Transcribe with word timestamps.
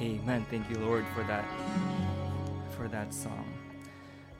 Amen. 0.00 0.44
Thank 0.50 0.68
you, 0.68 0.76
Lord, 0.78 1.04
for 1.14 1.22
that 1.24 1.44
for 2.76 2.88
that 2.88 3.14
song. 3.14 3.46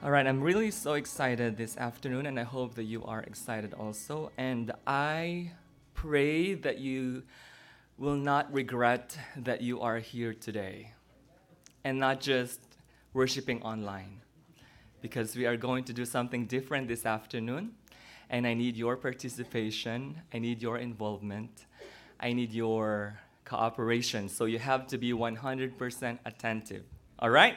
All 0.02 0.10
right, 0.10 0.26
I'm 0.26 0.40
really 0.40 0.70
so 0.70 0.94
excited 0.94 1.56
this 1.56 1.76
afternoon, 1.76 2.26
and 2.26 2.38
I 2.38 2.42
hope 2.42 2.74
that 2.74 2.84
you 2.84 3.04
are 3.04 3.22
excited 3.22 3.72
also. 3.72 4.32
And 4.36 4.72
I 4.86 5.52
pray 5.94 6.54
that 6.54 6.78
you 6.78 7.22
will 7.96 8.16
not 8.16 8.52
regret 8.52 9.16
that 9.36 9.60
you 9.60 9.80
are 9.80 9.98
here 9.98 10.34
today 10.34 10.92
and 11.84 12.00
not 12.00 12.20
just 12.20 12.60
worshiping 13.12 13.62
online 13.62 14.20
because 15.00 15.36
we 15.36 15.46
are 15.46 15.56
going 15.56 15.84
to 15.84 15.92
do 15.92 16.04
something 16.04 16.46
different 16.46 16.88
this 16.88 17.06
afternoon. 17.06 17.72
And 18.28 18.46
I 18.46 18.54
need 18.54 18.76
your 18.76 18.96
participation, 18.96 20.20
I 20.32 20.38
need 20.38 20.60
your 20.60 20.78
involvement, 20.78 21.66
I 22.18 22.32
need 22.32 22.52
your 22.52 23.20
cooperation. 23.44 24.28
So 24.28 24.44
you 24.44 24.58
have 24.58 24.86
to 24.88 24.98
be 24.98 25.12
100% 25.12 26.18
attentive. 26.24 26.84
All 27.18 27.30
right? 27.30 27.56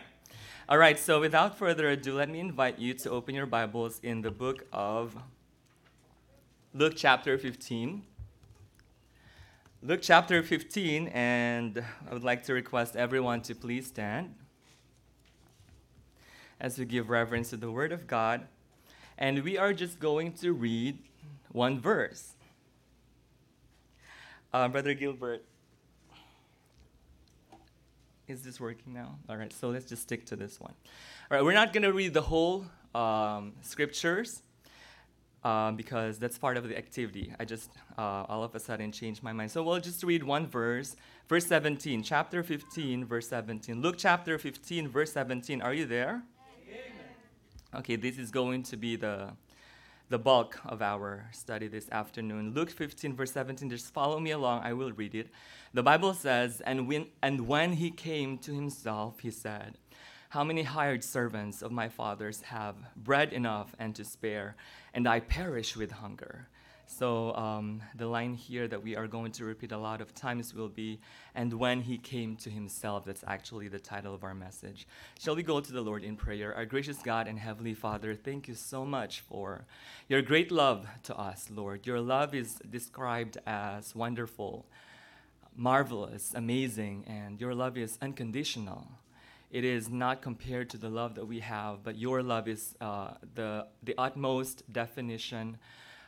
All 0.70 0.78
right, 0.78 1.00
so 1.00 1.22
without 1.22 1.58
further 1.58 1.90
ado, 1.90 2.16
let 2.16 2.30
me 2.30 2.40
invite 2.40 2.78
you 2.78 2.94
to 2.96 3.10
open 3.10 3.34
your 3.34 3.46
Bibles 3.46 4.02
in 4.04 4.22
the 4.22 4.32
book 4.32 4.68
of 4.74 5.16
Luke, 6.74 6.94
chapter 6.96 7.38
15. 7.38 8.04
Luke 9.82 10.02
chapter 10.02 10.44
15, 10.44 11.08
and 11.08 11.84
I 12.10 12.14
would 12.14 12.24
like 12.24 12.44
to 12.46 12.54
request 12.54 12.98
everyone 12.98 13.42
to 13.44 13.56
please 13.56 13.88
stand 13.88 14.36
as 16.60 16.78
we 16.78 16.86
give 16.86 17.10
reverence 17.10 17.52
to 17.52 17.58
the 17.58 17.72
Word 17.72 17.94
of 17.94 18.06
God. 18.06 18.48
And 19.18 19.44
we 19.44 19.58
are 19.58 19.72
just 19.72 20.00
going 20.00 20.34
to 20.34 20.52
read 20.52 21.00
one 21.52 21.80
verse. 21.80 22.34
Uh, 24.52 24.68
Brother 24.68 24.94
Gilbert, 24.94 25.46
is 28.28 28.42
this 28.42 28.60
working 28.60 28.94
now? 28.94 29.18
All 29.30 29.38
right, 29.38 29.52
so 29.54 29.70
let's 29.70 29.86
just 29.86 30.04
stick 30.04 30.26
to 30.26 30.36
this 30.36 30.60
one. 30.60 30.74
All 31.32 31.38
right, 31.38 31.44
we're 31.44 31.54
not 31.54 31.74
going 31.74 31.84
to 31.84 31.94
read 31.94 32.14
the 32.14 32.22
whole 32.22 32.66
um, 32.94 33.54
scriptures 33.62 34.42
um, 35.44 35.76
because 35.76 36.18
that's 36.20 36.38
part 36.38 36.58
of 36.58 36.68
the 36.68 36.78
activity. 36.78 37.34
I 37.40 37.46
just 37.46 37.72
uh, 37.98 38.26
all 38.28 38.44
of 38.44 38.54
a 38.54 38.60
sudden 38.60 38.92
changed 38.92 39.24
my 39.24 39.32
mind. 39.32 39.52
So 39.52 39.64
we'll 39.64 39.80
just 39.80 40.04
read 40.04 40.24
one 40.24 40.46
verse, 40.46 40.96
verse 41.30 41.46
17, 41.46 42.04
chapter 42.04 42.44
15, 42.44 43.06
verse 43.06 43.30
17. 43.30 43.82
Luke 43.82 43.96
chapter 43.98 44.38
15, 44.38 44.90
verse 44.90 45.14
17. 45.14 45.62
Are 45.62 45.74
you 45.74 45.86
there? 45.86 46.22
Amen. 46.68 46.82
Okay, 47.76 47.96
this 47.96 48.18
is 48.18 48.30
going 48.30 48.64
to 48.64 48.78
be 48.78 48.98
the 48.98 49.30
the 50.10 50.18
bulk 50.18 50.60
of 50.66 50.82
our 50.82 51.28
study 51.34 51.68
this 51.68 51.90
afternoon. 51.92 52.54
Luke 52.54 52.70
15, 52.70 53.14
verse 53.16 53.32
17. 53.34 53.70
Just 53.70 53.94
follow 53.94 54.20
me 54.20 54.32
along. 54.32 54.62
I 54.64 54.74
will 54.74 54.94
read 54.94 55.14
it. 55.14 55.28
The 55.74 55.84
Bible 55.84 56.14
says, 56.14 56.62
and 56.62 56.88
when, 56.88 57.08
and 57.22 57.48
when 57.48 57.74
he 57.74 57.92
came 57.92 58.38
to 58.40 58.54
himself, 58.54 59.20
he 59.20 59.32
said, 59.32 59.78
How 60.30 60.46
many 60.46 60.64
hired 60.64 61.04
servants 61.04 61.62
of 61.62 61.72
my 61.74 61.90
father's 61.90 62.42
have 62.44 62.76
bread 62.96 63.34
enough 63.34 63.76
and 63.78 63.94
to 63.96 64.06
spare, 64.06 64.56
and 64.94 65.08
I 65.08 65.20
perish 65.20 65.76
with 65.76 65.92
hunger? 65.92 66.48
So 66.90 67.36
um, 67.36 67.82
the 67.96 68.08
line 68.08 68.34
here 68.34 68.68
that 68.70 68.82
we 68.82 68.96
are 68.96 69.08
going 69.08 69.32
to 69.34 69.46
repeat 69.46 69.74
a 69.74 69.78
lot 69.78 70.00
of 70.00 70.16
times 70.16 70.54
will 70.54 70.70
be, 70.70 71.00
and 71.36 71.54
when 71.54 71.82
he 71.82 71.98
came 71.98 72.38
to 72.38 72.50
himself. 72.50 73.04
That's 73.06 73.24
actually 73.28 73.68
the 73.68 73.78
title 73.80 74.16
of 74.16 74.24
our 74.24 74.34
message. 74.34 74.88
Shall 75.20 75.36
we 75.36 75.44
go 75.44 75.60
to 75.60 75.72
the 75.72 75.82
Lord 75.82 76.04
in 76.04 76.16
prayer? 76.16 76.56
Our 76.56 76.66
gracious 76.66 76.98
God 76.98 77.28
and 77.28 77.38
Heavenly 77.38 77.74
Father, 77.74 78.16
thank 78.16 78.48
you 78.48 78.56
so 78.56 78.86
much 78.86 79.20
for 79.20 79.66
your 80.08 80.22
great 80.22 80.50
love 80.50 80.88
to 81.04 81.16
us, 81.16 81.50
Lord. 81.54 81.86
Your 81.86 82.00
love 82.00 82.34
is 82.34 82.56
described 82.70 83.38
as 83.46 83.94
wonderful, 83.94 84.66
marvelous, 85.56 86.34
amazing, 86.34 87.04
and 87.06 87.40
your 87.40 87.54
love 87.54 87.78
is 87.78 87.98
unconditional. 88.02 88.88
It 89.52 89.66
is 89.66 89.90
not 89.90 90.22
compared 90.22 90.70
to 90.72 90.78
the 90.78 90.90
love 90.90 91.16
that 91.16 91.26
we 91.26 91.42
have, 91.42 91.84
but 91.84 91.98
your 91.98 92.24
love 92.24 92.48
is 92.48 92.76
uh, 92.80 93.12
the, 93.36 93.68
the 93.84 93.94
utmost 93.98 94.64
definition 94.72 95.58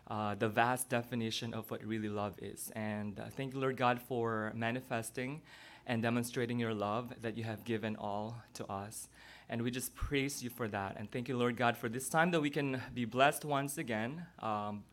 uh, 0.09 0.35
the 0.35 0.49
vast 0.49 0.89
definition 0.89 1.53
of 1.53 1.69
what 1.69 1.83
really 1.83 2.09
love 2.09 2.35
is. 2.41 2.71
And 2.75 3.19
uh, 3.19 3.25
thank 3.35 3.53
you, 3.53 3.59
Lord 3.59 3.77
God, 3.77 4.01
for 4.01 4.51
manifesting 4.55 5.41
and 5.85 6.01
demonstrating 6.01 6.59
your 6.59 6.73
love 6.73 7.13
that 7.21 7.37
you 7.37 7.43
have 7.43 7.63
given 7.63 7.95
all 7.95 8.41
to 8.53 8.65
us. 8.71 9.09
And 9.49 9.61
we 9.61 9.71
just 9.71 9.95
praise 9.95 10.43
you 10.43 10.49
for 10.49 10.67
that. 10.67 10.95
And 10.97 11.11
thank 11.11 11.27
you, 11.27 11.37
Lord 11.37 11.57
God, 11.57 11.75
for 11.75 11.89
this 11.89 12.07
time 12.09 12.31
that 12.31 12.41
we 12.41 12.49
can 12.49 12.81
be 12.93 13.05
blessed 13.05 13.45
once 13.45 13.77
again. 13.77 14.25
Um, 14.39 14.83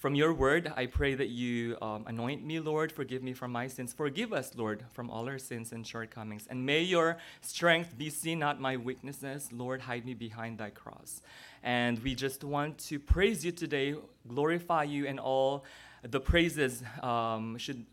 from 0.00 0.14
your 0.14 0.32
word, 0.32 0.72
I 0.78 0.86
pray 0.86 1.14
that 1.14 1.28
you 1.28 1.76
um, 1.82 2.04
anoint 2.06 2.42
me, 2.42 2.58
Lord, 2.58 2.90
forgive 2.90 3.22
me 3.22 3.34
from 3.34 3.52
my 3.52 3.66
sins. 3.66 3.92
Forgive 3.92 4.32
us, 4.32 4.52
Lord, 4.56 4.82
from 4.94 5.10
all 5.10 5.28
our 5.28 5.38
sins 5.38 5.72
and 5.72 5.86
shortcomings. 5.86 6.46
And 6.48 6.64
may 6.64 6.80
your 6.80 7.18
strength 7.42 7.98
be 7.98 8.08
seen, 8.08 8.38
not 8.38 8.58
my 8.58 8.78
weaknesses. 8.78 9.52
Lord, 9.52 9.82
hide 9.82 10.06
me 10.06 10.14
behind 10.14 10.56
thy 10.56 10.70
cross. 10.70 11.20
And 11.62 11.98
we 11.98 12.14
just 12.14 12.42
want 12.44 12.78
to 12.88 12.98
praise 12.98 13.44
you 13.44 13.52
today, 13.52 13.94
glorify 14.26 14.84
you, 14.84 15.06
and 15.06 15.20
all 15.20 15.66
the 16.00 16.18
praises 16.18 16.82
um, 17.02 17.58
should 17.58 17.84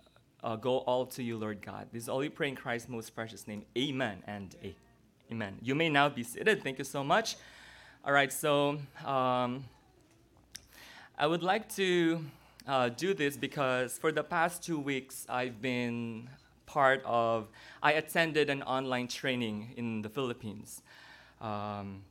uh, 0.46 0.56
go 0.56 0.78
all 0.78 1.08
to 1.08 1.22
you, 1.22 1.38
Lord 1.38 1.62
God. 1.62 1.90
This 1.92 2.04
is 2.04 2.10
all 2.10 2.20
we 2.20 2.30
pray 2.30 2.48
in 2.48 2.56
Christ's 2.56 2.88
most 2.88 3.14
precious 3.16 3.50
name. 3.50 3.64
Amen 3.78 4.24
and 4.28 4.56
amen. 5.30 5.58
You 5.62 5.76
may 5.76 5.90
now 5.90 6.08
be 6.08 6.24
seated. 6.24 6.64
Thank 6.64 6.78
you 6.78 6.86
so 6.86 7.04
much. 7.04 7.36
All 8.06 8.14
right, 8.14 8.32
so 8.32 8.80
um, 9.04 9.66
I 11.20 11.26
would 11.26 11.42
like 11.42 11.68
to 11.78 12.24
uh, 12.68 12.90
do 12.90 13.16
this 13.16 13.38
because 13.38 13.98
for 13.98 14.12
the 14.12 14.24
past 14.24 14.62
two 14.62 14.78
weeks, 14.78 15.26
I've 15.28 15.60
been 15.64 16.30
part 16.68 17.02
of, 17.06 17.50
I 17.82 17.94
attended 17.94 18.52
an 18.52 18.62
online 18.62 19.08
training 19.08 19.74
in 19.78 20.04
the 20.04 20.10
Philippines. 20.10 20.84
Um, 21.42 22.04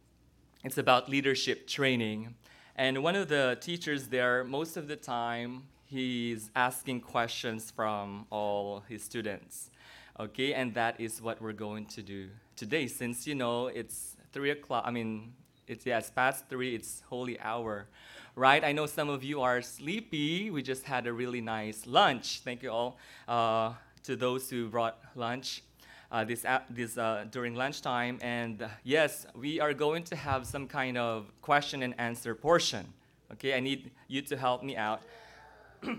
it's 0.65 0.77
about 0.77 1.09
leadership 1.09 1.69
training. 1.69 2.35
And 2.75 3.01
one 3.05 3.15
of 3.15 3.29
the 3.29 3.57
teachers 3.61 4.09
there, 4.09 4.43
most 4.43 4.77
of 4.77 4.89
the 4.89 4.97
time, 4.97 5.63
he's 5.85 6.51
asking 6.57 7.03
questions 7.03 7.71
from 7.71 8.27
all 8.31 8.83
his 8.89 9.05
students. 9.05 9.71
Okay, 10.19 10.53
and 10.53 10.75
that 10.75 11.01
is 11.01 11.23
what 11.23 11.41
we're 11.41 11.53
going 11.53 11.87
to 11.87 12.03
do 12.03 12.29
today. 12.57 12.89
Since 12.89 13.25
you 13.25 13.37
know 13.37 13.69
it's 13.69 14.17
three 14.33 14.51
o'clock, 14.51 14.83
I 14.85 14.91
mean, 14.91 15.33
it's 15.69 15.87
it's 15.87 16.11
past 16.11 16.49
three, 16.49 16.75
it's 16.75 17.03
holy 17.09 17.39
hour, 17.41 17.87
right? 18.35 18.63
I 18.63 18.73
know 18.73 18.87
some 18.87 19.09
of 19.09 19.25
you 19.25 19.41
are 19.41 19.63
sleepy. 19.63 20.51
We 20.51 20.63
just 20.63 20.85
had 20.85 21.07
a 21.07 21.13
really 21.13 21.41
nice 21.41 21.87
lunch. 21.87 22.41
Thank 22.45 22.63
you 22.63 22.71
all 22.71 22.99
uh, 23.27 23.73
to 24.05 24.17
those 24.17 24.49
who 24.49 24.69
brought 24.69 24.99
lunch 25.15 25.63
uh, 26.11 26.25
this, 26.25 26.47
this 26.71 26.97
uh, 26.99 27.25
during 27.31 27.55
lunchtime. 27.55 28.19
And 28.23 28.63
uh, 28.63 28.69
yes, 28.85 29.27
we 29.35 29.61
are 29.61 29.75
going 29.75 30.05
to 30.05 30.17
have 30.17 30.47
some 30.47 30.69
kind 30.69 30.97
of 30.97 31.31
question 31.43 31.83
and 31.83 31.95
answer 31.99 32.35
portion. 32.35 32.87
Okay, 33.33 33.55
I 33.55 33.61
need 33.61 33.91
you 34.07 34.23
to 34.23 34.37
help 34.37 34.63
me 34.63 34.77
out. 34.77 35.03
I 35.83 35.97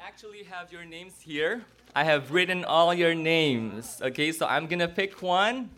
actually 0.00 0.44
have 0.44 0.72
your 0.72 0.86
names 0.86 1.20
here. 1.20 1.62
I 1.94 2.04
have 2.04 2.30
written 2.30 2.64
all 2.64 2.94
your 2.94 3.14
names. 3.14 4.00
Okay, 4.00 4.32
so 4.32 4.46
I'm 4.46 4.66
gonna 4.66 4.88
pick 4.88 5.20
one. 5.20 5.68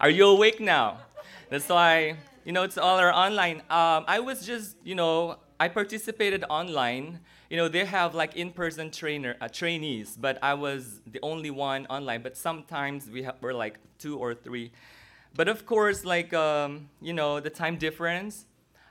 Are 0.00 0.10
you 0.10 0.26
awake 0.26 0.60
now? 0.60 0.98
That's 1.48 1.68
why, 1.68 2.16
you 2.44 2.52
know, 2.52 2.62
it's 2.62 2.78
all 2.78 2.98
our 2.98 3.12
online. 3.12 3.58
Um, 3.70 4.04
I 4.06 4.20
was 4.20 4.44
just, 4.44 4.76
you 4.84 4.94
know, 4.94 5.38
I 5.58 5.68
participated 5.68 6.44
online 6.50 7.20
you 7.48 7.56
know, 7.56 7.68
they 7.68 7.84
have 7.84 8.14
like 8.14 8.36
in-person 8.36 8.90
trainer 8.90 9.36
uh, 9.40 9.48
trainees, 9.48 10.16
but 10.20 10.38
I 10.42 10.54
was 10.54 11.00
the 11.06 11.20
only 11.22 11.50
one 11.50 11.86
online. 11.86 12.22
But 12.22 12.36
sometimes 12.36 13.08
we 13.08 13.26
were 13.40 13.54
like 13.54 13.78
two 13.98 14.18
or 14.18 14.34
three. 14.34 14.72
But 15.34 15.48
of 15.48 15.66
course, 15.66 16.04
like 16.04 16.32
um, 16.34 16.88
you 17.00 17.12
know, 17.12 17.40
the 17.40 17.50
time 17.50 17.76
difference. 17.76 18.46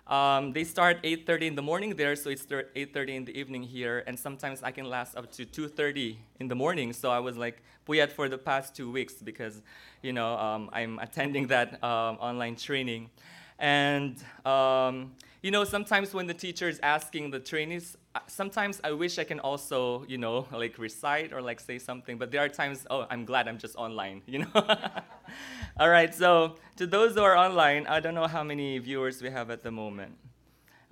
Um, 0.08 0.54
they 0.54 0.64
start 0.64 1.00
8:30 1.04 1.48
in 1.48 1.56
the 1.56 1.64
morning 1.64 1.96
there, 1.96 2.16
so 2.16 2.30
it's 2.30 2.46
8:30 2.46 3.16
in 3.16 3.26
the 3.26 3.36
evening 3.38 3.64
here, 3.64 4.04
and 4.06 4.18
sometimes 4.18 4.62
I 4.62 4.70
can 4.70 4.86
last 4.86 5.16
up 5.16 5.32
to 5.32 5.46
2:30 5.46 6.18
in 6.40 6.48
the 6.48 6.56
morning. 6.56 6.94
So 6.94 7.10
I 7.10 7.20
was 7.20 7.38
like 7.38 7.64
puyat 7.88 8.12
for 8.12 8.30
the 8.30 8.38
past 8.38 8.76
two 8.76 8.92
weeks 8.92 9.16
because, 9.16 9.64
you 10.04 10.14
know, 10.14 10.38
um, 10.38 10.70
I'm 10.74 11.00
attending 11.00 11.48
that 11.48 11.84
um, 11.84 12.18
online 12.18 12.56
training, 12.56 13.10
and 13.58 14.16
um, 14.46 15.16
you 15.42 15.50
know, 15.50 15.64
sometimes 15.64 16.14
when 16.14 16.28
the 16.28 16.36
teacher 16.36 16.70
is 16.70 16.80
asking 16.84 17.32
the 17.32 17.40
trainees, 17.40 17.98
sometimes 18.28 18.82
I 18.84 18.92
wish 18.92 19.20
I 19.20 19.24
can 19.24 19.40
also, 19.40 20.06
you 20.08 20.18
know, 20.18 20.48
like 20.52 20.78
recite 20.78 21.34
or 21.34 21.42
like 21.42 21.60
say 21.60 21.80
something, 21.80 22.18
but 22.18 22.32
there 22.32 22.42
are 22.42 22.50
times, 22.50 22.86
oh, 22.90 23.06
I'm 23.10 23.26
glad 23.26 23.48
I'm 23.48 23.58
just 23.58 23.76
online, 23.76 24.22
you 24.28 24.40
know? 24.40 24.52
All 25.80 25.90
right, 25.90 26.14
so 26.14 26.56
to 26.78 26.88
those 26.88 27.16
who 27.16 27.22
are 27.22 27.36
online, 27.36 27.88
I 27.88 28.00
don't 28.00 28.16
know 28.16 28.28
how 28.28 28.44
many 28.44 28.78
viewers 28.80 29.22
we 29.22 29.30
have 29.30 29.50
at 29.50 29.64
the 29.64 29.72
moment. 29.72 30.18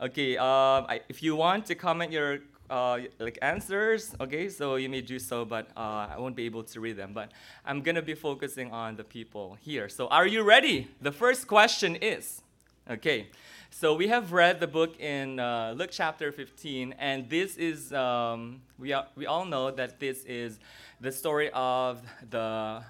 Okay, 0.02 0.38
uh, 0.38 0.44
I, 0.44 1.02
if 1.08 1.24
you 1.24 1.36
want 1.36 1.66
to 1.68 1.76
comment 1.76 2.12
your 2.12 2.40
uh, 2.70 3.00
like 3.20 3.38
answers, 3.42 4.16
okay, 4.20 4.50
so 4.50 4.76
you 4.76 4.90
may 4.90 5.02
do 5.02 5.20
so, 5.20 5.46
but 5.46 5.70
uh, 5.78 6.08
I 6.10 6.16
won't 6.18 6.36
be 6.36 6.46
able 6.46 6.64
to 6.64 6.80
read 6.80 6.98
them. 6.98 7.14
But 7.14 7.32
I'm 7.66 7.82
gonna 7.82 8.02
be 8.02 8.16
focusing 8.16 8.72
on 8.72 8.96
the 8.96 9.04
people 9.04 9.58
here. 9.62 9.88
So 9.90 10.08
are 10.08 10.26
you 10.26 10.42
ready? 10.42 10.90
The 11.02 11.12
first 11.12 11.48
question 11.48 11.96
is, 11.98 12.42
okay, 12.90 13.28
So 13.76 13.96
we 13.96 14.08
have 14.10 14.32
read 14.32 14.60
the 14.60 14.68
book 14.68 15.00
in 15.00 15.40
uh, 15.40 15.74
Luke 15.76 15.90
chapter 15.92 16.32
15, 16.32 16.94
and 17.00 17.28
this 17.28 17.58
is, 17.58 17.92
um, 17.92 18.62
we, 18.78 18.94
are, 18.94 19.08
we 19.16 19.26
all 19.26 19.46
know 19.46 19.72
that 19.72 20.00
this 20.00 20.24
is 20.26 20.60
the 21.02 21.12
story 21.12 21.50
of 21.56 22.00
the 22.30 22.84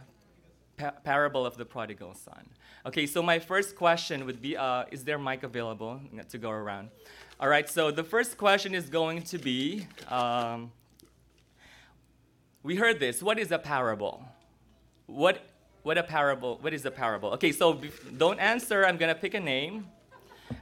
pa- 0.77 0.91
parable 1.05 1.45
of 1.45 1.55
the 1.55 1.63
prodigal 1.63 2.13
son. 2.13 2.49
Okay, 2.85 3.07
so 3.07 3.23
my 3.23 3.39
first 3.39 3.77
question 3.77 4.25
would 4.25 4.41
be 4.41 4.57
uh, 4.57 4.83
Is 4.91 5.05
there 5.05 5.17
mic 5.17 5.43
available 5.43 6.01
to 6.29 6.37
go 6.37 6.51
around? 6.51 6.89
All 7.39 7.47
right, 7.47 7.67
so 7.67 7.89
the 7.89 8.03
first 8.03 8.37
question 8.37 8.75
is 8.75 8.89
going 8.89 9.21
to 9.23 9.37
be 9.37 9.87
um, 10.09 10.69
We 12.61 12.75
heard 12.75 12.99
this. 12.99 13.23
What 13.23 13.39
is 13.39 13.53
a 13.53 13.57
parable? 13.57 14.25
What, 15.05 15.39
what 15.83 15.97
a 15.97 16.03
parable? 16.03 16.57
What 16.59 16.73
is 16.73 16.85
a 16.85 16.91
parable? 16.91 17.29
Okay, 17.31 17.53
so 17.53 17.73
bef- 17.73 18.17
don't 18.17 18.39
answer. 18.39 18.85
I'm 18.85 18.97
gonna 18.97 19.15
pick 19.15 19.33
a 19.33 19.39
name. 19.39 19.87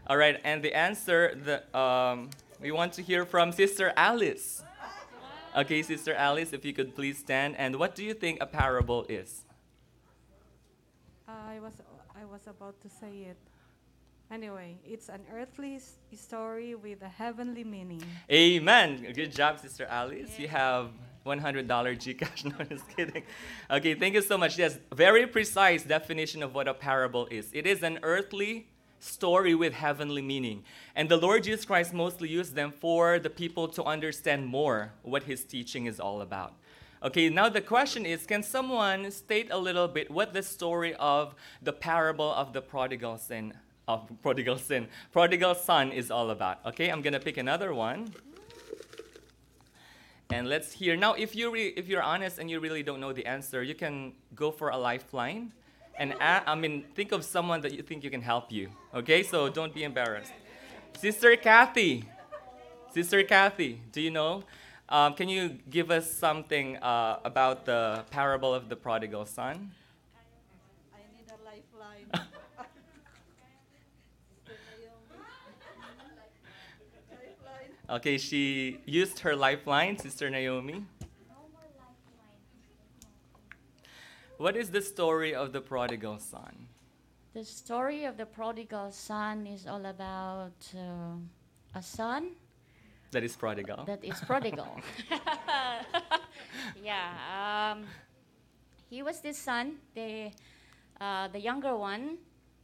All 0.07 0.17
right, 0.17 0.39
and 0.43 0.63
the 0.63 0.73
answer 0.73 1.35
the 1.35 1.77
um, 1.77 2.29
we 2.61 2.71
want 2.71 2.93
to 2.93 3.01
hear 3.01 3.25
from 3.25 3.51
Sister 3.51 3.93
Alice. 3.95 4.63
Okay, 5.55 5.81
Sister 5.81 6.13
Alice, 6.13 6.53
if 6.53 6.63
you 6.63 6.73
could 6.73 6.95
please 6.95 7.17
stand. 7.17 7.55
And 7.57 7.75
what 7.75 7.95
do 7.95 8.03
you 8.03 8.13
think 8.13 8.39
a 8.41 8.45
parable 8.45 9.05
is? 9.09 9.43
I 11.27 11.59
was 11.59 11.73
I 12.15 12.25
was 12.25 12.47
about 12.47 12.79
to 12.81 12.89
say 12.89 13.27
it. 13.31 13.37
Anyway, 14.31 14.77
it's 14.85 15.09
an 15.09 15.21
earthly 15.33 15.77
story 16.15 16.73
with 16.75 17.01
a 17.01 17.09
heavenly 17.09 17.65
meaning. 17.65 18.01
Amen. 18.31 19.05
Good 19.13 19.35
job, 19.35 19.59
Sister 19.59 19.85
Alice. 19.89 20.39
You 20.39 20.47
have 20.47 20.91
$100 21.25 21.67
Gcash. 21.67 22.45
No, 22.57 22.65
just 22.65 22.87
kidding. 22.95 23.23
Okay, 23.69 23.93
thank 23.93 24.15
you 24.15 24.21
so 24.21 24.37
much. 24.37 24.57
Yes, 24.57 24.79
very 24.93 25.27
precise 25.27 25.83
definition 25.83 26.43
of 26.43 26.55
what 26.55 26.69
a 26.69 26.73
parable 26.73 27.27
is. 27.29 27.49
It 27.51 27.67
is 27.67 27.83
an 27.83 27.99
earthly 28.03 28.67
story 29.01 29.55
with 29.55 29.73
heavenly 29.73 30.21
meaning. 30.21 30.63
And 30.95 31.09
the 31.09 31.17
Lord 31.17 31.43
Jesus 31.43 31.65
Christ 31.65 31.93
mostly 31.93 32.29
used 32.29 32.55
them 32.55 32.71
for 32.71 33.19
the 33.19 33.29
people 33.29 33.67
to 33.69 33.83
understand 33.83 34.45
more 34.45 34.93
what 35.01 35.23
his 35.23 35.43
teaching 35.43 35.87
is 35.87 35.99
all 35.99 36.21
about. 36.21 36.53
Okay, 37.03 37.29
now 37.29 37.49
the 37.49 37.61
question 37.61 38.05
is 38.05 38.27
can 38.27 38.43
someone 38.43 39.09
state 39.09 39.47
a 39.49 39.57
little 39.57 39.87
bit 39.87 40.11
what 40.11 40.33
the 40.33 40.43
story 40.43 40.93
of 40.95 41.33
the 41.61 41.73
parable 41.73 42.31
of 42.31 42.53
the 42.53 42.61
prodigal 42.61 43.17
sin 43.17 43.53
of 43.87 44.09
prodigal 44.21 44.57
sin, 44.57 44.87
prodigal 45.11 45.55
son 45.55 45.91
is 45.91 46.11
all 46.11 46.29
about? 46.29 46.63
Okay, 46.65 46.89
I'm 46.89 47.01
going 47.01 47.13
to 47.13 47.19
pick 47.19 47.37
another 47.37 47.73
one. 47.73 48.13
And 50.29 50.47
let's 50.47 50.71
hear. 50.71 50.95
Now, 50.95 51.13
if 51.13 51.35
you 51.35 51.51
re- 51.51 51.73
if 51.75 51.87
you're 51.87 52.03
honest 52.03 52.39
and 52.39 52.49
you 52.49 52.59
really 52.59 52.83
don't 52.83 53.01
know 53.01 53.11
the 53.11 53.25
answer, 53.25 53.63
you 53.63 53.75
can 53.75 54.13
go 54.33 54.49
for 54.49 54.69
a 54.69 54.77
lifeline, 54.77 55.51
and 55.97 56.13
a- 56.13 56.49
I 56.49 56.55
mean 56.55 56.83
think 56.95 57.11
of 57.11 57.23
someone 57.23 57.61
that 57.61 57.73
you 57.73 57.83
think 57.83 58.03
you 58.03 58.09
can 58.09 58.21
help 58.21 58.51
you. 58.51 58.69
Okay, 58.93 59.23
so 59.23 59.49
don't 59.49 59.73
be 59.73 59.83
embarrassed. 59.83 60.33
Sister 60.97 61.35
Kathy, 61.35 62.05
Sister 62.93 63.23
Kathy, 63.23 63.81
do 63.91 64.01
you 64.01 64.11
know? 64.11 64.43
Um, 64.89 65.13
can 65.13 65.29
you 65.29 65.57
give 65.69 65.89
us 65.89 66.11
something 66.11 66.75
uh, 66.77 67.19
about 67.23 67.65
the 67.65 68.03
parable 68.11 68.53
of 68.53 68.67
the 68.67 68.75
prodigal 68.75 69.25
son? 69.25 69.71
I 70.93 70.97
need 71.15 71.27
a 71.31 71.39
lifeline. 71.45 72.07
lifeline. 77.31 77.71
Okay, 77.89 78.17
she 78.17 78.79
used 78.85 79.19
her 79.19 79.35
lifeline, 79.35 79.97
Sister 79.97 80.29
Naomi. 80.29 80.85
What 84.41 84.57
is 84.57 84.71
the 84.71 84.81
story 84.81 85.35
of 85.35 85.53
the 85.53 85.61
prodigal 85.61 86.17
son? 86.17 86.65
The 87.35 87.45
story 87.45 88.05
of 88.05 88.17
the 88.17 88.25
prodigal 88.25 88.91
son 88.91 89.45
is 89.45 89.67
all 89.67 89.85
about 89.85 90.57
uh, 90.73 91.77
a 91.77 91.83
son 91.83 92.31
That 93.11 93.23
is 93.23 93.35
prodigal. 93.35 93.85
that 93.85 94.03
is 94.03 94.19
prodigal. 94.21 94.81
yeah, 96.83 97.13
um, 97.29 97.85
he 98.89 99.03
was 99.03 99.21
this 99.21 99.37
son, 99.37 99.75
the, 99.93 100.31
uh, 100.99 101.27
the 101.27 101.39
younger 101.39 101.77
one. 101.77 102.17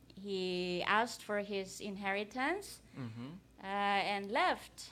He 0.08 0.84
asked 0.88 1.22
for 1.22 1.42
his 1.42 1.80
inheritance 1.80 2.80
Mhm. 2.98 3.38
uh, 3.62 3.68
and 4.16 4.32
left. 4.32 4.90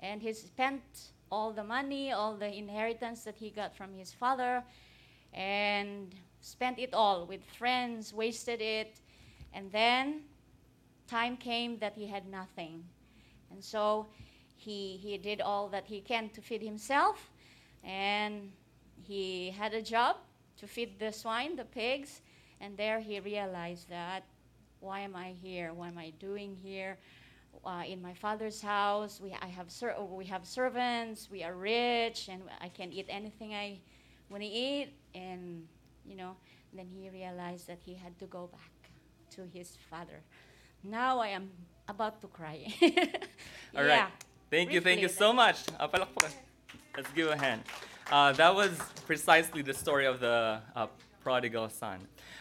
And 0.00 0.20
he 0.20 0.32
spent 0.32 0.82
all 1.30 1.52
the 1.52 1.62
money, 1.62 2.10
all 2.10 2.34
the 2.34 2.52
inheritance 2.52 3.22
that 3.22 3.36
he 3.36 3.50
got 3.50 3.76
from 3.76 3.94
his 3.94 4.12
father, 4.12 4.64
and 5.32 6.14
spent 6.40 6.78
it 6.78 6.94
all 6.94 7.26
with 7.26 7.44
friends, 7.58 8.12
wasted 8.12 8.60
it. 8.60 9.00
And 9.52 9.70
then 9.72 10.22
time 11.06 11.36
came 11.36 11.78
that 11.78 11.94
he 11.94 12.06
had 12.06 12.28
nothing. 12.28 12.84
And 13.50 13.62
so 13.62 14.06
he, 14.56 14.98
he 15.00 15.16
did 15.18 15.40
all 15.40 15.68
that 15.68 15.86
he 15.86 16.00
can 16.00 16.28
to 16.30 16.40
feed 16.40 16.62
himself, 16.62 17.30
and 17.84 18.50
he 19.02 19.50
had 19.50 19.72
a 19.72 19.80
job 19.80 20.16
to 20.58 20.66
feed 20.66 20.98
the 20.98 21.12
swine, 21.12 21.56
the 21.56 21.64
pigs, 21.64 22.20
and 22.60 22.76
there 22.76 23.00
he 23.00 23.20
realized 23.20 23.88
that 23.88 24.24
why 24.80 25.00
am 25.00 25.16
I 25.16 25.34
here? 25.42 25.72
What 25.72 25.88
am 25.88 25.98
I 25.98 26.10
doing 26.18 26.56
here? 26.62 26.98
Uh, 27.64 27.82
in 27.88 28.00
my 28.00 28.14
father's 28.14 28.60
house, 28.60 29.20
we, 29.20 29.34
I 29.40 29.46
have 29.46 29.70
ser- 29.70 29.96
we 30.00 30.24
have 30.26 30.46
servants, 30.46 31.28
we 31.30 31.42
are 31.42 31.54
rich, 31.54 32.28
and 32.28 32.42
I 32.60 32.68
can 32.68 32.92
eat 32.92 33.06
anything 33.08 33.54
I 33.54 33.80
want 34.30 34.42
he 34.42 34.50
ate 34.52 34.92
And, 35.14 35.66
you 36.04 36.16
know, 36.16 36.36
then 36.72 36.86
he 36.86 37.08
realized 37.10 37.66
that 37.66 37.78
he 37.84 37.94
had 37.94 38.18
to 38.18 38.26
go 38.26 38.48
back 38.52 38.90
to 39.30 39.42
his 39.52 39.76
father. 39.90 40.20
Now 40.82 41.18
I 41.18 41.28
am 41.28 41.50
about 41.88 42.20
to 42.22 42.28
cry. 42.28 42.66
All 43.76 43.82
right. 43.82 44.04
yeah. 44.04 44.08
Thank 44.50 44.72
you, 44.72 44.80
thank 44.80 45.00
you 45.00 45.08
so 45.08 45.32
much. 45.32 45.64
Let's 45.78 47.10
give 47.14 47.28
a 47.28 47.36
hand. 47.36 47.62
Uh, 48.10 48.32
that 48.32 48.54
was 48.54 48.78
precisely 49.06 49.62
the 49.62 49.74
story 49.74 50.06
of 50.06 50.20
the 50.20 50.60
uh, 50.74 50.86
prodigal 51.22 51.68
son. 51.68 51.98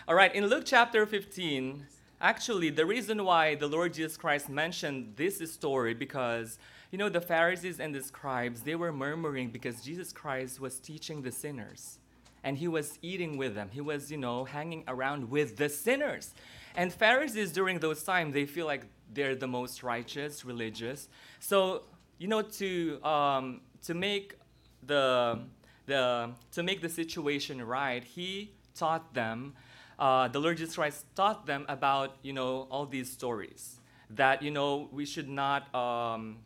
All 0.07 0.15
right, 0.15 0.33
in 0.33 0.45
Luke 0.45 0.63
chapter 0.65 1.05
15, 1.05 1.85
actually, 2.21 2.69
the 2.69 2.85
reason 2.85 3.25
why 3.25 3.55
the 3.55 3.67
Lord 3.67 3.93
Jesus 3.93 4.15
Christ 4.15 4.47
mentioned 4.47 5.13
this 5.17 5.39
story 5.51 5.93
because, 5.93 6.57
you 6.91 6.97
know, 6.97 7.09
the 7.09 7.21
Pharisees 7.21 7.79
and 7.79 7.93
the 7.93 8.01
scribes, 8.01 8.61
they 8.61 8.75
were 8.75 8.93
murmuring 8.93 9.49
because 9.49 9.81
Jesus 9.81 10.13
Christ 10.13 10.59
was 10.59 10.79
teaching 10.79 11.21
the 11.21 11.31
sinners. 11.31 11.99
And 12.43 12.57
he 12.57 12.67
was 12.67 12.97
eating 13.01 13.35
with 13.35 13.55
them. 13.55 13.69
He 13.71 13.81
was, 13.81 14.09
you 14.09 14.17
know, 14.17 14.45
hanging 14.45 14.83
around 14.87 15.29
with 15.29 15.57
the 15.57 15.67
sinners. 15.67 16.33
And 16.75 16.93
Pharisees 16.93 17.51
during 17.51 17.79
those 17.79 18.03
times, 18.03 18.33
they 18.33 18.45
feel 18.45 18.65
like 18.65 18.85
they're 19.13 19.35
the 19.35 19.47
most 19.47 19.83
righteous, 19.83 20.45
religious. 20.45 21.09
So, 21.39 21.83
you 22.19 22.27
know, 22.27 22.41
to 22.41 23.03
um, 23.03 23.61
to 23.83 23.93
make 23.93 24.35
the 24.83 25.39
the 25.87 26.31
to 26.51 26.63
make 26.63 26.81
the 26.81 26.89
situation 26.89 27.61
right, 27.61 28.03
he 28.03 28.53
taught 28.75 29.13
them. 29.13 29.53
Uh, 29.99 30.27
the 30.27 30.39
Lord 30.39 30.57
Jesus 30.57 30.75
Christ 30.75 31.06
taught 31.15 31.47
them 31.47 31.65
about 31.67 32.17
you 32.21 32.31
know 32.31 32.67
all 32.69 32.85
these 32.85 33.11
stories 33.11 33.79
that 34.11 34.41
you 34.41 34.51
know 34.51 34.87
we 34.91 35.06
should 35.06 35.27
not. 35.27 35.73
Um, 35.75 36.37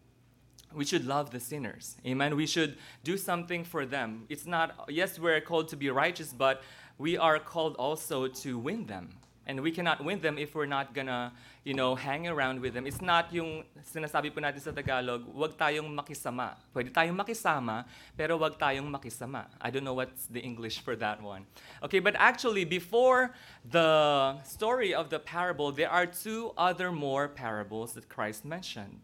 we 0.73 0.85
should 0.85 1.05
love 1.05 1.31
the 1.31 1.39
sinners. 1.39 1.97
Amen. 2.05 2.35
We 2.35 2.45
should 2.45 2.77
do 3.03 3.17
something 3.17 3.63
for 3.63 3.85
them. 3.85 4.25
It's 4.29 4.45
not, 4.45 4.85
yes, 4.89 5.19
we're 5.19 5.41
called 5.41 5.67
to 5.69 5.77
be 5.77 5.89
righteous, 5.89 6.33
but 6.33 6.63
we 6.97 7.17
are 7.17 7.39
called 7.39 7.75
also 7.75 8.27
to 8.27 8.57
win 8.57 8.85
them. 8.85 9.09
And 9.47 9.59
we 9.61 9.71
cannot 9.71 10.05
win 10.05 10.21
them 10.21 10.37
if 10.37 10.53
we're 10.53 10.69
not 10.69 10.93
gonna, 10.93 11.33
you 11.65 11.73
know, 11.73 11.95
hang 11.95 12.27
around 12.27 12.61
with 12.61 12.73
them. 12.75 12.85
It's 12.85 13.01
not 13.01 13.33
yung 13.33 13.63
sinasabi 13.83 14.33
po 14.33 14.39
natin 14.39 14.61
sa 14.61 14.71
Tagalog, 14.71 15.25
wag 15.33 15.57
tayong 15.57 15.89
makisama. 15.89 16.55
Pwede 16.73 16.93
tayong 16.93 17.17
makisama, 17.17 17.83
pero 18.15 18.37
wag 18.37 18.57
tayong 18.57 18.87
makisama. 18.87 19.47
I 19.59 19.71
don't 19.71 19.83
know 19.83 19.97
what's 19.97 20.27
the 20.27 20.39
English 20.39 20.79
for 20.85 20.95
that 20.97 21.19
one. 21.21 21.49
Okay, 21.81 21.99
but 21.99 22.13
actually, 22.21 22.63
before 22.63 23.33
the 23.65 24.37
story 24.45 24.93
of 24.93 25.09
the 25.09 25.19
parable, 25.19 25.73
there 25.73 25.89
are 25.89 26.05
two 26.05 26.53
other 26.55 26.91
more 26.93 27.27
parables 27.27 27.93
that 27.97 28.07
Christ 28.07 28.45
mentioned 28.45 29.01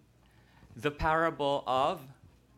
the 0.77 0.91
parable 0.91 1.63
of 1.65 2.01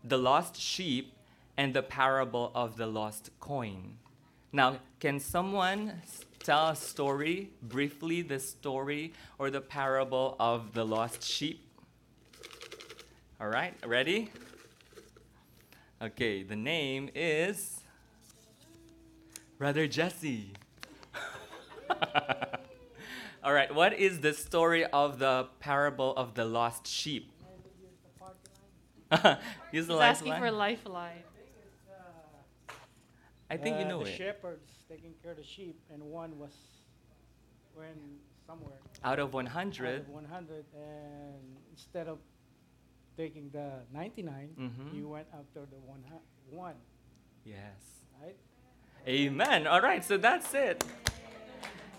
the 0.04 0.18
lost 0.18 0.60
sheep 0.60 1.14
and 1.56 1.74
the 1.74 1.82
parable 1.82 2.52
of 2.54 2.76
the 2.76 2.86
lost 2.86 3.30
coin. 3.40 3.98
Now, 4.52 4.80
can 5.00 5.22
someone 5.22 6.02
tell 6.40 6.70
a 6.70 6.76
story, 6.76 7.52
briefly, 7.62 8.22
the 8.22 8.40
story 8.40 9.14
or 9.38 9.50
the 9.50 9.62
parable 9.62 10.36
of 10.38 10.74
the 10.74 10.86
lost 10.86 11.24
sheep? 11.24 11.66
All 13.40 13.48
right, 13.48 13.74
ready? 13.88 14.32
Okay, 16.02 16.44
the 16.44 16.58
name 16.58 17.10
is 17.16 17.80
Brother 19.58 19.88
Jesse. 19.88 20.52
All 23.44 23.54
right, 23.54 23.74
what 23.74 23.94
is 23.94 24.20
the 24.20 24.34
story 24.34 24.86
of 24.86 25.20
the 25.20 25.48
parable 25.62 26.14
of 26.18 26.34
the 26.34 26.44
lost 26.44 26.86
sheep? 26.86 27.32
Use 29.12 29.20
the 29.88 29.94
He's 29.94 30.02
asking 30.02 30.30
lifeline. 30.30 30.40
for 30.40 30.46
a 30.48 30.52
lifeline. 30.52 31.24
I 33.52 33.58
think 33.58 33.80
you 33.80 33.86
Uh, 33.86 33.90
know 33.90 34.04
the 34.04 34.10
it. 34.12 34.18
shepherds 34.18 34.70
taking 34.88 35.14
care 35.24 35.32
of 35.32 35.38
the 35.38 35.44
sheep, 35.44 35.80
and 35.92 36.04
one 36.04 36.38
was 36.38 36.54
when 37.74 38.20
somewhere. 38.46 38.78
Out 39.04 39.20
of 39.20 39.30
Out 39.30 39.34
100, 39.34 40.02
of 40.02 40.10
100, 40.10 40.66
and 40.76 41.58
instead 41.72 42.08
of 42.08 42.20
taking 43.18 43.50
the 43.50 43.82
99, 43.92 44.50
Mhm. 44.58 44.94
you 44.96 45.08
went 45.10 45.28
after 45.34 45.66
the 45.66 45.78
one, 45.80 46.04
one 46.52 46.76
yes. 47.44 48.04
right? 48.22 48.36
Amen. 49.08 49.66
All 49.66 49.82
right, 49.82 50.04
so 50.04 50.18
that's 50.18 50.54
it. 50.54 50.84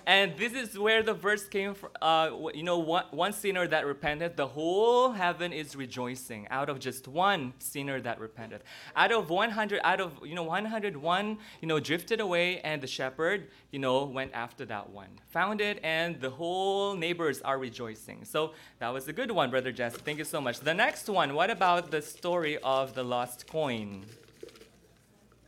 And 0.06 0.36
this 0.36 0.52
is 0.52 0.78
where 0.78 1.02
the 1.02 1.14
verse 1.14 1.46
came 1.46 1.74
from. 1.74 1.90
Uh, 2.00 2.30
you 2.54 2.62
know, 2.62 2.78
one, 2.78 3.04
one 3.10 3.32
sinner 3.32 3.66
that 3.66 3.86
repented, 3.86 4.36
the 4.36 4.46
whole 4.46 5.12
heaven 5.12 5.52
is 5.52 5.76
rejoicing 5.76 6.46
out 6.50 6.68
of 6.68 6.78
just 6.78 7.06
one 7.08 7.52
sinner 7.58 8.00
that 8.00 8.20
repented. 8.20 8.62
Out 8.96 9.12
of 9.12 9.30
100, 9.30 9.80
out 9.84 10.00
of, 10.00 10.18
you 10.24 10.34
know, 10.34 10.42
101, 10.42 11.38
you 11.60 11.68
know, 11.68 11.80
drifted 11.80 12.20
away, 12.20 12.60
and 12.60 12.82
the 12.82 12.86
shepherd, 12.86 13.48
you 13.70 13.78
know, 13.78 14.04
went 14.04 14.32
after 14.34 14.64
that 14.66 14.90
one. 14.90 15.08
Found 15.30 15.60
it, 15.60 15.78
and 15.82 16.20
the 16.20 16.30
whole 16.30 16.94
neighbors 16.94 17.40
are 17.42 17.58
rejoicing. 17.58 18.24
So 18.24 18.52
that 18.78 18.88
was 18.88 19.06
a 19.08 19.12
good 19.12 19.30
one, 19.30 19.50
Brother 19.50 19.72
Jesse. 19.72 19.98
Thank 19.98 20.18
you 20.18 20.24
so 20.24 20.40
much. 20.40 20.60
The 20.60 20.74
next 20.74 21.08
one, 21.08 21.34
what 21.34 21.50
about 21.50 21.90
the 21.90 22.02
story 22.02 22.58
of 22.58 22.94
the 22.94 23.02
lost 23.02 23.46
coin? 23.46 24.04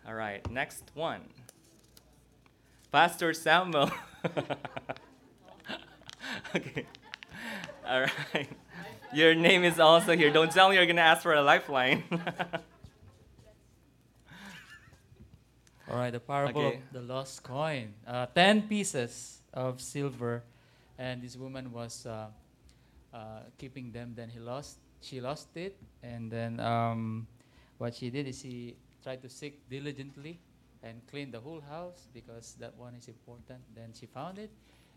All 0.07 0.15
right, 0.15 0.49
next 0.51 0.91
one. 0.95 1.23
Pastor 2.91 3.33
Samuel. 3.33 3.91
okay. 6.57 6.87
All 7.87 8.01
right. 8.03 8.49
Your 9.13 9.35
name 9.35 9.65
is 9.65 9.79
also 9.81 10.17
here. 10.17 10.31
Don't 10.33 10.51
tell 10.51 10.71
me 10.71 10.77
you're 10.77 10.87
going 10.87 10.97
to 10.97 11.03
ask 11.03 11.23
for 11.23 11.35
a 11.35 11.43
lifeline. 11.43 12.03
All 15.91 15.99
right, 15.99 16.11
the 16.11 16.21
parable 16.21 16.63
Okay. 16.63 16.77
of 16.77 16.93
the 16.93 17.01
lost 17.03 17.43
coin. 17.43 17.93
Uh, 18.07 18.27
ten 18.35 18.63
pieces 18.63 19.43
of 19.53 19.81
silver, 19.81 20.43
and 20.97 21.21
this 21.21 21.37
woman 21.37 21.71
was 21.73 22.07
uh, 22.07 22.29
uh, 23.13 23.41
keeping 23.59 23.93
them. 23.93 24.15
Then 24.17 24.31
he 24.31 24.39
lost. 24.39 24.79
She 25.03 25.21
lost 25.21 25.49
it, 25.57 25.77
and 26.03 26.31
then 26.31 26.61
um, 26.61 27.27
what 27.77 27.95
she 27.95 28.09
did 28.09 28.27
is 28.29 28.41
she 28.41 28.77
tried 29.03 29.21
to 29.23 29.29
seek 29.29 29.69
diligently 29.69 30.39
and 30.83 31.01
clean 31.07 31.31
the 31.31 31.41
whole 31.41 31.61
house 31.61 32.09
because 32.13 32.57
that 32.59 32.77
one 32.77 32.95
is 32.95 33.09
important. 33.09 33.61
Then 33.75 33.93
she 33.99 34.07
found 34.07 34.39
it, 34.39 34.51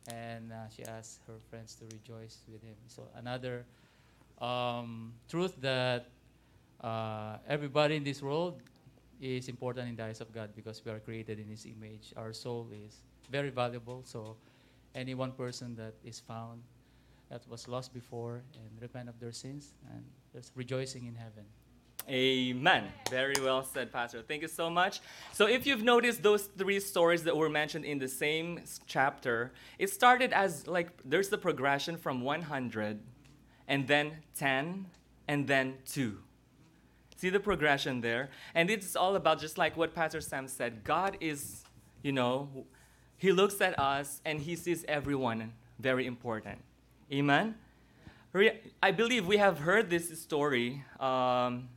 and 0.07 0.51
uh, 0.51 0.69
she 0.69 0.83
asked 0.85 1.21
her 1.27 1.37
friends 1.49 1.75
to 1.75 1.85
rejoice 1.85 2.39
with 2.51 2.63
him. 2.63 2.75
So 2.87 3.03
another 3.15 3.65
um, 4.41 5.13
truth 5.29 5.55
that 5.61 6.07
uh, 6.81 7.37
everybody 7.47 7.95
in 7.95 8.03
this 8.03 8.21
world 8.21 8.61
is 9.21 9.47
important 9.47 9.89
in 9.89 9.95
the 9.95 10.03
eyes 10.03 10.21
of 10.21 10.33
God 10.33 10.49
because 10.55 10.83
we 10.83 10.91
are 10.91 10.99
created 10.99 11.39
in 11.39 11.47
His 11.47 11.65
image. 11.65 12.13
Our 12.17 12.33
soul 12.33 12.67
is 12.71 12.97
very 13.31 13.49
valuable. 13.49 14.01
So, 14.05 14.35
any 14.93 15.13
one 15.13 15.31
person 15.31 15.75
that 15.75 15.93
is 16.03 16.19
found 16.19 16.61
that 17.29 17.41
was 17.49 17.67
lost 17.67 17.93
before 17.93 18.43
and 18.55 18.81
repent 18.81 19.09
of 19.09 19.19
their 19.19 19.31
sins, 19.31 19.73
and 19.91 20.03
there's 20.33 20.51
rejoicing 20.55 21.05
in 21.05 21.15
heaven. 21.15 21.45
Amen. 22.07 22.85
Very 23.09 23.33
well 23.41 23.63
said, 23.63 23.91
Pastor. 23.91 24.21
Thank 24.21 24.43
you 24.43 24.47
so 24.47 24.69
much. 24.69 25.01
So, 25.33 25.47
if 25.47 25.65
you've 25.65 25.81
noticed 25.81 26.21
those 26.21 26.43
three 26.43 26.79
stories 26.79 27.23
that 27.23 27.35
were 27.35 27.49
mentioned 27.49 27.85
in 27.85 27.97
the 27.97 28.07
same 28.07 28.61
chapter, 28.85 29.53
it 29.79 29.89
started 29.89 30.31
as 30.31 30.67
like 30.67 30.89
there's 31.03 31.29
the 31.29 31.37
progression 31.37 31.97
from 31.97 32.21
100, 32.21 32.99
and 33.67 33.87
then 33.87 34.17
10, 34.37 34.85
and 35.27 35.47
then 35.47 35.75
2. 35.87 36.17
See 37.17 37.29
the 37.29 37.39
progression 37.39 38.01
there? 38.01 38.29
And 38.53 38.69
it's 38.69 38.95
all 38.95 39.15
about 39.15 39.39
just 39.39 39.57
like 39.57 39.75
what 39.75 39.95
Pastor 39.95 40.21
Sam 40.21 40.47
said 40.47 40.83
God 40.83 41.17
is, 41.21 41.63
you 42.03 42.11
know, 42.11 42.67
He 43.17 43.31
looks 43.31 43.61
at 43.61 43.79
us 43.79 44.21
and 44.25 44.39
He 44.39 44.55
sees 44.55 44.85
everyone 44.87 45.53
very 45.79 46.05
important. 46.05 46.59
Amen? 47.11 47.55
I 48.83 48.91
believe 48.91 49.25
we 49.25 49.37
have 49.37 49.59
heard 49.59 49.89
this 49.89 50.21
story. 50.21 50.83
Um, 50.99 51.69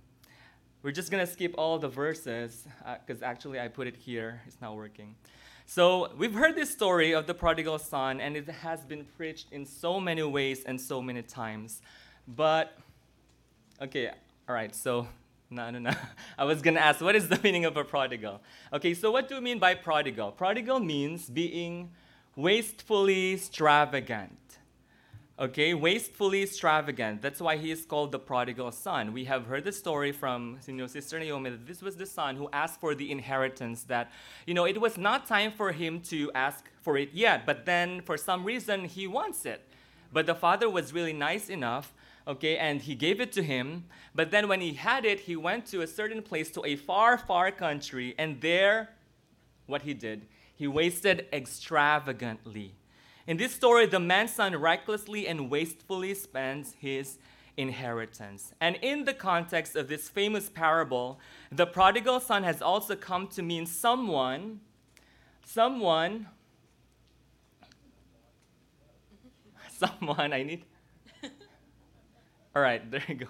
we're 0.83 0.93
just 0.93 1.11
going 1.11 1.25
to 1.25 1.31
skip 1.31 1.55
all 1.59 1.79
the 1.79 1.89
verses 1.89 2.65
uh, 2.87 2.97
because 3.05 3.23
actually 3.23 3.59
I 3.59 3.69
put 3.69 3.87
it 3.87 3.97
here. 3.97 4.41
It's 4.47 4.61
not 4.61 4.77
working. 4.77 5.17
So 5.67 6.13
we've 6.17 6.33
heard 6.33 6.55
this 6.55 6.71
story 6.71 7.13
of 7.13 7.27
the 7.27 7.35
prodigal 7.35 7.79
son, 7.79 8.21
and 8.21 8.37
it 8.37 8.49
has 8.49 8.85
been 8.85 9.05
preached 9.17 9.49
in 9.53 9.67
so 9.67 10.01
many 10.01 10.23
ways 10.23 10.65
and 10.65 10.81
so 10.81 11.03
many 11.03 11.21
times. 11.23 11.83
But, 12.27 12.79
okay, 13.83 14.11
all 14.49 14.55
right, 14.55 14.75
so, 14.75 15.09
no, 15.51 15.69
no, 15.71 15.79
no. 15.79 15.91
I 16.39 16.45
was 16.45 16.63
going 16.63 16.75
to 16.75 16.81
ask, 16.81 17.01
what 17.01 17.17
is 17.17 17.29
the 17.29 17.41
meaning 17.43 17.65
of 17.65 17.77
a 17.77 17.85
prodigal? 17.85 18.41
Okay, 18.73 18.95
so 18.95 19.11
what 19.11 19.29
do 19.29 19.35
we 19.35 19.41
mean 19.41 19.59
by 19.59 19.75
prodigal? 19.75 20.33
Prodigal 20.33 20.81
means 20.81 21.29
being 21.29 21.91
wastefully 22.37 23.35
extravagant. 23.35 24.58
Okay, 25.41 25.73
wastefully 25.73 26.43
extravagant. 26.43 27.23
That's 27.23 27.41
why 27.41 27.59
he 27.59 27.71
is 27.71 27.85
called 27.85 28.11
the 28.11 28.19
prodigal 28.19 28.73
son. 28.73 29.13
We 29.13 29.25
have 29.27 29.47
heard 29.47 29.63
the 29.63 29.71
story 29.71 30.11
from 30.11 30.59
you 30.67 30.75
know, 30.75 30.89
Sister 30.89 31.17
Naomi 31.17 31.51
that 31.51 31.65
this 31.65 31.81
was 31.81 31.95
the 31.95 32.07
son 32.07 32.35
who 32.35 32.49
asked 32.53 32.81
for 32.81 32.93
the 32.93 33.09
inheritance, 33.13 33.85
that, 33.85 34.11
you 34.47 34.55
know, 34.55 34.65
it 34.65 34.81
was 34.81 34.99
not 34.99 35.29
time 35.29 35.53
for 35.53 35.71
him 35.71 36.01
to 36.11 36.33
ask 36.35 36.65
for 36.81 36.97
it 36.99 37.11
yet, 37.13 37.47
but 37.47 37.67
then 37.67 38.01
for 38.01 38.17
some 38.17 38.45
reason 38.45 38.85
he 38.87 39.07
wants 39.07 39.47
it. 39.47 39.63
But 40.13 40.27
the 40.27 40.35
father 40.35 40.69
was 40.69 40.93
really 40.93 41.13
nice 41.13 41.49
enough, 41.49 41.95
okay, 42.27 42.57
and 42.57 42.83
he 42.83 42.97
gave 42.97 43.21
it 43.21 43.31
to 43.33 43.43
him. 43.45 43.85
But 44.17 44.33
then 44.33 44.49
when 44.49 44.61
he 44.61 44.73
had 44.73 45.05
it, 45.05 45.21
he 45.21 45.37
went 45.37 45.67
to 45.67 45.83
a 45.83 45.87
certain 45.87 46.21
place, 46.21 46.51
to 46.51 46.65
a 46.65 46.75
far, 46.75 47.17
far 47.17 47.53
country, 47.53 48.13
and 48.19 48.41
there, 48.41 48.89
what 49.67 49.83
he 49.83 49.95
did, 49.95 50.27
he 50.57 50.67
wasted 50.67 51.29
extravagantly. 51.33 52.75
In 53.29 53.37
this 53.37 53.53
story, 53.53 53.85
the 53.85 54.01
man's 54.01 54.33
son 54.33 54.57
recklessly 54.57 55.29
and 55.29 55.51
wastefully 55.51 56.15
spends 56.15 56.73
his 56.81 57.19
inheritance. 57.59 58.55
And 58.59 58.79
in 58.81 59.05
the 59.05 59.13
context 59.13 59.77
of 59.77 59.87
this 59.87 60.09
famous 60.09 60.49
parable, 60.49 61.21
the 61.53 61.67
prodigal 61.67 62.21
son 62.21 62.43
has 62.45 62.63
also 62.63 62.97
come 62.97 63.29
to 63.29 63.43
mean 63.43 63.67
someone, 63.67 64.61
someone, 65.45 66.29
someone, 69.77 70.33
I 70.33 70.43
need. 70.43 70.65
All 72.57 72.63
right, 72.63 72.91
there 72.91 73.05
you 73.09 73.15
go. 73.15 73.27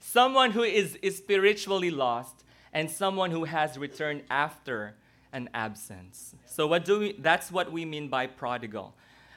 Someone 0.00 0.52
who 0.52 0.62
is, 0.62 0.96
is 1.02 1.18
spiritually 1.18 1.90
lost 1.90 2.44
and 2.72 2.90
someone 2.90 3.30
who 3.30 3.44
has 3.44 3.76
returned 3.76 4.22
after 4.30 4.94
an 5.32 5.48
absence. 5.54 6.34
So 6.46 6.66
what 6.66 6.84
do 6.84 6.98
we 7.00 7.12
that's 7.18 7.50
what 7.50 7.72
we 7.72 7.84
mean 7.84 8.08
by 8.08 8.26
prodigal. 8.26 8.94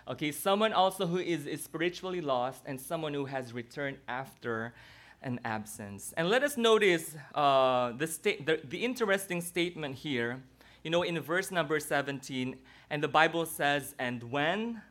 Okay, 0.08 0.32
someone 0.32 0.72
also 0.72 1.08
who 1.08 1.18
is, 1.18 1.48
is 1.48 1.64
spiritually 1.64 2.22
lost 2.22 2.62
and 2.68 2.80
someone 2.80 3.14
who 3.14 3.26
has 3.26 3.54
returned 3.54 3.98
after 4.08 4.76
an 5.24 5.40
absence. 5.44 6.14
And 6.16 6.30
let 6.30 6.44
us 6.44 6.58
notice 6.58 7.16
uh, 7.34 7.92
the, 7.94 8.06
sta- 8.06 8.44
the, 8.46 8.62
the 8.64 8.86
interesting 8.86 9.42
statement 9.42 9.96
here. 9.96 10.44
You 10.84 10.92
know, 10.92 11.02
in 11.02 11.20
verse 11.20 11.50
number 11.50 11.80
17, 11.80 12.56
and 12.92 13.02
the 13.02 13.08
Bible 13.08 13.48
says, 13.48 13.96
And 13.98 14.22
when 14.32 14.84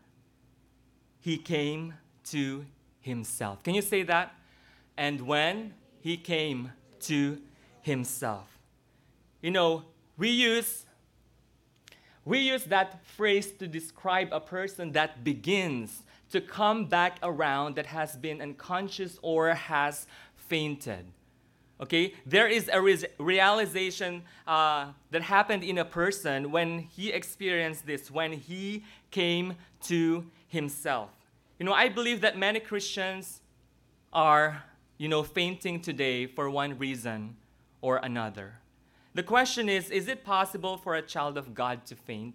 he 1.21 1.39
came 1.39 1.95
to 2.25 2.67
himself. 3.01 3.63
Can 3.63 3.75
you 3.75 3.83
say 3.83 4.03
that? 4.03 4.35
And 4.97 5.21
when 5.21 5.75
he 6.01 6.17
came 6.17 6.73
to 7.01 7.39
himself. 7.81 8.59
You 9.41 9.53
know, 9.53 9.85
we 10.17 10.31
use 10.31 10.84
we 12.25 12.39
use 12.39 12.65
that 12.65 13.05
phrase 13.05 13.53
to 13.53 13.67
describe 13.67 14.29
a 14.33 14.41
person 14.41 14.93
that 14.93 15.23
begins 15.23 16.03
to 16.31 16.41
come 16.41 16.87
back 16.87 17.19
around 17.23 17.77
that 17.77 17.87
has 17.87 18.17
been 18.17 18.41
unconscious 18.41 19.19
or 19.23 19.51
has 19.51 20.07
fainted. 20.37 21.07
Okay, 21.81 22.15
there 22.25 22.47
is 22.47 22.71
a 22.73 22.81
realization 23.19 24.23
uh, 24.47 24.87
that 25.11 25.23
happened 25.23 25.65
in 25.65 25.79
a 25.79 25.85
person 25.85 26.51
when 26.51 26.79
he 26.79 27.11
experienced 27.11 27.85
this, 27.87 28.11
when 28.11 28.33
he 28.33 28.85
came 29.11 29.55
to 29.83 30.25
himself. 30.47 31.11
You 31.59 31.67
know, 31.67 31.73
I 31.73 31.89
believe 31.89 32.21
that 32.23 32.39
many 32.39 32.61
Christians 32.61 33.41
are, 34.13 34.65
you 34.99 35.09
know, 35.09 35.23
fainting 35.23 35.81
today 35.81 36.27
for 36.27 36.49
one 36.49 36.79
reason 36.79 37.37
or 37.81 37.99
another. 37.99 38.55
The 39.15 39.23
question 39.23 39.69
is 39.69 39.91
is 39.91 40.09
it 40.09 40.25
possible 40.25 40.77
for 40.77 40.97
a 40.97 41.03
child 41.03 41.39
of 41.39 41.55
God 41.55 41.87
to 41.87 41.95
faint? 41.95 42.35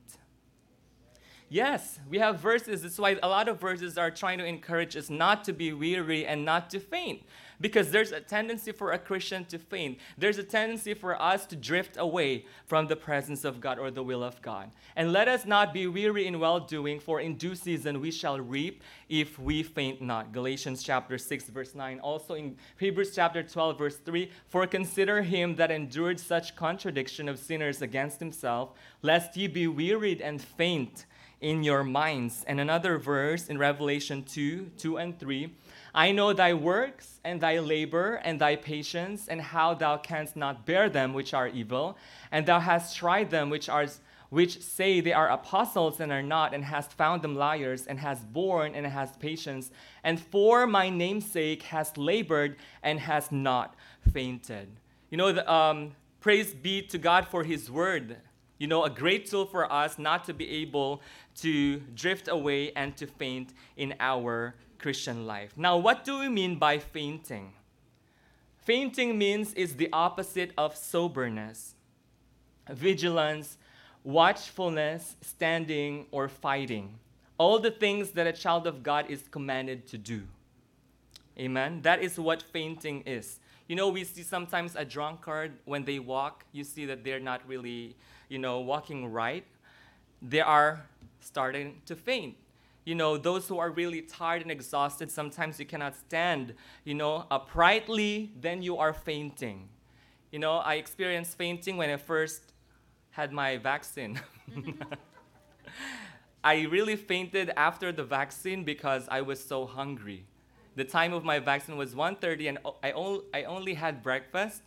Yes, 1.49 1.99
we 2.07 2.19
have 2.19 2.39
verses. 2.39 2.83
That's 2.83 2.99
why 2.99 3.17
a 3.21 3.27
lot 3.27 3.47
of 3.47 3.59
verses 3.59 3.97
are 3.97 4.11
trying 4.11 4.37
to 4.37 4.45
encourage 4.45 4.95
us 4.95 5.09
not 5.09 5.43
to 5.45 5.53
be 5.53 5.73
weary 5.73 6.25
and 6.25 6.45
not 6.45 6.69
to 6.69 6.79
faint. 6.79 7.23
Because 7.61 7.91
there's 7.91 8.11
a 8.11 8.21
tendency 8.21 8.71
for 8.71 8.91
a 8.91 8.97
Christian 8.97 9.45
to 9.45 9.59
faint. 9.59 9.99
There's 10.17 10.37
a 10.37 10.43
tendency 10.43 10.93
for 10.93 11.21
us 11.21 11.45
to 11.47 11.55
drift 11.55 11.97
away 11.97 12.45
from 12.65 12.87
the 12.87 12.95
presence 12.95 13.43
of 13.43 13.59
God 13.59 13.79
or 13.79 13.91
the 13.91 14.03
will 14.03 14.23
of 14.23 14.41
God. 14.41 14.71
And 14.95 15.11
let 15.11 15.27
us 15.27 15.45
not 15.45 15.73
be 15.73 15.87
weary 15.87 16.25
in 16.25 16.39
well 16.39 16.59
doing, 16.59 16.99
for 16.99 17.19
in 17.19 17.35
due 17.35 17.55
season 17.55 17.99
we 17.99 18.11
shall 18.11 18.39
reap 18.39 18.83
if 19.09 19.37
we 19.37 19.63
faint 19.63 20.01
not. 20.01 20.31
Galatians 20.31 20.83
chapter 20.83 21.17
6, 21.17 21.49
verse 21.49 21.75
9. 21.75 21.99
Also 21.99 22.35
in 22.35 22.55
Hebrews 22.77 23.13
chapter 23.13 23.43
12, 23.43 23.77
verse 23.77 23.97
3 23.97 24.31
For 24.47 24.65
consider 24.65 25.21
him 25.21 25.55
that 25.55 25.71
endured 25.71 26.19
such 26.19 26.55
contradiction 26.55 27.27
of 27.27 27.39
sinners 27.39 27.81
against 27.81 28.19
himself, 28.19 28.71
lest 29.01 29.35
ye 29.35 29.47
be 29.47 29.67
wearied 29.67 30.21
and 30.21 30.41
faint 30.41 31.05
in 31.41 31.63
your 31.63 31.83
minds. 31.83 32.43
And 32.47 32.59
another 32.59 32.97
verse 32.97 33.47
in 33.47 33.57
Revelation 33.57 34.23
2 34.23 34.71
2 34.77 34.97
and 34.97 35.19
3 35.19 35.53
I 35.93 36.11
know 36.11 36.33
thy 36.33 36.53
works 36.53 37.19
and 37.23 37.41
thy 37.41 37.59
labor 37.59 38.15
and 38.23 38.39
thy 38.39 38.55
patience, 38.55 39.27
and 39.27 39.41
how 39.41 39.73
thou 39.73 39.97
canst 39.97 40.35
not 40.35 40.65
bear 40.65 40.89
them 40.89 41.13
which 41.13 41.33
are 41.33 41.47
evil, 41.47 41.97
and 42.31 42.45
thou 42.45 42.59
hast 42.59 42.95
tried 42.95 43.29
them 43.29 43.49
which 43.49 43.69
are 43.69 43.87
which 44.29 44.61
say 44.61 45.01
they 45.01 45.11
are 45.11 45.29
apostles 45.29 45.99
and 45.99 46.11
are 46.11 46.21
not, 46.21 46.53
and 46.53 46.63
hast 46.63 46.93
found 46.93 47.23
them 47.23 47.35
liars, 47.35 47.87
and 47.87 47.99
hast 47.99 48.31
borne 48.31 48.75
and 48.75 48.85
hast 48.85 49.19
patience, 49.19 49.71
and 50.03 50.19
for 50.19 50.67
my 50.67 50.89
name's 50.89 51.25
sake 51.25 51.63
hast 51.63 51.97
labored 51.97 52.55
and 52.83 52.99
hast 52.99 53.31
not 53.31 53.75
fainted. 54.13 54.69
You 55.09 55.17
know, 55.17 55.31
the, 55.31 55.51
um, 55.51 55.95
praise 56.19 56.53
be 56.53 56.83
to 56.83 56.99
God 56.99 57.27
for 57.27 57.43
His 57.43 57.71
word. 57.71 58.17
You 58.59 58.67
know, 58.67 58.83
a 58.83 58.89
great 58.89 59.25
tool 59.25 59.45
for 59.45 59.71
us 59.71 59.97
not 59.97 60.25
to 60.25 60.33
be 60.33 60.47
able 60.61 61.01
to 61.37 61.79
drift 61.95 62.27
away 62.27 62.71
and 62.73 62.95
to 62.97 63.07
faint 63.07 63.53
in 63.77 63.95
our 63.99 64.53
Christian 64.79 65.27
life. 65.27 65.53
Now, 65.55 65.77
what 65.77 66.03
do 66.03 66.19
we 66.19 66.29
mean 66.29 66.57
by 66.57 66.79
fainting? 66.79 67.53
Fainting 68.57 69.17
means 69.17 69.53
is 69.53 69.75
the 69.75 69.89
opposite 69.91 70.51
of 70.57 70.75
soberness, 70.75 71.75
vigilance, 72.69 73.57
watchfulness, 74.03 75.15
standing, 75.21 76.05
or 76.11 76.27
fighting. 76.29 76.99
All 77.37 77.59
the 77.59 77.71
things 77.71 78.11
that 78.11 78.27
a 78.27 78.33
child 78.33 78.67
of 78.67 78.83
God 78.83 79.05
is 79.09 79.23
commanded 79.31 79.87
to 79.87 79.97
do. 79.97 80.23
Amen. 81.37 81.81
That 81.83 82.01
is 82.01 82.19
what 82.19 82.41
fainting 82.41 83.01
is. 83.05 83.39
You 83.67 83.75
know, 83.75 83.89
we 83.89 84.03
see 84.03 84.23
sometimes 84.23 84.75
a 84.75 84.83
drunkard 84.83 85.53
when 85.65 85.85
they 85.85 85.99
walk, 85.99 86.43
you 86.51 86.63
see 86.63 86.85
that 86.85 87.03
they're 87.03 87.19
not 87.19 87.47
really, 87.47 87.95
you 88.27 88.39
know, 88.39 88.59
walking 88.59 89.11
right. 89.11 89.45
They 90.21 90.41
are 90.41 90.85
starting 91.21 91.81
to 91.85 91.95
faint. 91.95 92.35
You 92.89 92.95
know, 92.95 93.17
those 93.17 93.47
who 93.47 93.59
are 93.59 93.69
really 93.69 94.01
tired 94.01 94.41
and 94.41 94.49
exhausted, 94.49 95.11
sometimes 95.11 95.59
you 95.59 95.65
cannot 95.67 95.95
stand, 95.95 96.55
you 96.83 96.95
know, 96.95 97.27
uprightly, 97.29 98.31
then 98.41 98.63
you 98.63 98.77
are 98.77 98.93
fainting. 98.93 99.69
You 100.31 100.39
know, 100.39 100.53
I 100.53 100.73
experienced 100.73 101.37
fainting 101.37 101.77
when 101.77 101.91
I 101.91 101.97
first 101.97 102.51
had 103.11 103.31
my 103.31 103.57
vaccine. 103.57 104.19
I 106.43 106.61
really 106.63 106.95
fainted 106.95 107.51
after 107.55 107.91
the 107.91 108.03
vaccine 108.03 108.63
because 108.63 109.07
I 109.11 109.21
was 109.21 109.39
so 109.39 109.67
hungry. 109.67 110.25
The 110.75 110.83
time 110.83 111.13
of 111.13 111.23
my 111.23 111.37
vaccine 111.37 111.77
was 111.77 111.93
1:30 111.93 112.49
and 112.49 112.57
I, 112.81 113.43
only 113.43 113.75
had 113.75 114.01
breakfast. 114.01 114.63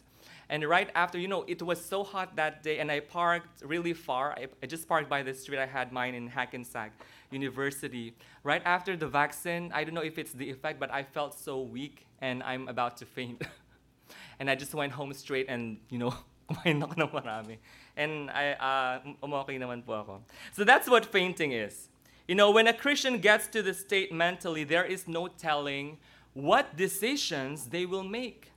And 0.53 0.69
right 0.69 0.91
after, 0.95 1.19
you 1.19 1.29
know, 1.29 1.47
it 1.49 1.63
was 1.63 1.83
so 1.83 2.05
hot 2.05 2.37
that 2.37 2.63
day 2.63 2.79
and 2.79 2.93
I 2.93 3.01
parked 3.01 3.63
really 3.65 3.95
far. 3.95 4.33
I, 4.33 4.49
I 4.63 4.67
just 4.67 4.87
parked 4.87 5.09
by 5.09 5.23
the 5.23 5.33
street. 5.33 5.59
I 5.59 5.65
had 5.65 5.93
mine 5.93 6.15
in 6.15 6.27
Hackensack 6.27 6.93
University. 7.31 8.15
Right 8.45 8.61
after 8.67 8.95
the 8.95 9.09
vaccine, 9.09 9.73
I 9.75 9.83
don't 9.83 9.95
know 9.95 10.03
if 10.03 10.19
it's 10.19 10.33
the 10.33 10.51
effect, 10.51 10.79
but 10.79 10.93
I 10.93 11.05
felt 11.05 11.33
so 11.33 11.63
weak 11.63 12.07
and 12.21 12.43
I'm 12.43 12.69
about 12.69 12.99
to 12.99 13.07
faint. 13.07 13.43
and 14.39 14.51
I 14.51 14.55
just 14.55 14.75
went 14.75 14.93
home 14.93 15.15
straight 15.15 15.47
and, 15.49 15.79
you 15.89 15.97
know, 15.97 16.13
kumain 16.51 16.83
ako 16.83 17.09
marami. 17.09 17.57
And 17.97 18.29
I, 18.29 18.53
uh, 18.53 19.27
umokay 19.27 19.59
naman 19.59 19.87
po 19.87 20.05
ako. 20.05 20.21
So 20.53 20.65
that's 20.65 20.87
what 20.87 21.07
fainting 21.07 21.53
is. 21.53 21.89
You 22.29 22.35
know, 22.35 22.51
when 22.51 22.69
a 22.69 22.75
Christian 22.75 23.25
gets 23.25 23.47
to 23.57 23.63
the 23.63 23.73
state 23.73 24.13
mentally, 24.13 24.65
there 24.65 24.85
is 24.85 25.09
no 25.09 25.29
telling 25.29 25.97
what 26.35 26.77
decisions 26.77 27.73
they 27.73 27.87
will 27.87 28.05
make. 28.05 28.52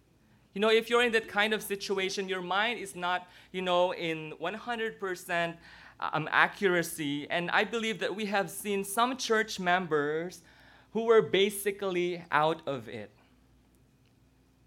You 0.56 0.62
know, 0.62 0.70
if 0.70 0.90
you're 0.90 1.04
in 1.04 1.12
that 1.12 1.28
kind 1.28 1.54
of 1.54 1.62
situation, 1.62 2.30
your 2.30 2.42
mind 2.42 2.80
is 2.80 2.96
not, 2.96 3.28
you 3.52 3.62
know, 3.62 3.94
in 3.94 4.34
100% 4.42 5.56
um, 6.00 6.30
accuracy. 6.32 7.30
And 7.30 7.52
I 7.52 7.66
believe 7.66 8.00
that 8.00 8.16
we 8.16 8.28
have 8.28 8.50
seen 8.50 8.86
some 8.86 9.18
church 9.18 9.60
members 9.60 10.42
who 10.94 11.04
were 11.04 11.22
basically 11.22 12.24
out 12.32 12.62
of 12.66 12.88
it. 12.88 13.12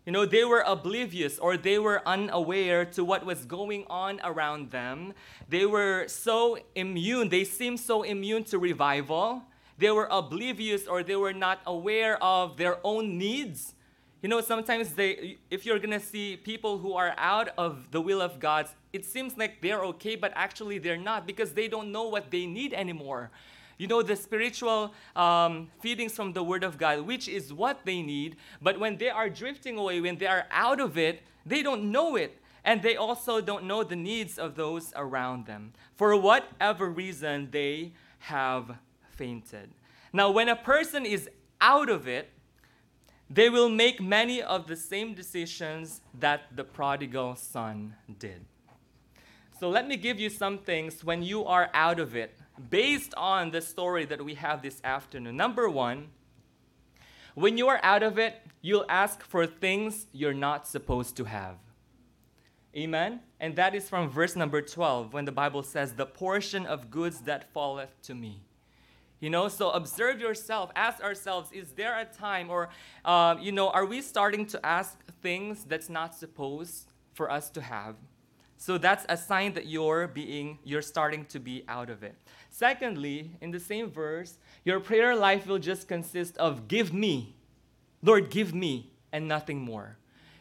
You 0.05 0.13
know, 0.13 0.27
they 0.27 0.45
were 0.45 0.63
oblivious 0.67 1.39
or 1.39 1.57
they 1.57 1.79
were 1.79 2.07
unaware 2.07 2.85
to 2.85 3.03
what 3.03 3.25
was 3.25 3.47
going 3.47 3.87
on 3.89 4.21
around 4.23 4.71
them. 4.71 5.15
They 5.49 5.65
were 5.65 6.07
so 6.07 6.59
immune, 6.75 7.31
they 7.31 7.45
seemed 7.45 7.81
so 7.81 8.03
immune 8.03 8.45
to 8.45 8.59
revival. 8.59 9.43
They 9.79 9.91
were 9.91 10.09
oblivious 10.11 10.87
or 10.87 11.03
they 11.03 11.17
were 11.17 11.33
not 11.33 11.61
aware 11.67 12.23
of 12.23 12.59
their 12.59 12.79
own 12.85 13.17
needs. 13.17 13.75
You 14.23 14.29
know, 14.29 14.41
sometimes 14.41 14.95
they 14.95 15.39
if 15.51 15.65
you're 15.65 15.79
to 15.79 16.01
see 16.01 16.37
people 16.37 16.79
who 16.79 16.95
are 16.95 17.15
out 17.17 17.51
of 17.57 17.91
the 17.91 18.01
will 18.01 18.21
of 18.21 18.41
God, 18.41 18.69
it 18.93 19.05
seems 19.05 19.37
like 19.39 19.61
they're 19.63 19.85
okay, 19.85 20.17
but 20.17 20.33
actually 20.35 20.79
they're 20.79 20.97
not 20.97 21.27
because 21.27 21.53
they 21.53 21.69
don't 21.69 21.93
know 21.93 22.09
what 22.09 22.31
they 22.31 22.47
need 22.47 22.73
anymore 22.75 23.31
you 23.79 23.87
know, 23.87 24.03
the 24.03 24.17
spiritual 24.17 24.93
um, 25.15 25.71
feedings 25.81 26.13
from 26.13 26.33
the 26.33 26.43
Word 26.43 26.65
of 26.65 26.77
God, 26.77 27.03
which 27.03 27.29
is 27.29 27.53
what 27.53 27.79
they 27.85 28.03
need. 28.03 28.37
But 28.61 28.79
when 28.79 28.97
they 28.97 29.09
are 29.09 29.31
drifting 29.31 29.79
away, 29.79 30.01
when 30.01 30.19
they 30.19 30.27
are 30.27 30.47
out 30.51 30.81
of 30.81 30.99
it, 30.99 31.23
they 31.47 31.63
don't 31.63 31.91
know 31.91 32.17
it. 32.17 32.37
And 32.65 32.83
they 32.83 32.97
also 32.97 33.41
don't 33.41 33.65
know 33.65 33.85
the 33.85 33.97
needs 33.97 34.37
of 34.39 34.57
those 34.57 34.93
around 34.97 35.47
them. 35.47 35.73
For 35.95 36.15
whatever 36.17 36.91
reason, 36.91 37.49
they 37.53 37.93
have 38.19 38.77
fainted. 39.13 39.71
Now, 40.13 40.31
when 40.31 40.49
a 40.49 40.57
person 40.57 41.07
is 41.07 41.31
out 41.61 41.89
of 41.89 42.09
it, 42.09 42.31
they 43.31 43.51
will 43.51 43.69
make 43.69 44.01
many 44.01 44.43
of 44.43 44.67
the 44.67 44.77
same 44.77 45.15
decisions 45.15 46.01
that 46.19 46.57
the 46.57 46.65
prodigal 46.65 47.37
son 47.37 47.95
did. 48.19 48.45
So, 49.61 49.69
let 49.69 49.89
me 49.89 49.97
give 49.97 50.21
you 50.21 50.31
some 50.31 50.59
things 50.59 51.03
when 51.03 51.23
you 51.23 51.45
are 51.45 51.69
out 51.75 51.99
of 51.99 52.15
it 52.15 52.37
based 52.71 53.13
on 53.17 53.51
the 53.51 53.61
story 53.61 54.05
that 54.05 54.25
we 54.25 54.35
have 54.35 54.63
this 54.63 54.81
afternoon. 54.85 55.37
Number 55.37 55.69
one, 55.69 56.09
when 57.35 57.59
you 57.59 57.69
are 57.69 57.81
out 57.83 58.03
of 58.03 58.19
it, 58.19 58.41
you'll 58.63 58.87
ask 58.89 59.23
for 59.23 59.47
things 59.47 60.07
you're 60.13 60.35
not 60.35 60.67
supposed 60.67 61.17
to 61.17 61.25
have. 61.25 61.57
Amen? 62.77 63.21
And 63.41 63.57
that 63.57 63.75
is 63.75 63.89
from 63.89 64.11
verse 64.11 64.37
number 64.37 64.63
12 64.63 65.13
when 65.13 65.25
the 65.25 65.33
Bible 65.33 65.63
says, 65.63 65.93
The 65.93 66.07
portion 66.07 66.67
of 66.67 66.91
goods 66.91 67.21
that 67.23 67.53
falleth 67.53 68.01
to 68.03 68.15
me. 68.15 68.43
You 69.21 69.31
know, 69.31 69.49
so 69.49 69.71
observe 69.71 70.21
yourself, 70.21 70.71
ask 70.77 71.03
ourselves, 71.03 71.51
is 71.53 71.73
there 71.73 71.99
a 71.99 72.05
time 72.05 72.51
or, 72.51 72.69
uh, 73.05 73.37
you 73.41 73.51
know, 73.51 73.69
are 73.71 73.85
we 73.85 74.01
starting 74.01 74.47
to 74.47 74.65
ask 74.65 74.97
things 75.23 75.65
that's 75.65 75.89
not 75.89 76.15
supposed 76.15 76.93
for 77.15 77.31
us 77.31 77.51
to 77.51 77.61
have? 77.61 77.97
So 78.59 78.79
that's 78.79 79.07
a 79.09 79.17
sign 79.17 79.55
that 79.55 79.67
you're 79.67 80.09
being, 80.09 80.59
you're 80.65 80.83
starting 80.83 81.25
to 81.27 81.41
be 81.41 81.65
out 81.69 81.91
of 81.91 82.03
it. 82.03 82.17
Secondly, 82.51 83.31
in 83.41 83.51
the 83.51 83.61
same 83.61 83.91
verse, 83.91 84.39
your 84.65 84.81
prayer 84.81 85.15
life 85.15 85.47
will 85.47 85.59
just 85.59 85.89
consist 85.89 86.37
of 86.39 86.69
give 86.69 86.93
me, 86.93 87.37
Lord, 88.03 88.31
give 88.31 88.55
me, 88.55 88.93
and 89.13 89.27
nothing 89.27 89.61
more. 89.61 89.97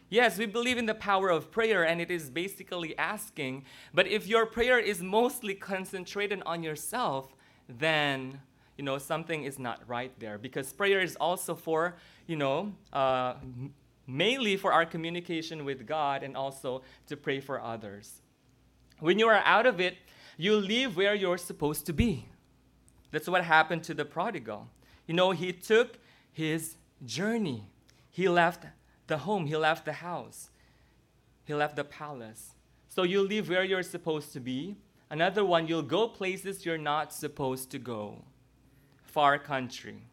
Yes, 0.09 0.37
we 0.37 0.45
believe 0.45 0.77
in 0.77 0.85
the 0.85 0.95
power 0.95 1.29
of 1.29 1.51
prayer, 1.51 1.83
and 1.83 1.99
it 1.99 2.09
is 2.09 2.29
basically 2.29 2.97
asking. 2.97 3.65
But 3.93 4.07
if 4.07 4.25
your 4.25 4.45
prayer 4.45 4.79
is 4.79 5.01
mostly 5.01 5.53
concentrated 5.53 6.41
on 6.45 6.63
yourself, 6.63 7.35
then 7.67 8.39
you 8.77 8.83
know 8.83 8.97
something 8.97 9.43
is 9.43 9.59
not 9.59 9.81
right 9.87 10.11
there. 10.19 10.37
Because 10.37 10.71
prayer 10.73 11.01
is 11.01 11.15
also 11.15 11.55
for 11.55 11.95
you 12.27 12.35
know 12.35 12.73
uh, 12.93 13.35
mainly 14.05 14.57
for 14.57 14.71
our 14.71 14.85
communication 14.85 15.65
with 15.65 15.85
God, 15.85 16.23
and 16.23 16.37
also 16.37 16.83
to 17.07 17.17
pray 17.17 17.39
for 17.39 17.61
others. 17.61 18.21
When 18.99 19.19
you 19.19 19.27
are 19.27 19.41
out 19.45 19.65
of 19.65 19.79
it, 19.79 19.97
you 20.37 20.55
leave 20.55 20.97
where 20.97 21.13
you're 21.13 21.37
supposed 21.37 21.85
to 21.87 21.93
be. 21.93 22.25
That's 23.11 23.27
what 23.27 23.43
happened 23.43 23.83
to 23.83 23.93
the 23.93 24.05
prodigal. 24.05 24.67
You 25.05 25.13
know, 25.13 25.31
he 25.31 25.53
took 25.53 25.99
his 26.31 26.75
journey. 27.05 27.63
He 28.09 28.27
left 28.27 28.65
the 29.07 29.19
home, 29.19 29.45
he 29.45 29.55
left 29.55 29.85
the 29.85 29.93
house, 29.93 30.49
he 31.45 31.53
left 31.53 31.75
the 31.75 31.83
palace. 31.83 32.55
So 32.89 33.03
you 33.03 33.21
leave 33.21 33.49
where 33.49 33.63
you're 33.63 33.83
supposed 33.83 34.33
to 34.33 34.39
be. 34.39 34.75
Another 35.09 35.45
one, 35.45 35.67
you'll 35.67 35.83
go 35.83 36.07
places 36.07 36.65
you're 36.65 36.77
not 36.77 37.13
supposed 37.13 37.69
to 37.71 37.79
go. 37.79 38.25
Far 39.17 39.39
country. 39.39 40.03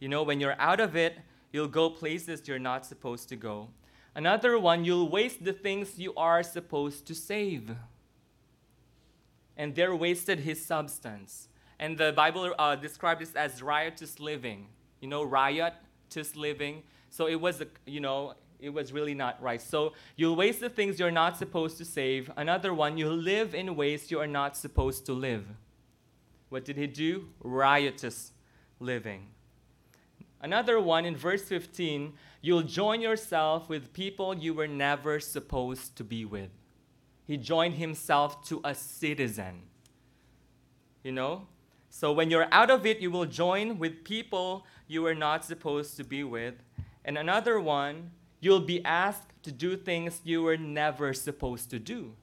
You 0.00 0.08
know, 0.08 0.22
when 0.22 0.40
you're 0.40 0.58
out 0.58 0.80
of 0.80 0.96
it, 0.96 1.18
you'll 1.52 1.68
go 1.68 1.90
places 1.90 2.48
you're 2.48 2.58
not 2.58 2.86
supposed 2.86 3.28
to 3.28 3.36
go. 3.36 3.68
Another 4.14 4.58
one, 4.58 4.86
you'll 4.86 5.10
waste 5.10 5.44
the 5.44 5.52
things 5.52 5.98
you 5.98 6.14
are 6.16 6.42
supposed 6.42 7.06
to 7.08 7.14
save 7.14 7.76
and 9.58 9.74
there 9.74 9.94
wasted 9.94 10.40
his 10.40 10.64
substance. 10.64 11.48
And 11.78 11.98
the 11.98 12.14
Bible 12.14 12.54
uh, 12.58 12.76
described 12.76 13.20
this 13.20 13.34
as 13.34 13.62
riotous 13.62 14.20
living. 14.20 14.68
You 15.02 15.08
know, 15.08 15.22
riotous 15.22 16.34
living. 16.34 16.82
So 17.10 17.26
it 17.26 17.38
was, 17.38 17.62
you 17.84 18.00
know, 18.00 18.36
it 18.58 18.70
was 18.70 18.90
really 18.90 19.14
not 19.14 19.42
right. 19.42 19.60
So 19.60 19.92
you'll 20.16 20.36
waste 20.36 20.60
the 20.60 20.70
things 20.70 20.98
you're 20.98 21.10
not 21.10 21.36
supposed 21.36 21.76
to 21.76 21.84
save. 21.84 22.30
Another 22.38 22.72
one, 22.72 22.96
you'll 22.96 23.14
live 23.34 23.54
in 23.54 23.76
ways 23.76 24.10
you 24.10 24.18
are 24.18 24.26
not 24.26 24.56
supposed 24.56 25.04
to 25.06 25.12
live. 25.12 25.46
What 26.48 26.64
did 26.64 26.76
he 26.76 26.86
do? 26.86 27.28
Riotous 27.40 28.32
living. 28.78 29.28
Another 30.40 30.80
one 30.80 31.04
in 31.04 31.16
verse 31.16 31.42
15, 31.42 32.12
you'll 32.40 32.62
join 32.62 33.00
yourself 33.00 33.68
with 33.68 33.92
people 33.92 34.34
you 34.34 34.54
were 34.54 34.68
never 34.68 35.18
supposed 35.18 35.96
to 35.96 36.04
be 36.04 36.24
with 36.24 36.50
he 37.26 37.36
joined 37.36 37.74
himself 37.74 38.46
to 38.48 38.60
a 38.64 38.74
citizen. 38.74 39.62
You 41.02 41.12
know, 41.12 41.48
So 41.88 42.12
when 42.12 42.30
you're 42.30 42.48
out 42.52 42.70
of 42.70 42.84
it, 42.84 43.00
you 43.00 43.10
will 43.10 43.24
join 43.24 43.78
with 43.78 44.04
people 44.04 44.66
you 44.86 45.02
were 45.02 45.14
not 45.14 45.44
supposed 45.44 45.96
to 45.96 46.04
be 46.04 46.22
with. 46.22 46.54
And 47.04 47.16
another 47.16 47.58
one, 47.58 48.10
you'll 48.40 48.60
be 48.60 48.84
asked 48.84 49.30
to 49.44 49.52
do 49.52 49.76
things 49.76 50.20
you 50.24 50.42
were 50.42 50.58
never 50.58 51.14
supposed 51.14 51.70
to 51.70 51.78
do. 51.78 52.14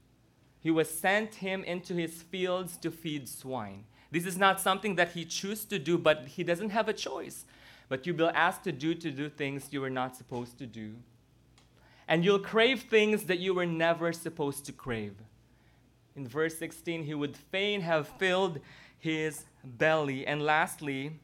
He 0.60 0.70
was 0.70 0.90
sent 0.90 1.36
him 1.36 1.64
into 1.64 1.96
his 1.96 2.22
fields 2.22 2.78
to 2.78 2.92
feed 2.92 3.28
swine. 3.28 3.86
This 4.14 4.28
is 4.28 4.38
not 4.38 4.62
something 4.62 4.94
that 4.98 5.14
he 5.14 5.26
chose 5.26 5.66
to 5.66 5.80
do, 5.80 5.98
but 5.98 6.28
he 6.28 6.44
doesn't 6.44 6.70
have 6.70 6.88
a 6.88 6.94
choice. 6.94 7.46
But 7.90 8.06
you'll 8.06 8.16
be 8.16 8.26
asked 8.26 8.64
to 8.66 8.72
do 8.72 8.94
to 8.94 9.10
do 9.10 9.28
things 9.28 9.70
you 9.72 9.82
were 9.82 9.90
not 9.90 10.16
supposed 10.16 10.60
to 10.60 10.68
do. 10.68 10.94
And 12.08 12.24
you'll 12.24 12.38
crave 12.38 12.84
things 12.84 13.24
that 13.24 13.40
you 13.40 13.56
were 13.56 13.66
never 13.66 14.14
supposed 14.14 14.68
to 14.68 14.72
crave. 14.72 15.16
In 16.16 16.28
verse 16.28 16.56
16, 16.60 17.06
he 17.06 17.16
would 17.16 17.36
fain 17.36 17.82
have 17.82 18.08
filled 18.08 18.60
his 19.00 19.46
belly. 19.64 20.28
And 20.28 20.44
lastly, 20.44 21.20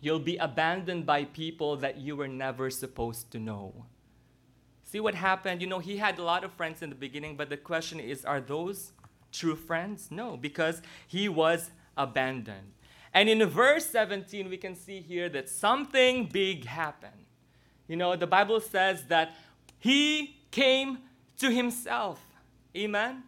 you'll 0.00 0.20
be 0.20 0.36
abandoned 0.36 1.04
by 1.04 1.24
people 1.24 1.74
that 1.78 1.96
you 1.96 2.14
were 2.14 2.28
never 2.28 2.70
supposed 2.70 3.32
to 3.32 3.40
know. 3.40 3.86
See 4.84 5.00
what 5.00 5.16
happened? 5.16 5.60
You 5.60 5.66
know, 5.66 5.80
he 5.80 5.96
had 5.96 6.20
a 6.20 6.22
lot 6.22 6.44
of 6.44 6.52
friends 6.52 6.80
in 6.80 6.90
the 6.90 6.94
beginning, 6.94 7.36
but 7.36 7.50
the 7.50 7.56
question 7.56 7.98
is 7.98 8.24
are 8.24 8.40
those 8.40 8.92
true 9.36 9.56
friends? 9.56 10.08
No, 10.10 10.36
because 10.36 10.82
he 11.06 11.28
was 11.28 11.70
abandoned. 11.96 12.72
And 13.12 13.28
in 13.28 13.44
verse 13.48 13.86
17, 13.86 14.50
we 14.50 14.56
can 14.56 14.74
see 14.74 15.00
here 15.00 15.28
that 15.30 15.48
something 15.48 16.26
big 16.26 16.66
happened. 16.66 17.12
You 17.88 17.96
know, 17.96 18.16
the 18.16 18.26
Bible 18.26 18.60
says 18.60 19.04
that 19.04 19.34
he 19.78 20.36
came 20.50 20.98
to 21.38 21.50
himself. 21.50 22.20
Amen? 22.76 23.22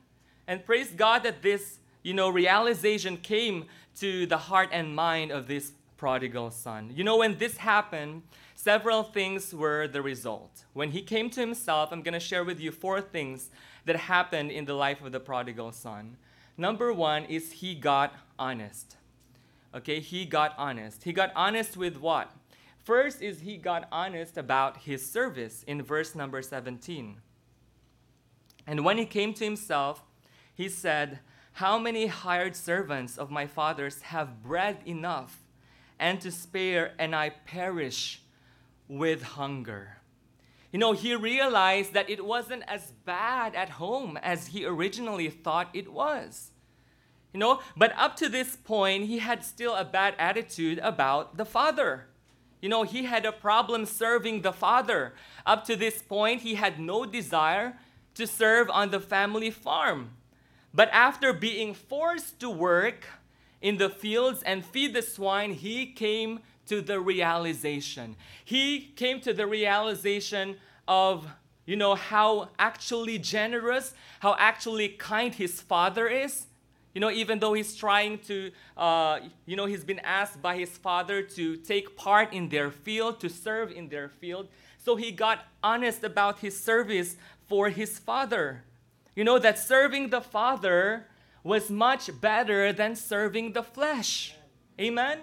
And 0.46 0.64
praise 0.64 0.90
God 0.90 1.22
that 1.22 1.42
this, 1.42 1.78
you 2.02 2.14
know, 2.14 2.28
realization 2.28 3.16
came 3.16 3.66
to 4.00 4.26
the 4.26 4.36
heart 4.36 4.68
and 4.72 4.94
mind 4.94 5.30
of 5.30 5.46
this 5.46 5.72
prodigal 5.96 6.50
son. 6.50 6.92
You 6.94 7.04
know, 7.04 7.18
when 7.18 7.38
this 7.38 7.58
happened, 7.58 8.22
several 8.54 9.02
things 9.02 9.54
were 9.54 9.88
the 9.88 10.02
result. 10.02 10.64
When 10.72 10.90
he 10.90 11.02
came 11.02 11.30
to 11.30 11.40
himself, 11.40 11.92
I'm 11.92 12.02
going 12.02 12.14
to 12.14 12.20
share 12.20 12.44
with 12.44 12.60
you 12.60 12.72
four 12.72 13.00
things 13.00 13.50
that 13.88 13.96
happened 13.96 14.50
in 14.50 14.66
the 14.66 14.74
life 14.74 15.02
of 15.02 15.12
the 15.12 15.18
prodigal 15.18 15.72
son. 15.72 16.18
Number 16.58 16.92
one 16.92 17.24
is 17.24 17.52
he 17.52 17.74
got 17.74 18.14
honest. 18.38 18.96
Okay, 19.74 19.98
he 19.98 20.26
got 20.26 20.54
honest. 20.58 21.04
He 21.04 21.12
got 21.12 21.32
honest 21.34 21.74
with 21.74 21.96
what? 21.96 22.30
First 22.84 23.22
is 23.22 23.40
he 23.40 23.56
got 23.56 23.88
honest 23.90 24.36
about 24.36 24.78
his 24.78 25.10
service 25.10 25.62
in 25.66 25.82
verse 25.82 26.14
number 26.14 26.42
17. 26.42 27.16
And 28.66 28.84
when 28.84 28.98
he 28.98 29.06
came 29.06 29.32
to 29.34 29.44
himself, 29.44 30.02
he 30.54 30.68
said, 30.68 31.20
How 31.52 31.78
many 31.78 32.08
hired 32.08 32.56
servants 32.56 33.16
of 33.16 33.30
my 33.30 33.46
father's 33.46 34.02
have 34.02 34.42
bread 34.42 34.80
enough 34.84 35.40
and 35.98 36.20
to 36.20 36.30
spare, 36.30 36.92
and 36.98 37.16
I 37.16 37.30
perish 37.30 38.20
with 38.86 39.22
hunger? 39.22 39.97
You 40.72 40.78
know, 40.78 40.92
he 40.92 41.14
realized 41.14 41.94
that 41.94 42.10
it 42.10 42.24
wasn't 42.24 42.64
as 42.66 42.92
bad 43.04 43.54
at 43.54 43.70
home 43.70 44.18
as 44.22 44.48
he 44.48 44.66
originally 44.66 45.30
thought 45.30 45.70
it 45.72 45.90
was. 45.90 46.50
You 47.32 47.40
know, 47.40 47.60
but 47.76 47.92
up 47.96 48.16
to 48.16 48.28
this 48.28 48.56
point, 48.56 49.04
he 49.04 49.18
had 49.18 49.44
still 49.44 49.74
a 49.74 49.84
bad 49.84 50.14
attitude 50.18 50.78
about 50.80 51.36
the 51.36 51.44
Father. 51.44 52.06
You 52.60 52.68
know, 52.68 52.82
he 52.82 53.04
had 53.04 53.24
a 53.24 53.32
problem 53.32 53.86
serving 53.86 54.42
the 54.42 54.52
Father. 54.52 55.14
Up 55.46 55.64
to 55.66 55.76
this 55.76 56.02
point, 56.02 56.42
he 56.42 56.56
had 56.56 56.80
no 56.80 57.06
desire 57.06 57.78
to 58.14 58.26
serve 58.26 58.68
on 58.70 58.90
the 58.90 59.00
family 59.00 59.50
farm. 59.50 60.10
But 60.74 60.90
after 60.92 61.32
being 61.32 61.72
forced 61.72 62.40
to 62.40 62.50
work 62.50 63.06
in 63.62 63.78
the 63.78 63.88
fields 63.88 64.42
and 64.42 64.64
feed 64.64 64.92
the 64.92 65.02
swine, 65.02 65.52
he 65.52 65.86
came 65.86 66.40
to 66.68 66.80
the 66.80 67.00
realization. 67.00 68.16
He 68.44 68.92
came 68.96 69.20
to 69.20 69.32
the 69.32 69.46
realization 69.46 70.56
of, 70.86 71.26
you 71.66 71.76
know, 71.76 71.94
how 71.94 72.50
actually 72.58 73.18
generous, 73.18 73.94
how 74.20 74.36
actually 74.38 74.88
kind 74.90 75.34
his 75.34 75.60
father 75.60 76.06
is. 76.06 76.46
You 76.94 77.00
know, 77.00 77.10
even 77.10 77.38
though 77.38 77.52
he's 77.52 77.76
trying 77.76 78.18
to, 78.20 78.50
uh, 78.76 79.20
you 79.46 79.56
know, 79.56 79.66
he's 79.66 79.84
been 79.84 80.00
asked 80.00 80.42
by 80.42 80.56
his 80.56 80.70
father 80.70 81.22
to 81.22 81.56
take 81.56 81.96
part 81.96 82.32
in 82.32 82.48
their 82.48 82.70
field, 82.70 83.20
to 83.20 83.28
serve 83.28 83.70
in 83.70 83.88
their 83.88 84.08
field. 84.08 84.48
So 84.78 84.96
he 84.96 85.12
got 85.12 85.44
honest 85.62 86.02
about 86.02 86.40
his 86.40 86.58
service 86.58 87.16
for 87.46 87.68
his 87.68 87.98
father. 87.98 88.64
You 89.14 89.24
know, 89.24 89.38
that 89.38 89.58
serving 89.58 90.10
the 90.10 90.20
father 90.20 91.06
was 91.44 91.70
much 91.70 92.10
better 92.20 92.72
than 92.72 92.96
serving 92.96 93.52
the 93.52 93.62
flesh. 93.62 94.34
Amen? 94.80 95.18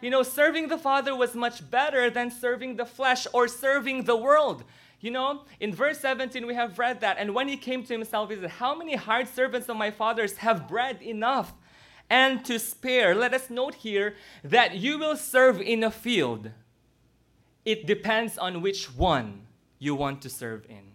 You 0.00 0.10
know, 0.10 0.22
serving 0.22 0.68
the 0.68 0.78
Father 0.78 1.14
was 1.14 1.34
much 1.34 1.68
better 1.70 2.08
than 2.08 2.30
serving 2.30 2.76
the 2.76 2.86
flesh 2.86 3.26
or 3.32 3.48
serving 3.48 4.04
the 4.04 4.16
world. 4.16 4.64
You 5.00 5.10
know, 5.10 5.42
in 5.60 5.74
verse 5.74 5.98
17, 6.00 6.46
we 6.46 6.54
have 6.54 6.78
read 6.78 7.00
that. 7.00 7.16
And 7.18 7.34
when 7.34 7.48
he 7.48 7.56
came 7.56 7.82
to 7.84 7.92
himself, 7.92 8.30
he 8.30 8.36
said, 8.36 8.50
How 8.50 8.74
many 8.74 8.96
hired 8.96 9.28
servants 9.28 9.68
of 9.68 9.76
my 9.76 9.90
father's 9.90 10.38
have 10.38 10.68
bread 10.68 11.00
enough 11.02 11.54
and 12.08 12.44
to 12.44 12.58
spare? 12.58 13.14
Let 13.14 13.34
us 13.34 13.50
note 13.50 13.76
here 13.76 14.14
that 14.44 14.76
you 14.76 14.98
will 14.98 15.16
serve 15.16 15.60
in 15.60 15.82
a 15.82 15.90
field. 15.90 16.50
It 17.64 17.86
depends 17.86 18.36
on 18.38 18.62
which 18.62 18.94
one 18.94 19.42
you 19.78 19.94
want 19.94 20.22
to 20.22 20.30
serve 20.30 20.66
in. 20.68 20.90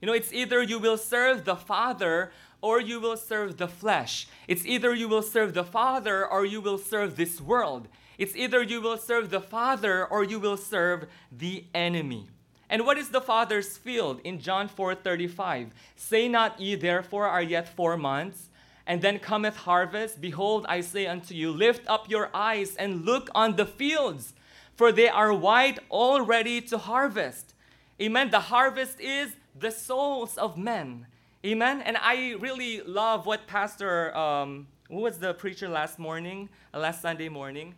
You 0.00 0.06
know, 0.06 0.12
it's 0.12 0.32
either 0.32 0.62
you 0.62 0.78
will 0.78 0.96
serve 0.96 1.44
the 1.44 1.56
Father 1.56 2.30
or 2.60 2.80
you 2.80 3.00
will 3.00 3.16
serve 3.16 3.56
the 3.56 3.68
flesh. 3.68 4.28
It's 4.46 4.64
either 4.64 4.94
you 4.94 5.08
will 5.08 5.22
serve 5.22 5.54
the 5.54 5.64
Father 5.64 6.26
or 6.26 6.44
you 6.44 6.60
will 6.60 6.78
serve 6.78 7.16
this 7.16 7.40
world. 7.40 7.88
It's 8.18 8.34
either 8.34 8.62
you 8.62 8.80
will 8.80 8.98
serve 8.98 9.30
the 9.30 9.40
Father 9.40 10.04
or 10.04 10.24
you 10.24 10.40
will 10.40 10.56
serve 10.56 11.06
the 11.30 11.64
enemy. 11.72 12.28
And 12.68 12.84
what 12.84 12.98
is 12.98 13.08
the 13.08 13.20
Father's 13.20 13.78
field? 13.78 14.20
In 14.24 14.40
John 14.40 14.68
4:35, 14.68 15.70
say 15.96 16.28
not 16.28 16.60
ye 16.60 16.74
therefore 16.74 17.26
are 17.26 17.42
yet 17.42 17.74
four 17.74 17.96
months, 17.96 18.50
and 18.86 19.00
then 19.00 19.18
cometh 19.18 19.56
harvest. 19.56 20.20
Behold, 20.20 20.66
I 20.68 20.80
say 20.80 21.06
unto 21.06 21.34
you, 21.34 21.50
lift 21.50 21.88
up 21.88 22.10
your 22.10 22.28
eyes 22.34 22.74
and 22.76 23.04
look 23.04 23.30
on 23.34 23.56
the 23.56 23.66
fields, 23.66 24.34
for 24.74 24.92
they 24.92 25.08
are 25.08 25.32
white 25.32 25.78
already 25.90 26.60
to 26.62 26.78
harvest. 26.78 27.54
Amen. 28.00 28.30
The 28.30 28.40
harvest 28.40 29.00
is 29.00 29.36
the 29.58 29.70
souls 29.70 30.36
of 30.36 30.56
men. 30.56 31.06
Amen. 31.44 31.80
And 31.82 31.96
I 31.96 32.34
really 32.38 32.80
love 32.82 33.26
what 33.26 33.46
Pastor, 33.46 34.16
um, 34.16 34.66
who 34.88 34.96
was 34.96 35.18
the 35.18 35.34
preacher 35.34 35.68
last 35.68 35.98
morning, 35.98 36.48
uh, 36.74 36.78
last 36.78 37.00
Sunday 37.00 37.28
morning? 37.28 37.74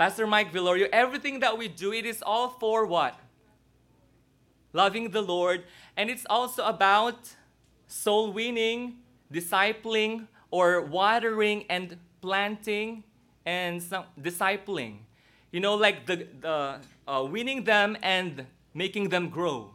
Pastor 0.00 0.26
Mike 0.26 0.50
Villorio, 0.50 0.88
everything 0.94 1.40
that 1.40 1.58
we 1.58 1.68
do, 1.68 1.92
it 1.92 2.06
is 2.06 2.22
all 2.22 2.56
for 2.58 2.86
what? 2.86 3.20
Loving 4.72 5.10
the 5.10 5.20
Lord. 5.20 5.64
And 5.94 6.08
it's 6.08 6.24
also 6.30 6.64
about 6.64 7.36
soul 7.86 8.32
winning, 8.32 8.96
discipling, 9.30 10.26
or 10.50 10.80
watering 10.80 11.66
and 11.68 11.98
planting 12.22 13.04
and 13.44 13.82
some 13.82 14.04
discipling. 14.18 15.00
You 15.52 15.60
know, 15.60 15.74
like 15.74 16.06
the, 16.06 16.26
the 16.40 16.80
uh, 17.06 17.24
winning 17.24 17.64
them 17.64 17.98
and 18.02 18.46
making 18.72 19.10
them 19.10 19.28
grow. 19.28 19.70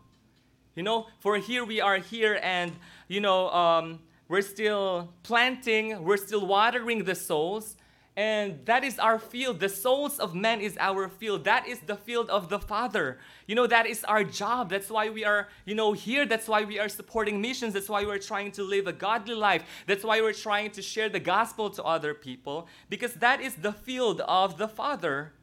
You 0.76 0.82
know, 0.82 1.06
for 1.20 1.38
here 1.38 1.64
we 1.64 1.82
are 1.82 2.00
here 2.00 2.40
and, 2.42 2.72
you 3.08 3.22
know, 3.22 3.50
um, 3.50 4.00
we're 4.28 4.42
still 4.42 5.14
planting, 5.22 6.04
we're 6.04 6.18
still 6.18 6.48
watering 6.48 7.04
the 7.04 7.14
souls. 7.14 7.76
And 8.18 8.66
that 8.66 8.86
is 8.86 8.98
our 8.98 9.20
field. 9.20 9.60
The 9.60 9.68
souls 9.68 10.20
of 10.20 10.34
men 10.34 10.62
is 10.62 10.78
our 10.80 11.10
field. 11.10 11.44
That 11.44 11.68
is 11.68 11.80
the 11.82 11.98
field 11.98 12.30
of 12.30 12.48
the 12.48 12.60
Father. 12.60 13.20
You 13.46 13.56
know, 13.56 13.68
that 13.68 13.86
is 13.86 14.06
our 14.06 14.24
job. 14.24 14.70
That's 14.70 14.90
why 14.90 15.10
we 15.10 15.26
are, 15.26 15.50
you 15.66 15.76
know, 15.76 15.92
here. 15.92 16.26
That's 16.26 16.48
why 16.48 16.64
we 16.64 16.80
are 16.80 16.88
supporting 16.88 17.42
missions. 17.42 17.74
That's 17.74 17.90
why 17.90 18.06
we're 18.06 18.20
trying 18.20 18.54
to 18.54 18.64
live 18.64 18.88
a 18.88 18.94
godly 18.94 19.36
life. 19.36 19.66
That's 19.86 20.06
why 20.06 20.22
we're 20.22 20.32
trying 20.32 20.72
to 20.72 20.82
share 20.82 21.10
the 21.10 21.20
gospel 21.20 21.70
to 21.72 21.84
other 21.84 22.14
people. 22.14 22.70
Because 22.90 23.16
that 23.16 23.42
is 23.42 23.56
the 23.56 23.74
field 23.74 24.22
of 24.22 24.58
the 24.58 24.70
Father. 24.70 25.34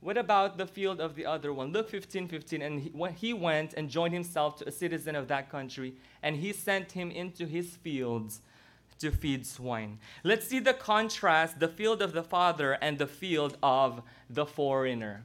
What 0.00 0.16
about 0.16 0.56
the 0.56 0.66
field 0.66 1.00
of 1.00 1.14
the 1.14 1.26
other 1.26 1.52
one? 1.52 1.72
Luke 1.72 1.90
15 1.90 2.28
15. 2.28 2.62
And 2.62 2.80
he, 2.80 2.92
he 3.16 3.32
went 3.34 3.74
and 3.74 3.90
joined 3.90 4.14
himself 4.14 4.56
to 4.56 4.68
a 4.68 4.72
citizen 4.72 5.16
of 5.16 5.28
that 5.28 5.50
country, 5.50 5.96
and 6.22 6.36
he 6.36 6.52
sent 6.52 6.92
him 6.92 7.10
into 7.10 7.44
his 7.46 7.76
fields 7.76 8.40
to 8.98 9.10
feed 9.10 9.46
swine. 9.46 9.98
Let's 10.22 10.46
see 10.48 10.60
the 10.60 10.74
contrast 10.74 11.60
the 11.60 11.68
field 11.68 12.02
of 12.02 12.12
the 12.12 12.22
father 12.22 12.72
and 12.80 12.98
the 12.98 13.06
field 13.06 13.56
of 13.62 14.02
the 14.30 14.46
foreigner. 14.46 15.24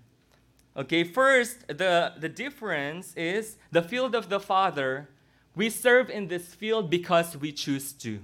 Okay, 0.77 1.03
first, 1.03 1.67
the, 1.67 2.13
the 2.17 2.29
difference 2.29 3.13
is 3.15 3.57
the 3.71 3.81
field 3.81 4.15
of 4.15 4.29
the 4.29 4.39
father, 4.39 5.09
we 5.55 5.69
serve 5.69 6.09
in 6.09 6.27
this 6.27 6.53
field 6.55 6.89
because 6.89 7.35
we 7.35 7.51
choose 7.51 7.91
to. 7.93 8.19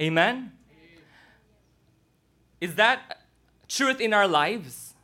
Amen? 0.00 0.52
Is 2.60 2.76
that 2.76 3.18
truth 3.68 4.00
in 4.00 4.14
our 4.14 4.26
lives? 4.26 4.94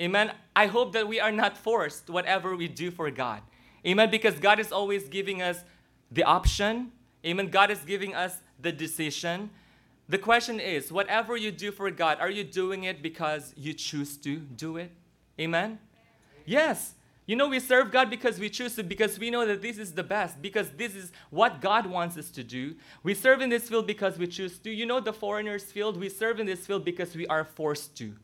Amen. 0.00 0.32
I 0.54 0.66
hope 0.66 0.92
that 0.92 1.08
we 1.08 1.18
are 1.18 1.32
not 1.32 1.56
forced 1.56 2.08
whatever 2.08 2.54
we 2.54 2.68
do 2.68 2.90
for 2.90 3.10
God. 3.10 3.42
Amen. 3.86 4.10
Because 4.10 4.34
God 4.38 4.60
is 4.60 4.70
always 4.70 5.08
giving 5.08 5.42
us 5.42 5.64
the 6.10 6.22
option. 6.22 6.92
Amen. 7.26 7.48
God 7.48 7.70
is 7.70 7.80
giving 7.80 8.14
us 8.14 8.38
the 8.62 8.72
decision. 8.72 9.50
the 10.08 10.18
question 10.18 10.60
is 10.60 10.92
whatever 10.92 11.36
you 11.36 11.50
do 11.50 11.72
for 11.72 11.90
God, 11.90 12.18
are 12.20 12.30
you 12.30 12.44
doing 12.44 12.84
it 12.84 13.02
because 13.02 13.54
you 13.56 13.72
choose 13.72 14.16
to 14.18 14.36
do 14.36 14.76
it? 14.76 14.90
Amen? 15.40 15.78
Yes. 16.44 16.94
You 17.24 17.36
know, 17.36 17.48
we 17.48 17.60
serve 17.60 17.92
God 17.92 18.10
because 18.10 18.38
we 18.38 18.50
choose 18.50 18.74
to, 18.74 18.82
because 18.82 19.18
we 19.18 19.30
know 19.30 19.46
that 19.46 19.62
this 19.62 19.78
is 19.78 19.92
the 19.92 20.02
best, 20.02 20.42
because 20.42 20.70
this 20.72 20.94
is 20.94 21.12
what 21.30 21.60
God 21.60 21.86
wants 21.86 22.16
us 22.18 22.30
to 22.30 22.42
do. 22.42 22.74
We 23.04 23.14
serve 23.14 23.40
in 23.40 23.48
this 23.48 23.68
field 23.68 23.86
because 23.86 24.18
we 24.18 24.26
choose 24.26 24.58
to. 24.58 24.70
You 24.70 24.86
know, 24.86 24.98
the 24.98 25.12
foreigner's 25.12 25.64
field, 25.64 25.98
we 25.98 26.08
serve 26.08 26.40
in 26.40 26.46
this 26.46 26.66
field 26.66 26.84
because 26.84 27.14
we 27.14 27.26
are 27.28 27.44
forced 27.44 27.96
to. 27.98 28.14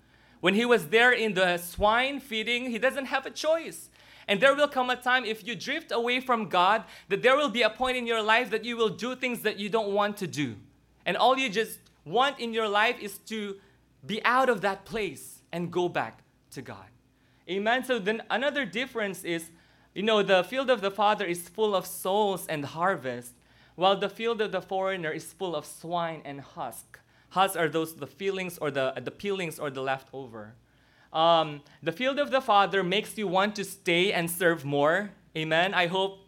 When 0.41 0.55
he 0.55 0.65
was 0.65 0.89
there 0.89 1.13
in 1.13 1.35
the 1.35 1.59
swine 1.59 2.19
feeding, 2.21 2.71
he 2.71 2.79
doesn't 2.79 3.07
have 3.07 3.25
a 3.25 3.31
choice. 3.31 3.89
And 4.29 4.41
there 4.41 4.55
will 4.55 4.69
come 4.69 4.91
a 4.91 4.97
time 4.97 5.25
if 5.25 5.47
you 5.47 5.55
drift 5.55 5.91
away 5.91 6.21
from 6.21 6.49
God, 6.49 6.85
that 7.09 7.23
there 7.23 7.37
will 7.37 7.49
be 7.49 7.63
a 7.63 7.71
point 7.71 7.97
in 7.97 8.07
your 8.07 8.23
life 8.23 8.51
that 8.51 8.65
you 8.65 8.77
will 8.77 8.91
do 8.91 9.17
things 9.17 9.41
that 9.41 9.59
you 9.59 9.71
don't 9.71 9.93
want 9.95 10.19
to 10.19 10.27
do. 10.27 10.57
And 11.07 11.17
all 11.17 11.39
you 11.39 11.49
just 11.49 11.79
want 12.05 12.39
in 12.39 12.53
your 12.53 12.69
life 12.69 13.01
is 13.01 13.19
to 13.31 13.57
be 14.05 14.23
out 14.25 14.51
of 14.51 14.61
that 14.61 14.85
place 14.85 15.43
and 15.51 15.73
go 15.73 15.89
back 15.89 16.21
to 16.51 16.63
God. 16.63 16.87
Amen. 17.49 17.83
So 17.85 17.99
then 17.99 18.23
another 18.31 18.67
difference 18.67 19.25
is, 19.25 19.51
you 19.95 20.03
know, 20.03 20.23
the 20.23 20.45
field 20.45 20.69
of 20.69 20.83
the 20.83 20.91
Father 20.91 21.25
is 21.25 21.49
full 21.49 21.75
of 21.75 21.87
souls 21.87 22.47
and 22.47 22.65
harvest, 22.65 23.33
while 23.75 23.97
the 23.97 24.11
field 24.11 24.43
of 24.43 24.53
the 24.53 24.61
foreigner 24.61 25.11
is 25.11 25.33
full 25.33 25.57
of 25.57 25.65
swine 25.65 26.21
and 26.27 26.41
husk. 26.43 27.01
Husk 27.31 27.57
are 27.57 27.69
those 27.69 27.95
the 27.95 28.07
feelings 28.07 28.59
or 28.59 28.71
the 28.71 28.93
the 29.03 29.11
peelings 29.11 29.59
or 29.59 29.71
the 29.71 29.83
leftover. 29.83 30.55
Um, 31.13 31.63
the 31.83 31.93
field 31.93 32.19
of 32.19 32.31
the 32.31 32.41
Father 32.41 32.83
makes 32.83 33.17
you 33.17 33.27
want 33.27 33.57
to 33.57 33.65
stay 33.65 34.13
and 34.13 34.31
serve 34.31 34.65
more. 34.65 35.11
Amen. 35.37 35.75
I 35.75 35.87
hope 35.87 36.21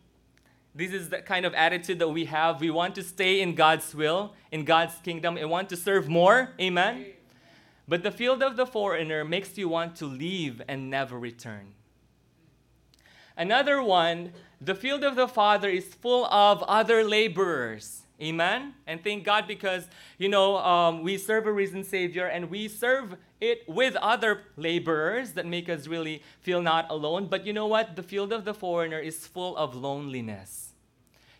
this 0.74 0.92
is 0.92 1.08
the 1.08 1.20
kind 1.20 1.44
of 1.44 1.52
attitude 1.54 1.98
that 1.98 2.08
we 2.08 2.26
have. 2.26 2.60
We 2.60 2.70
want 2.70 2.94
to 2.94 3.02
stay 3.02 3.40
in 3.40 3.54
God's 3.54 3.94
will, 3.94 4.34
in 4.50 4.64
God's 4.64 4.94
kingdom, 5.02 5.36
and 5.36 5.50
want 5.50 5.68
to 5.70 5.76
serve 5.76 6.08
more. 6.08 6.50
Amen. 6.60 7.06
But 7.88 8.02
the 8.02 8.10
field 8.10 8.42
of 8.42 8.56
the 8.56 8.66
foreigner 8.66 9.24
makes 9.24 9.58
you 9.58 9.68
want 9.68 9.96
to 9.96 10.06
leave 10.06 10.62
and 10.68 10.88
never 10.88 11.18
return. 11.18 11.74
Another 13.36 13.82
one, 13.82 14.32
the 14.60 14.74
field 14.74 15.02
of 15.02 15.16
the 15.16 15.26
Father 15.26 15.68
is 15.68 15.94
full 15.94 16.26
of 16.26 16.62
other 16.64 17.02
laborers. 17.02 17.99
Amen? 18.20 18.74
And 18.86 19.02
thank 19.02 19.24
God 19.24 19.46
because, 19.46 19.88
you 20.18 20.28
know, 20.28 20.58
um, 20.58 21.02
we 21.02 21.16
serve 21.16 21.46
a 21.46 21.52
risen 21.52 21.84
Savior 21.84 22.26
and 22.26 22.50
we 22.50 22.68
serve 22.68 23.16
it 23.40 23.66
with 23.66 23.96
other 23.96 24.42
laborers 24.56 25.32
that 25.32 25.46
make 25.46 25.68
us 25.68 25.86
really 25.86 26.22
feel 26.40 26.60
not 26.60 26.90
alone. 26.90 27.26
But 27.26 27.46
you 27.46 27.52
know 27.52 27.66
what? 27.66 27.96
The 27.96 28.02
field 28.02 28.32
of 28.32 28.44
the 28.44 28.52
foreigner 28.52 28.98
is 28.98 29.26
full 29.26 29.56
of 29.56 29.74
loneliness. 29.74 30.72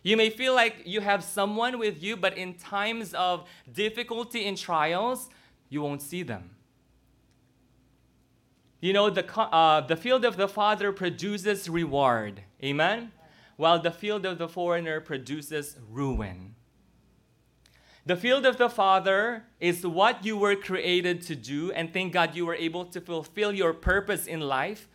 You 0.03 0.17
may 0.17 0.31
feel 0.31 0.55
like 0.55 0.81
you 0.85 1.01
have 1.01 1.23
someone 1.23 1.77
with 1.77 2.01
you, 2.01 2.17
but 2.17 2.35
in 2.35 2.55
times 2.55 3.13
of 3.13 3.47
difficulty 3.71 4.47
and 4.47 4.57
trials, 4.57 5.29
you 5.69 5.81
won't 5.81 6.01
see 6.01 6.23
them. 6.23 6.55
You 8.79 8.93
know, 8.93 9.11
the, 9.11 9.39
uh, 9.39 9.81
the 9.81 9.95
field 9.95 10.25
of 10.25 10.37
the 10.37 10.47
Father 10.47 10.91
produces 10.91 11.69
reward. 11.69 12.41
Amen? 12.63 13.11
While 13.57 13.79
the 13.79 13.91
field 13.91 14.25
of 14.25 14.39
the 14.39 14.47
foreigner 14.47 14.99
produces 14.99 15.77
ruin. 15.87 16.55
The 18.03 18.15
field 18.15 18.47
of 18.47 18.57
the 18.57 18.69
Father 18.69 19.43
is 19.59 19.85
what 19.85 20.25
you 20.25 20.35
were 20.35 20.55
created 20.55 21.21
to 21.23 21.35
do, 21.35 21.71
and 21.71 21.93
thank 21.93 22.13
God 22.13 22.35
you 22.35 22.47
were 22.47 22.55
able 22.55 22.85
to 22.85 22.99
fulfill 22.99 23.53
your 23.53 23.73
purpose 23.73 24.25
in 24.25 24.39
life, 24.41 24.87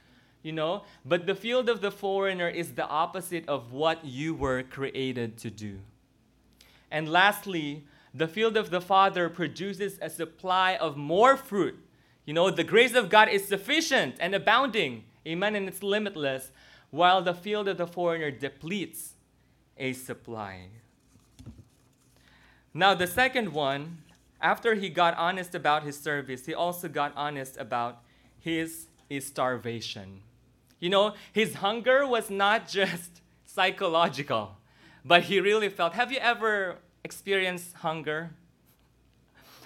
you 0.42 0.50
know. 0.50 0.82
But 1.04 1.26
the 1.26 1.36
field 1.36 1.68
of 1.68 1.80
the 1.80 1.92
foreigner 1.92 2.48
is 2.48 2.74
the 2.74 2.86
opposite 2.86 3.48
of 3.48 3.72
what 3.72 4.04
you 4.04 4.34
were 4.34 4.64
created 4.64 5.38
to 5.38 5.50
do. 5.50 5.78
And 6.90 7.08
lastly, 7.08 7.84
the 8.12 8.26
field 8.26 8.56
of 8.56 8.70
the 8.70 8.80
Father 8.80 9.28
produces 9.28 9.98
a 10.02 10.10
supply 10.10 10.74
of 10.74 10.96
more 10.96 11.36
fruit. 11.36 11.78
You 12.24 12.34
know, 12.34 12.50
the 12.50 12.64
grace 12.64 12.94
of 12.94 13.08
God 13.08 13.28
is 13.28 13.46
sufficient 13.46 14.16
and 14.18 14.34
abounding, 14.34 15.04
amen, 15.24 15.54
and 15.54 15.68
it's 15.68 15.82
limitless, 15.82 16.50
while 16.90 17.22
the 17.22 17.34
field 17.34 17.68
of 17.68 17.76
the 17.76 17.86
foreigner 17.86 18.32
depletes 18.32 19.14
a 19.76 19.92
supply. 19.92 20.70
Now, 22.76 22.92
the 22.92 23.06
second 23.06 23.54
one, 23.54 24.02
after 24.38 24.74
he 24.74 24.90
got 24.90 25.16
honest 25.16 25.54
about 25.54 25.82
his 25.82 25.98
service, 25.98 26.44
he 26.44 26.52
also 26.52 26.88
got 26.88 27.10
honest 27.16 27.56
about 27.56 28.02
his, 28.38 28.88
his 29.08 29.24
starvation. 29.26 30.20
You 30.78 30.90
know, 30.90 31.14
his 31.32 31.54
hunger 31.54 32.06
was 32.06 32.28
not 32.28 32.68
just 32.80 33.22
psychological, 33.46 34.58
but 35.06 35.22
he 35.22 35.40
really 35.40 35.70
felt. 35.70 35.94
Have 35.94 36.12
you 36.12 36.18
ever 36.18 36.76
experienced 37.02 37.76
hunger? 37.76 38.32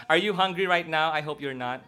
Are 0.09 0.17
you 0.17 0.33
hungry 0.33 0.69
right 0.69 0.89
now? 0.89 1.11
I 1.11 1.21
hope 1.21 1.41
you're 1.41 1.53
not. 1.53 1.83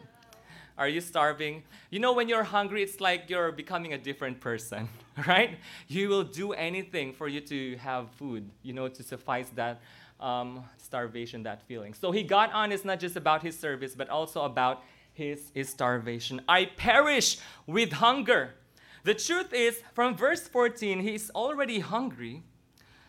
Are 0.77 0.89
you 0.89 1.01
starving? 1.01 1.63
You 1.91 2.01
know, 2.01 2.13
when 2.13 2.29
you're 2.29 2.43
hungry, 2.43 2.83
it's 2.83 3.01
like 3.01 3.31
you're 3.31 3.53
becoming 3.53 3.93
a 3.93 3.99
different 3.99 4.41
person, 4.41 4.89
right? 5.29 5.57
You 5.87 6.09
will 6.09 6.25
do 6.25 6.53
anything 6.53 7.13
for 7.13 7.29
you 7.29 7.41
to 7.43 7.77
have 7.77 8.11
food, 8.11 8.51
you 8.65 8.73
know, 8.73 8.89
to 8.89 9.05
suffice 9.05 9.51
that 9.55 9.81
um, 10.23 10.65
starvation, 10.79 11.43
that 11.43 11.63
feeling. 11.67 11.93
So 11.93 12.13
he 12.13 12.23
got 12.23 12.53
honest 12.53 12.85
not 12.85 13.01
just 13.01 13.17
about 13.17 13.43
his 13.43 13.59
service, 13.59 13.95
but 13.95 14.09
also 14.09 14.43
about 14.43 14.83
his, 15.13 15.51
his 15.55 15.69
starvation. 15.69 16.41
I 16.49 16.65
perish 16.65 17.39
with 17.67 17.93
hunger. 17.93 18.55
The 19.05 19.15
truth 19.15 19.53
is, 19.53 19.83
from 19.95 20.17
verse 20.17 20.47
14, 20.47 21.01
he's 21.01 21.31
already 21.31 21.81
hungry, 21.81 22.43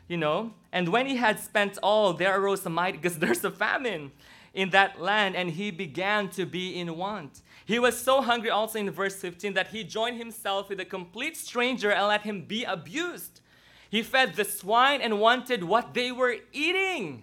you 0.07 0.17
know, 0.17 0.53
and 0.71 0.89
when 0.89 1.05
he 1.05 1.17
had 1.17 1.39
spent 1.39 1.77
all, 1.83 2.13
there 2.13 2.39
arose 2.39 2.65
a 2.65 2.69
mighty, 2.69 2.97
because 2.97 3.19
there's 3.19 3.43
a 3.43 3.51
famine 3.51 4.11
in 4.53 4.71
that 4.71 4.99
land, 4.99 5.35
and 5.35 5.51
he 5.51 5.71
began 5.71 6.29
to 6.29 6.45
be 6.45 6.79
in 6.79 6.97
want. 6.97 7.41
He 7.65 7.79
was 7.79 7.97
so 7.97 8.21
hungry, 8.21 8.49
also 8.49 8.79
in 8.79 8.89
verse 8.89 9.15
15, 9.15 9.53
that 9.53 9.67
he 9.67 9.83
joined 9.83 10.17
himself 10.17 10.69
with 10.69 10.79
a 10.79 10.85
complete 10.85 11.37
stranger 11.37 11.91
and 11.91 12.07
let 12.07 12.21
him 12.21 12.45
be 12.45 12.63
abused. 12.63 13.41
He 13.93 14.01
fed 14.01 14.33
the 14.33 14.41
swine 14.41 15.05
and 15.05 15.21
wanted 15.21 15.61
what 15.61 15.93
they 15.93 16.09
were 16.09 16.33
eating. 16.49 17.21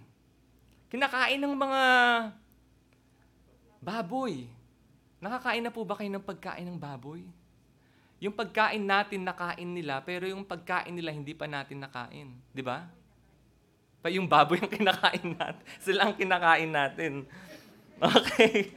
Kinakain 0.87 1.42
ng 1.42 1.59
mga 1.59 1.83
baboy. 3.83 4.46
Nakakain 5.18 5.66
na 5.66 5.74
po 5.74 5.83
ba 5.83 5.98
kayo 5.98 6.14
ng 6.14 6.22
pagkain 6.22 6.62
ng 6.70 6.78
baboy? 6.78 7.26
Yung 8.22 8.30
pagkain 8.30 8.87
natin 8.87 9.26
nakain 9.26 9.66
nila, 9.66 9.98
pero 10.06 10.30
yung 10.30 10.46
pagkain 10.46 10.94
nila 10.94 11.11
hindi 11.11 11.35
pa 11.35 11.50
natin 11.50 11.83
nakain. 11.83 12.38
Di 12.54 12.62
ba? 12.62 12.87
Pa 13.98 14.06
yung 14.06 14.30
baboy 14.30 14.62
ang 14.62 14.70
kinakain 14.70 15.26
natin. 15.26 15.64
Sila 15.83 16.06
ang 16.06 16.14
kinakain 16.14 16.70
natin. 16.70 17.12
Okay. 18.00 18.72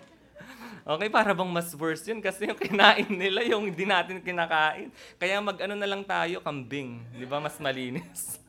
Okay, 0.84 1.08
para 1.08 1.32
bang 1.32 1.48
mas 1.48 1.72
worse 1.72 2.04
yun 2.12 2.20
kasi 2.20 2.44
yung 2.44 2.60
kinain 2.60 3.08
nila 3.08 3.40
yung 3.48 3.72
hindi 3.72 3.88
natin 3.88 4.20
kinakain. 4.20 4.92
Kaya 5.16 5.40
mag-ano 5.40 5.80
na 5.80 5.88
lang 5.88 6.04
tayo, 6.04 6.44
kambing. 6.44 7.00
Di 7.16 7.24
ba? 7.24 7.40
Mas 7.40 7.56
malinis. 7.60 8.36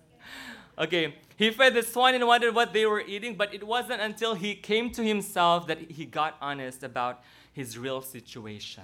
Okay, 0.75 1.15
he 1.37 1.55
fed 1.55 1.71
the 1.71 1.87
swine 1.87 2.17
and 2.19 2.27
wondered 2.27 2.51
what 2.51 2.73
they 2.73 2.85
were 2.85 2.99
eating, 2.99 3.39
but 3.39 3.55
it 3.55 3.63
wasn't 3.63 4.03
until 4.03 4.35
he 4.35 4.59
came 4.59 4.91
to 4.91 5.07
himself 5.07 5.69
that 5.69 5.79
he 5.79 6.05
got 6.05 6.35
honest 6.43 6.83
about 6.83 7.23
his 7.53 7.79
real 7.79 8.03
situation. 8.03 8.83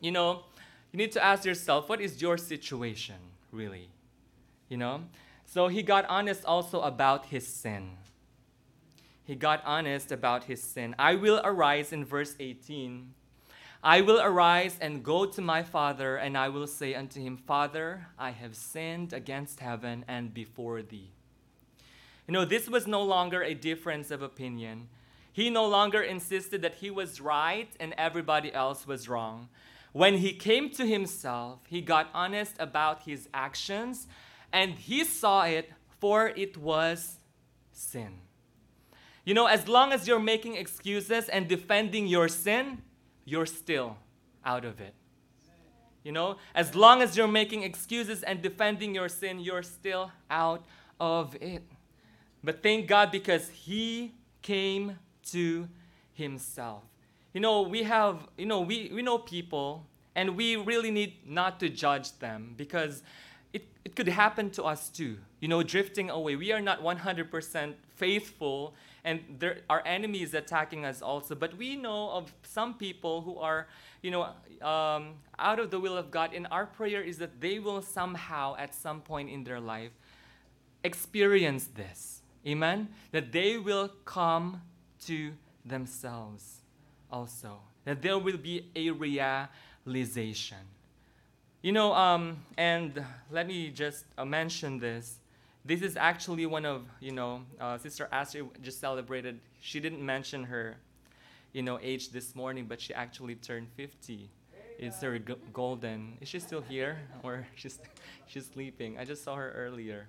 You 0.00 0.12
know, 0.12 0.48
you 0.92 0.96
need 0.96 1.12
to 1.12 1.22
ask 1.22 1.44
yourself, 1.44 1.90
what 1.90 2.00
is 2.00 2.22
your 2.22 2.38
situation, 2.38 3.20
really? 3.52 3.90
You 4.70 4.78
know? 4.78 5.04
So 5.44 5.68
he 5.68 5.82
got 5.82 6.08
honest 6.08 6.46
also 6.46 6.80
about 6.80 7.26
his 7.26 7.46
sin 7.46 8.00
he 9.26 9.34
got 9.34 9.60
honest 9.64 10.12
about 10.12 10.44
his 10.44 10.62
sin. 10.62 10.94
I 10.98 11.16
will 11.16 11.40
arise 11.42 11.92
in 11.92 12.04
verse 12.04 12.36
18. 12.38 13.12
I 13.82 14.00
will 14.00 14.20
arise 14.20 14.78
and 14.80 15.02
go 15.02 15.26
to 15.26 15.40
my 15.40 15.64
father, 15.64 16.16
and 16.16 16.38
I 16.38 16.48
will 16.48 16.68
say 16.68 16.94
unto 16.94 17.20
him, 17.20 17.36
Father, 17.36 18.06
I 18.18 18.30
have 18.30 18.54
sinned 18.54 19.12
against 19.12 19.60
heaven 19.60 20.04
and 20.06 20.32
before 20.32 20.80
thee. 20.80 21.10
You 22.28 22.32
know, 22.32 22.44
this 22.44 22.68
was 22.68 22.86
no 22.86 23.02
longer 23.02 23.42
a 23.42 23.54
difference 23.54 24.12
of 24.12 24.22
opinion. 24.22 24.88
He 25.32 25.50
no 25.50 25.66
longer 25.66 26.02
insisted 26.02 26.62
that 26.62 26.76
he 26.76 26.90
was 26.90 27.20
right 27.20 27.68
and 27.78 27.94
everybody 27.98 28.54
else 28.54 28.86
was 28.86 29.08
wrong. 29.08 29.48
When 29.92 30.18
he 30.18 30.32
came 30.32 30.70
to 30.70 30.86
himself, 30.86 31.60
he 31.68 31.80
got 31.80 32.10
honest 32.14 32.54
about 32.58 33.02
his 33.02 33.28
actions 33.34 34.06
and 34.52 34.74
he 34.74 35.04
saw 35.04 35.44
it 35.44 35.70
for 36.00 36.28
it 36.28 36.56
was 36.56 37.16
sin. 37.72 38.25
You 39.26 39.34
know, 39.34 39.46
as 39.46 39.66
long 39.66 39.92
as 39.92 40.06
you're 40.06 40.20
making 40.20 40.54
excuses 40.54 41.28
and 41.28 41.48
defending 41.48 42.06
your 42.06 42.28
sin, 42.28 42.80
you're 43.24 43.44
still 43.44 43.98
out 44.44 44.64
of 44.64 44.80
it. 44.80 44.94
You 46.04 46.12
know, 46.12 46.36
as 46.54 46.76
long 46.76 47.02
as 47.02 47.16
you're 47.16 47.26
making 47.26 47.64
excuses 47.64 48.22
and 48.22 48.40
defending 48.40 48.94
your 48.94 49.08
sin, 49.08 49.40
you're 49.40 49.64
still 49.64 50.12
out 50.30 50.64
of 51.00 51.34
it. 51.40 51.64
But 52.44 52.62
thank 52.62 52.86
God 52.86 53.10
because 53.10 53.48
He 53.48 54.14
came 54.42 54.96
to 55.30 55.68
Himself. 56.14 56.84
You 57.34 57.40
know, 57.40 57.62
we 57.62 57.82
have, 57.82 58.28
you 58.38 58.46
know, 58.46 58.60
we, 58.60 58.92
we 58.94 59.02
know 59.02 59.18
people 59.18 59.88
and 60.14 60.36
we 60.36 60.54
really 60.54 60.92
need 60.92 61.14
not 61.26 61.58
to 61.60 61.68
judge 61.68 62.16
them 62.20 62.54
because 62.56 63.02
it, 63.86 63.94
could 63.94 64.08
happen 64.08 64.50
to 64.50 64.64
us 64.64 64.88
too. 64.88 65.16
You 65.40 65.48
know, 65.48 65.62
drifting 65.62 66.10
away. 66.10 66.34
We 66.34 66.52
are 66.52 66.60
not 66.60 66.82
100% 66.82 67.74
faithful, 67.94 68.74
and 69.04 69.20
there 69.38 69.58
enemy 69.86 70.22
is 70.22 70.34
attacking 70.34 70.84
us 70.84 71.02
also. 71.02 71.34
But 71.34 71.56
we 71.56 71.76
know 71.76 72.10
of 72.10 72.34
some 72.42 72.74
people 72.74 73.22
who 73.22 73.38
are, 73.38 73.68
you 74.02 74.10
know, 74.10 74.22
um, 74.66 75.14
out 75.38 75.60
of 75.60 75.70
the 75.70 75.78
will 75.78 75.96
of 75.96 76.10
God. 76.10 76.34
And 76.34 76.48
our 76.50 76.66
prayer 76.66 77.00
is 77.00 77.18
that 77.18 77.40
they 77.40 77.60
will 77.60 77.80
somehow, 77.80 78.56
at 78.56 78.74
some 78.74 79.00
point 79.00 79.30
in 79.30 79.44
their 79.44 79.60
life, 79.60 79.92
experience 80.82 81.66
this. 81.66 82.22
Amen? 82.46 82.88
That 83.12 83.30
they 83.30 83.56
will 83.56 83.88
come 84.04 84.62
to 85.06 85.32
themselves 85.64 86.62
also. 87.10 87.60
That 87.84 88.02
there 88.02 88.18
will 88.18 88.38
be 88.38 88.68
a 88.74 88.90
realization. 88.90 90.58
You 91.62 91.72
know, 91.72 91.92
um, 91.94 92.38
and 92.56 93.04
let 93.30 93.46
me 93.46 93.70
just 93.70 94.04
uh, 94.16 94.24
mention 94.24 94.78
this. 94.78 95.18
This 95.64 95.82
is 95.82 95.96
actually 95.96 96.46
one 96.46 96.64
of, 96.64 96.84
you 97.00 97.10
know, 97.10 97.42
uh, 97.60 97.76
Sister 97.78 98.08
Astrid 98.12 98.46
just 98.62 98.78
celebrated. 98.78 99.40
She 99.60 99.80
didn't 99.80 100.04
mention 100.04 100.44
her, 100.44 100.76
you 101.52 101.62
know, 101.62 101.78
age 101.82 102.10
this 102.10 102.36
morning, 102.36 102.66
but 102.68 102.80
she 102.80 102.94
actually 102.94 103.34
turned 103.34 103.68
50. 103.76 104.30
It's 104.78 105.00
her 105.00 105.18
golden. 105.52 106.18
Is 106.20 106.28
she 106.28 106.38
still 106.38 106.60
here, 106.60 106.98
or 107.24 107.46
she's 107.56 107.78
she's 108.26 108.46
sleeping? 108.46 108.98
I 108.98 109.04
just 109.04 109.24
saw 109.24 109.34
her 109.34 109.50
earlier. 109.56 110.08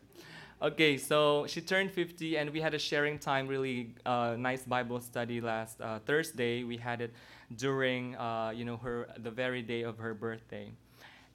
Okay, 0.62 0.98
so 0.98 1.46
she 1.48 1.62
turned 1.62 1.92
50, 1.92 2.38
and 2.38 2.50
we 2.52 2.60
had 2.62 2.74
a 2.74 2.80
sharing 2.80 3.18
time, 3.20 3.48
really 3.48 3.96
uh, 4.06 4.36
nice 4.38 4.64
Bible 4.64 5.00
study 5.00 5.40
last 5.40 5.80
uh, 5.82 6.00
Thursday. 6.00 6.64
We 6.64 6.78
had 6.78 7.00
it 7.02 7.14
during, 7.56 8.16
uh, 8.16 8.52
you 8.56 8.66
know, 8.66 8.78
her 8.78 9.08
the 9.18 9.32
very 9.32 9.62
day 9.62 9.84
of 9.84 10.00
her 10.00 10.14
birthday, 10.14 10.72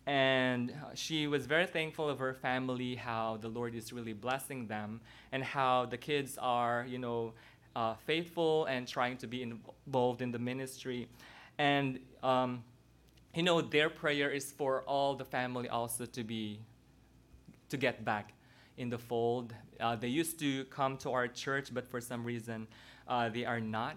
and 0.06 0.72
she 0.94 1.26
was 1.26 1.46
very 1.46 1.66
thankful 1.66 2.08
of 2.08 2.18
her 2.18 2.34
family, 2.34 2.96
how 2.96 3.38
the 3.40 3.48
Lord 3.48 3.74
is 3.74 3.92
really 3.92 4.12
blessing 4.12 4.66
them, 4.66 5.00
and 5.30 5.44
how 5.44 5.86
the 5.86 5.96
kids 5.96 6.38
are, 6.38 6.84
you 6.88 6.98
know, 6.98 7.32
uh, 7.76 7.94
faithful 7.94 8.66
and 8.66 8.86
trying 8.86 9.16
to 9.18 9.26
be 9.26 9.42
involved 9.42 10.20
in 10.22 10.30
the 10.30 10.38
ministry, 10.38 11.08
and 11.58 11.98
um, 12.22 12.62
you 13.34 13.42
know, 13.42 13.60
their 13.60 13.88
prayer 13.88 14.30
is 14.30 14.52
for 14.52 14.82
all 14.82 15.14
the 15.14 15.24
family 15.24 15.68
also 15.68 16.04
to 16.04 16.22
be 16.22 16.60
to 17.70 17.76
get 17.78 18.04
back 18.04 18.34
in 18.76 18.90
the 18.90 18.98
fold. 18.98 19.54
Uh, 19.80 19.96
they 19.96 20.08
used 20.08 20.38
to 20.38 20.64
come 20.64 20.96
to 20.98 21.10
our 21.10 21.26
church, 21.26 21.72
but 21.72 21.86
for 21.88 22.00
some 22.00 22.24
reason, 22.24 22.66
uh, 23.08 23.28
they 23.30 23.44
are 23.46 23.60
not. 23.60 23.96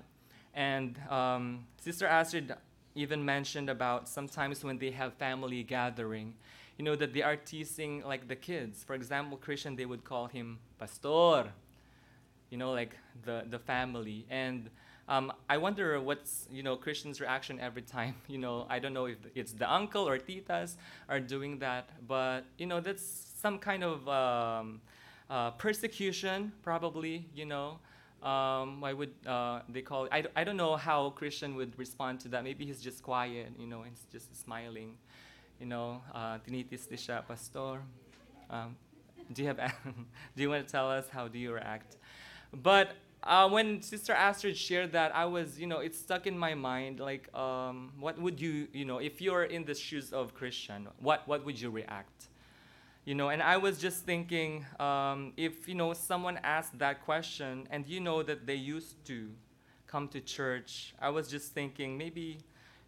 And 0.54 0.98
um, 1.10 1.65
Sister 1.82 2.08
Astrid 2.08 2.54
even 2.95 3.23
mentioned 3.23 3.69
about 3.69 4.08
sometimes 4.08 4.63
when 4.63 4.77
they 4.77 4.91
have 4.91 5.13
family 5.13 5.63
gathering, 5.63 6.34
you 6.77 6.86
know, 6.86 6.95
that 6.95 7.13
they 7.13 7.21
are 7.21 7.36
teasing 7.36 8.01
like 8.03 8.27
the 8.27 8.36
kids. 8.36 8.84
For 8.84 8.93
example, 8.95 9.38
Christian, 9.38 9.75
they 9.75 9.86
would 9.86 10.03
call 10.03 10.27
him 10.27 10.60
Pastor, 10.79 11.51
you 12.49 12.58
know, 12.58 12.71
like 12.71 12.97
the, 13.23 13.43
the 13.49 13.60
family. 13.60 14.25
And 14.29 14.69
um, 15.08 15.31
I 15.49 15.58
wonder 15.58 15.99
what's, 16.01 16.47
you 16.51 16.63
know, 16.63 16.75
Christian's 16.75 17.21
reaction 17.21 17.60
every 17.60 17.81
time, 17.81 18.15
you 18.27 18.38
know, 18.38 18.65
I 18.69 18.79
don't 18.79 18.93
know 18.93 19.05
if 19.05 19.17
it's 19.36 19.51
the 19.53 19.71
uncle 19.71 20.08
or 20.08 20.17
titas 20.17 20.75
are 21.10 21.19
doing 21.19 21.60
that, 21.60 21.89
but, 22.08 22.41
you 22.58 22.65
know, 22.65 22.79
that's 22.79 23.03
some 23.41 23.60
kind 23.60 23.84
of 23.84 24.08
um, 24.10 24.81
uh, 25.29 25.51
persecution, 25.51 26.51
probably, 26.63 27.25
you 27.36 27.45
know. 27.45 27.79
Um, 28.25 28.81
why 28.81 28.91
would 28.91 29.13
uh, 29.27 29.59
they 29.69 29.83
call 29.83 30.05
it? 30.05 30.09
I, 30.11 30.23
I 30.35 30.43
don't 30.43 30.57
know 30.57 30.75
how 30.75 31.11
Christian 31.11 31.55
would 31.55 31.77
respond 31.77 32.19
to 32.21 32.27
that. 32.29 32.43
Maybe 32.43 32.65
he's 32.65 32.81
just 32.81 33.03
quiet, 33.03 33.51
you 33.59 33.67
know, 33.67 33.83
he's 33.83 34.05
just 34.11 34.35
smiling. 34.41 34.97
You 35.59 35.67
know, 35.67 36.01
uh, 36.13 36.39
tinitis 36.39 36.88
siya, 36.89 37.25
pastor. 37.25 37.81
Um, 38.49 38.75
do 39.31 39.43
you 39.43 39.47
have, 39.47 39.57
do 40.35 40.41
you 40.41 40.49
want 40.49 40.65
to 40.67 40.71
tell 40.71 40.89
us 40.89 41.07
how 41.07 41.27
do 41.27 41.38
you 41.38 41.53
react? 41.53 41.97
But 42.51 42.93
uh, 43.23 43.47
when 43.47 43.81
Sister 43.81 44.13
Astrid 44.13 44.57
shared 44.57 44.91
that, 44.93 45.15
I 45.15 45.25
was, 45.25 45.59
you 45.59 45.67
know, 45.67 45.79
it 45.79 45.95
stuck 45.95 46.27
in 46.27 46.38
my 46.38 46.55
mind. 46.55 46.99
Like, 46.99 47.33
um, 47.35 47.93
what 47.99 48.19
would 48.19 48.41
you, 48.41 48.67
you 48.73 48.85
know, 48.85 48.97
if 48.97 49.21
you're 49.21 49.43
in 49.43 49.65
the 49.65 49.75
shoes 49.75 50.11
of 50.11 50.33
Christian, 50.33 50.88
what, 50.99 51.27
what 51.27 51.45
would 51.45 51.59
you 51.59 51.69
react? 51.69 52.27
You 53.06 53.15
know 53.15 53.30
and 53.30 53.41
i 53.41 53.56
was 53.56 53.78
just 53.78 54.04
thinking 54.04 54.65
um, 54.80 55.32
if 55.38 55.68
you 55.68 55.76
know 55.76 55.94
someone 55.94 56.39
asked 56.44 56.78
that 56.78 57.04
question 57.06 57.68
and 57.72 57.88
you 57.88 58.00
know 58.00 58.24
that 58.24 58.46
they 58.46 58.56
used 58.56 59.04
to 59.06 59.30
come 59.88 60.08
to 60.08 60.20
church 60.20 60.94
i 61.00 61.10
was 61.10 61.28
just 61.30 61.54
thinking 61.54 61.98
maybe 61.98 62.39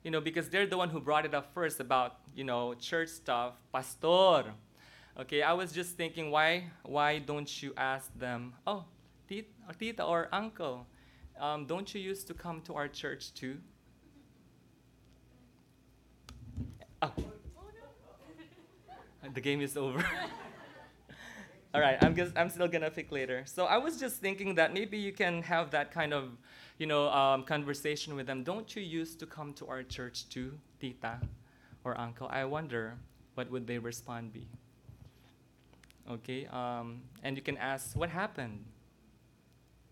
you 0.04 0.12
know 0.12 0.20
because 0.20 0.50
they're 0.50 0.68
the 0.68 0.78
one 0.78 0.90
who 0.90 1.00
brought 1.00 1.26
it 1.26 1.34
up 1.34 1.54
first 1.54 1.80
about 1.80 2.18
you 2.36 2.44
know 2.44 2.74
church 2.74 3.10
stuff 3.10 3.54
pastor. 3.72 4.54
Okay 5.20 5.42
i 5.42 5.54
was 5.54 5.72
just 5.72 5.96
thinking 5.96 6.32
why 6.32 6.66
why 6.84 7.20
don't 7.20 7.62
you 7.62 7.74
ask 7.78 8.12
them 8.18 8.54
oh 8.66 8.86
tita, 9.28 10.04
or 10.04 10.28
uncle 10.32 10.88
um, 11.40 11.66
don't 11.66 11.94
you 11.94 12.02
used 12.02 12.28
to 12.28 12.34
come 12.34 12.62
to 12.62 12.74
our 12.74 12.88
church 12.88 13.34
too? 13.34 13.60
Oh 17.02 17.14
the 19.34 19.42
game 19.42 19.62
is 19.62 19.78
over. 19.78 20.04
All 21.74 21.82
right, 21.82 21.98
I'm 22.02 22.16
just, 22.16 22.36
I'm 22.38 22.50
still 22.50 22.68
gonna 22.68 22.90
pick 22.90 23.12
later. 23.12 23.44
So 23.46 23.66
I 23.66 23.78
was 23.78 24.00
just 24.00 24.18
thinking 24.18 24.56
that 24.56 24.74
maybe 24.74 24.98
you 24.98 25.12
can 25.12 25.42
have 25.44 25.72
that 25.72 25.92
kind 25.92 26.14
of, 26.14 26.32
you 26.78 26.88
know, 26.88 27.10
um, 27.10 27.44
conversation 27.44 28.16
with 28.16 28.26
them. 28.26 28.44
Don't 28.44 28.76
you 28.76 28.82
used 28.82 29.20
to 29.20 29.26
come 29.26 29.54
to 29.54 29.68
our 29.68 29.84
church 29.84 30.30
too, 30.30 30.54
tita 30.80 31.20
or 31.84 32.00
uncle? 32.00 32.28
I 32.32 32.46
wonder 32.46 32.96
what 33.36 33.52
would 33.52 33.68
they 33.68 33.78
respond 33.78 34.34
be. 34.34 34.48
Okay, 36.10 36.48
um, 36.48 37.02
and 37.22 37.36
you 37.36 37.44
can 37.44 37.58
ask 37.58 37.96
what 37.96 38.10
happened. 38.10 38.64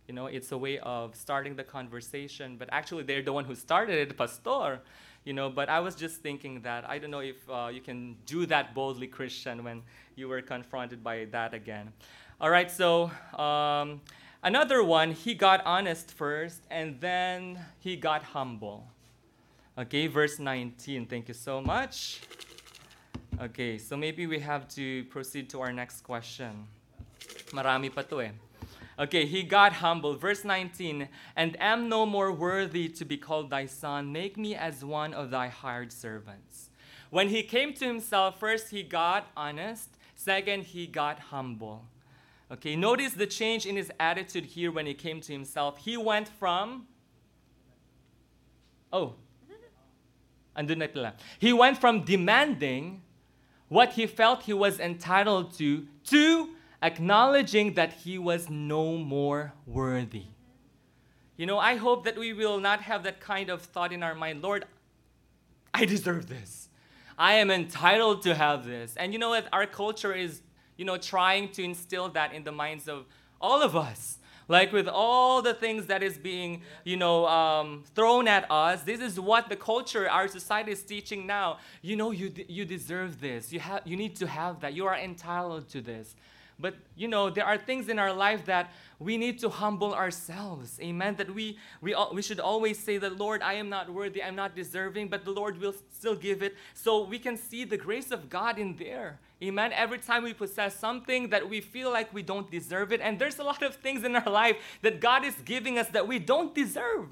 You 0.08 0.14
know, 0.14 0.28
it's 0.28 0.52
a 0.52 0.58
way 0.58 0.80
of 0.80 1.16
starting 1.16 1.56
the 1.56 1.64
conversation, 1.64 2.56
but 2.58 2.70
actually 2.72 3.04
they're 3.04 3.22
the 3.22 3.34
one 3.34 3.44
who 3.44 3.56
started 3.56 3.98
it, 3.98 4.18
pastor 4.18 4.82
you 5.26 5.34
know 5.34 5.50
but 5.50 5.68
i 5.70 5.80
was 5.80 5.96
just 5.96 6.22
thinking 6.22 6.62
that 6.62 6.88
i 6.90 6.98
don't 6.98 7.12
know 7.12 7.20
if 7.20 7.38
uh, 7.50 7.68
you 7.72 7.82
can 7.82 8.16
do 8.26 8.46
that 8.46 8.74
boldly 8.74 9.08
christian 9.08 9.64
when 9.64 9.82
you 10.16 10.28
were 10.28 10.42
confronted 10.42 11.04
by 11.04 11.26
that 11.32 11.54
again. 11.54 11.92
All 12.40 12.50
right 12.50 12.72
so 12.72 13.12
um, 13.38 14.02
another 14.44 14.84
one 14.84 15.12
he 15.12 15.34
got 15.34 15.66
honest 15.66 16.12
first 16.12 16.62
and 16.72 17.00
then 17.00 17.60
he 17.80 17.96
got 17.96 18.24
humble. 18.24 18.88
Okay 19.78 20.08
verse 20.08 20.40
19 20.40 21.06
thank 21.06 21.28
you 21.28 21.34
so 21.34 21.62
much. 21.62 22.22
Okay 23.42 23.78
so 23.78 23.98
maybe 23.98 24.26
we 24.28 24.40
have 24.40 24.68
to 24.70 25.04
proceed 25.06 25.50
to 25.50 25.62
our 25.62 25.74
next 25.74 26.02
question. 26.02 26.68
Marami 27.52 27.94
pa 27.94 28.02
to 28.02 28.22
eh 28.22 28.45
Okay, 28.98 29.26
he 29.26 29.44
got 29.44 29.74
humble. 29.74 30.16
Verse 30.16 30.46
19, 30.46 31.10
and 31.36 31.62
am 31.62 31.90
no 31.90 32.06
more 32.06 32.32
worthy 32.32 32.88
to 32.90 33.04
be 33.04 33.18
called 33.18 33.50
thy 33.50 33.66
son. 33.66 34.12
Make 34.12 34.38
me 34.38 34.56
as 34.56 34.86
one 34.86 35.14
of 35.14 35.32
thy 35.32 35.50
hired 35.50 35.92
servants. 35.92 36.70
When 37.10 37.30
he 37.30 37.44
came 37.44 37.74
to 37.74 37.86
himself, 37.86 38.40
first 38.40 38.70
he 38.70 38.84
got 38.84 39.28
honest, 39.36 39.90
second 40.16 40.64
he 40.64 40.88
got 40.88 41.20
humble. 41.20 41.86
Okay, 42.52 42.76
notice 42.76 43.14
the 43.14 43.28
change 43.28 43.66
in 43.66 43.76
his 43.76 43.92
attitude 44.00 44.46
here 44.46 44.72
when 44.72 44.86
he 44.86 44.94
came 44.94 45.20
to 45.22 45.34
himself. 45.34 45.78
He 45.80 45.98
went 45.98 46.28
from 46.28 46.88
Oh. 48.94 49.16
Andun. 50.56 51.14
He 51.38 51.52
went 51.52 51.78
from 51.78 52.06
demanding 52.06 53.02
what 53.68 53.94
he 53.94 54.08
felt 54.08 54.44
he 54.44 54.54
was 54.54 54.80
entitled 54.80 55.54
to 55.58 55.86
to 56.06 56.50
acknowledging 56.86 57.74
that 57.74 57.94
he 57.94 58.18
was 58.20 58.50
no 58.50 58.98
more 58.98 59.54
worthy. 59.66 60.26
You 61.36 61.46
know, 61.46 61.58
I 61.58 61.76
hope 61.76 62.06
that 62.06 62.18
we 62.18 62.32
will 62.32 62.60
not 62.60 62.82
have 62.82 63.04
that 63.04 63.20
kind 63.20 63.50
of 63.50 63.62
thought 63.62 63.92
in 63.92 64.04
our 64.04 64.16
mind 64.16 64.42
Lord, 64.42 64.66
I 65.74 65.86
deserve 65.86 66.28
this. 66.28 66.70
I 67.18 67.34
am 67.36 67.50
entitled 67.50 68.22
to 68.24 68.36
have 68.36 68.66
this. 68.66 68.96
And 68.98 69.14
you 69.14 69.20
know 69.20 69.30
what? 69.30 69.48
Our 69.52 69.66
culture 69.66 70.14
is, 70.14 70.42
you 70.78 70.86
know, 70.86 70.98
trying 70.98 71.50
to 71.54 71.64
instill 71.64 72.10
that 72.10 72.34
in 72.34 72.44
the 72.44 72.52
minds 72.52 72.88
of 72.88 73.06
all 73.42 73.62
of 73.62 73.76
us. 73.76 74.20
Like 74.48 74.72
with 74.72 74.88
all 74.88 75.42
the 75.42 75.54
things 75.56 75.88
that 75.88 76.04
is 76.04 76.18
being, 76.18 76.62
you 76.84 76.98
know, 76.98 77.26
um, 77.28 77.84
thrown 77.96 78.28
at 78.28 78.50
us, 78.52 78.84
this 78.84 79.02
is 79.02 79.20
what 79.20 79.50
the 79.50 79.56
culture, 79.56 80.08
our 80.10 80.28
society 80.28 80.72
is 80.72 80.84
teaching 80.84 81.26
now. 81.26 81.58
You 81.82 81.96
know, 81.96 82.12
you, 82.12 82.32
you 82.48 82.64
deserve 82.64 83.20
this. 83.20 83.52
You, 83.52 83.60
have, 83.60 83.82
you 83.86 83.98
need 83.98 84.16
to 84.18 84.28
have 84.28 84.60
that. 84.62 84.74
You 84.74 84.86
are 84.86 84.96
entitled 84.96 85.68
to 85.70 85.82
this. 85.82 86.16
But 86.58 86.76
you 86.96 87.08
know, 87.08 87.30
there 87.30 87.46
are 87.46 87.58
things 87.58 87.90
in 87.90 88.00
our 88.00 88.14
life 88.14 88.46
that 88.46 88.72
we 88.98 89.18
need 89.18 89.40
to 89.40 89.50
humble 89.50 89.94
ourselves. 89.94 90.80
Amen. 90.82 91.16
That 91.18 91.34
we 91.34 91.58
we 91.82 91.96
we 92.14 92.22
should 92.22 92.40
always 92.40 92.80
say 92.80 92.98
that 92.98 93.18
Lord, 93.18 93.42
I 93.42 93.54
am 93.54 93.70
not 93.70 93.92
worthy, 93.92 94.24
I'm 94.24 94.36
not 94.36 94.56
deserving, 94.56 95.10
but 95.10 95.26
the 95.26 95.32
Lord 95.32 95.60
will 95.60 95.76
still 95.92 96.16
give 96.16 96.42
it. 96.42 96.56
So 96.74 97.04
we 97.04 97.20
can 97.20 97.36
see 97.36 97.66
the 97.66 97.78
grace 97.78 98.12
of 98.12 98.30
God 98.30 98.58
in 98.58 98.78
there. 98.78 99.20
Amen. 99.44 99.74
Every 99.74 100.00
time 100.00 100.24
we 100.24 100.34
possess 100.34 100.80
something 100.80 101.30
that 101.30 101.50
we 101.50 101.60
feel 101.60 101.92
like 101.92 102.14
we 102.14 102.24
don't 102.24 102.50
deserve 102.50 102.94
it, 102.94 103.02
and 103.02 103.20
there's 103.20 103.38
a 103.38 103.44
lot 103.44 103.62
of 103.62 103.76
things 103.76 104.06
in 104.06 104.16
our 104.16 104.32
life 104.32 104.56
that 104.82 105.02
God 105.02 105.26
is 105.26 105.36
giving 105.44 105.78
us 105.78 105.90
that 105.90 106.08
we 106.08 106.20
don't 106.20 106.56
deserve. 106.56 107.10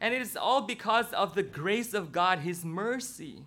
And 0.00 0.14
it 0.14 0.22
is 0.22 0.34
all 0.34 0.62
because 0.62 1.12
of 1.12 1.34
the 1.34 1.42
grace 1.42 1.92
of 1.92 2.10
God, 2.10 2.40
His 2.40 2.64
mercy. 2.64 3.44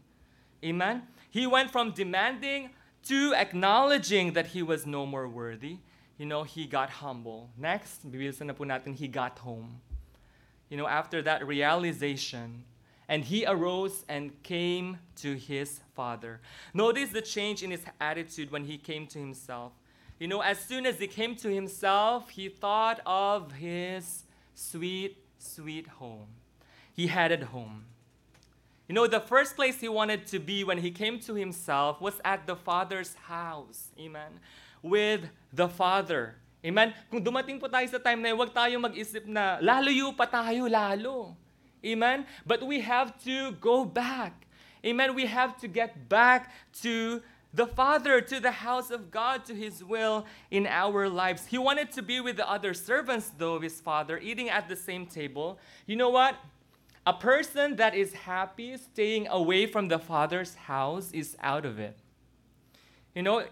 Amen. 0.63 1.03
He 1.29 1.47
went 1.47 1.71
from 1.71 1.91
demanding 1.91 2.69
Two, 3.05 3.35
acknowledging 3.35 4.33
that 4.33 4.47
he 4.47 4.63
was 4.63 4.87
no 4.87 5.05
more 5.05 5.27
worthy. 5.27 5.77
You 6.17 6.25
know, 6.25 6.41
he 6.41 6.65
got 6.65 6.89
humble. 6.89 7.51
Next, 7.55 8.09
bibilisan 8.09 8.47
na 8.47 8.53
po 8.53 8.63
natin, 8.63 8.95
he 8.95 9.07
got 9.07 9.37
home. 9.39 9.79
You 10.69 10.77
know, 10.77 10.87
after 10.87 11.21
that 11.21 11.45
realization, 11.45 12.63
and 13.07 13.23
he 13.23 13.45
arose 13.45 14.03
and 14.09 14.41
came 14.41 14.97
to 15.17 15.35
his 15.35 15.81
father. 15.93 16.41
Notice 16.73 17.09
the 17.09 17.21
change 17.21 17.61
in 17.61 17.69
his 17.69 17.85
attitude 18.01 18.49
when 18.51 18.65
he 18.65 18.79
came 18.79 19.05
to 19.07 19.19
himself. 19.19 19.73
You 20.19 20.27
know, 20.27 20.41
as 20.41 20.57
soon 20.57 20.87
as 20.87 20.97
he 20.97 21.05
came 21.05 21.35
to 21.37 21.53
himself, 21.53 22.29
he 22.29 22.49
thought 22.49 23.01
of 23.05 23.51
his 23.51 24.23
sweet, 24.55 25.17
sweet 25.37 25.87
home. 25.87 26.27
He 26.93 27.07
headed 27.07 27.43
home. 27.43 27.85
You 28.87 28.93
know, 28.93 29.07
the 29.07 29.19
first 29.19 29.55
place 29.55 29.81
he 29.81 29.89
wanted 29.89 30.27
to 30.27 30.39
be 30.39 30.63
when 30.63 30.77
he 30.77 30.91
came 30.91 31.19
to 31.21 31.33
himself 31.33 31.99
was 31.99 32.21
at 32.23 32.45
the 32.45 32.55
Father's 32.55 33.15
house. 33.15 33.89
Amen. 33.99 34.39
With 34.83 35.29
the 35.51 35.67
Father. 35.67 36.35
Amen. 36.63 36.93
Kung 37.09 37.23
dumating 37.23 37.57
po 37.57 37.65
tayo 37.65 37.89
sa 37.89 37.97
time 37.97 38.21
na 38.21 38.29
huwag 38.29 38.53
tayo 38.53 38.77
mag-isip 38.77 39.25
na 39.25 39.57
lalayo 39.57 40.13
pa 40.13 40.29
tayo, 40.29 40.69
lalo. 40.69 41.33
Amen. 41.81 42.25
But 42.45 42.61
we 42.61 42.81
have 42.81 43.17
to 43.25 43.53
go 43.57 43.85
back. 43.85 44.45
Amen. 44.85 45.17
We 45.17 45.25
have 45.25 45.57
to 45.61 45.67
get 45.67 46.09
back 46.09 46.53
to 46.85 47.21
the 47.53 47.65
Father, 47.65 48.21
to 48.21 48.39
the 48.39 48.51
house 48.51 48.91
of 48.91 49.09
God, 49.09 49.45
to 49.45 49.55
His 49.55 49.81
will 49.81 50.25
in 50.51 50.67
our 50.67 51.09
lives. 51.09 51.45
He 51.47 51.57
wanted 51.57 51.91
to 51.93 52.01
be 52.01 52.19
with 52.19 52.37
the 52.37 52.49
other 52.49 52.73
servants, 52.73 53.31
though, 53.37 53.55
of 53.55 53.61
His 53.61 53.81
Father, 53.81 54.19
eating 54.21 54.49
at 54.49 54.69
the 54.69 54.75
same 54.75 55.05
table. 55.05 55.57
You 55.87 55.95
know 55.95 56.09
what? 56.09 56.35
A 57.07 57.13
person 57.13 57.75
that 57.75 57.93
is 57.93 58.13
happy 58.13 58.77
staying 58.77 59.27
away 59.27 59.67
from 59.67 59.89
the 59.89 59.99
Father's 59.99 60.55
house 60.55 61.11
is 61.11 61.37
out 61.39 61.65
of 61.65 61.77
it. 61.77 61.97
You 63.13 63.21
know, 63.21 63.43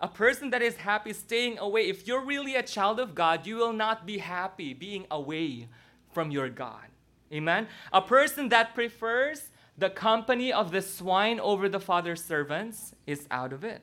a 0.00 0.08
person 0.08 0.50
that 0.50 0.62
is 0.62 0.76
happy 0.76 1.12
staying 1.12 1.58
away, 1.58 1.88
if 1.88 2.06
you're 2.06 2.24
really 2.24 2.56
a 2.56 2.62
child 2.62 2.98
of 2.98 3.14
God, 3.14 3.46
you 3.46 3.56
will 3.56 3.72
not 3.72 4.06
be 4.06 4.18
happy 4.18 4.72
being 4.72 5.06
away 5.10 5.68
from 6.12 6.30
your 6.30 6.48
God. 6.48 6.86
Amen. 7.32 7.68
A 7.92 8.00
person 8.00 8.48
that 8.50 8.74
prefers 8.74 9.50
the 9.76 9.90
company 9.90 10.52
of 10.52 10.70
the 10.70 10.80
swine 10.80 11.40
over 11.40 11.68
the 11.68 11.80
father's 11.80 12.24
servants 12.24 12.94
is 13.06 13.26
out 13.30 13.52
of 13.52 13.64
it. 13.64 13.82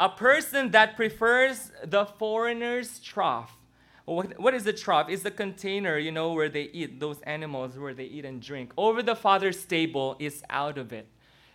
A 0.00 0.08
person 0.08 0.70
that 0.70 0.96
prefers 0.96 1.70
the 1.84 2.06
foreigner's 2.06 2.98
trough. 2.98 3.57
What, 4.08 4.40
what 4.40 4.54
is 4.54 4.64
the 4.64 4.72
trough? 4.72 5.08
It's 5.08 5.22
the 5.22 5.30
container, 5.30 5.98
you 5.98 6.10
know, 6.10 6.32
where 6.32 6.48
they 6.48 6.70
eat, 6.72 6.98
those 6.98 7.20
animals 7.22 7.78
where 7.78 7.94
they 7.94 8.04
eat 8.04 8.24
and 8.24 8.40
drink. 8.40 8.72
Over 8.76 9.02
the 9.02 9.14
father's 9.14 9.64
table 9.64 10.16
is 10.18 10.42
out 10.50 10.78
of 10.78 10.92
it. 10.92 11.06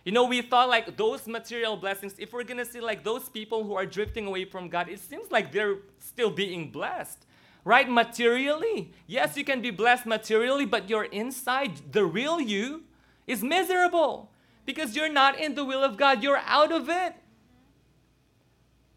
You 0.04 0.12
know, 0.12 0.24
we 0.24 0.42
thought 0.42 0.68
like 0.68 0.96
those 0.96 1.26
material 1.26 1.76
blessings, 1.76 2.14
if 2.18 2.32
we're 2.32 2.44
gonna 2.44 2.64
see 2.64 2.80
like 2.80 3.02
those 3.02 3.28
people 3.28 3.64
who 3.64 3.74
are 3.74 3.86
drifting 3.86 4.26
away 4.26 4.44
from 4.44 4.68
God, 4.68 4.88
it 4.88 5.00
seems 5.00 5.30
like 5.30 5.50
they're 5.50 5.78
still 5.98 6.30
being 6.30 6.70
blessed 6.70 7.26
right? 7.64 7.88
Materially. 7.88 8.92
Yes, 9.06 9.36
you 9.36 9.44
can 9.44 9.60
be 9.62 9.70
blessed 9.70 10.06
materially, 10.06 10.66
but 10.66 10.88
your 10.88 11.04
inside, 11.04 11.92
the 11.92 12.04
real 12.04 12.40
you, 12.40 12.84
is 13.26 13.42
miserable 13.42 14.30
because 14.66 14.94
you're 14.94 15.12
not 15.12 15.38
in 15.38 15.54
the 15.54 15.64
will 15.64 15.82
of 15.82 15.96
God. 15.96 16.22
You're 16.22 16.42
out 16.44 16.72
of 16.72 16.88
it. 16.88 17.14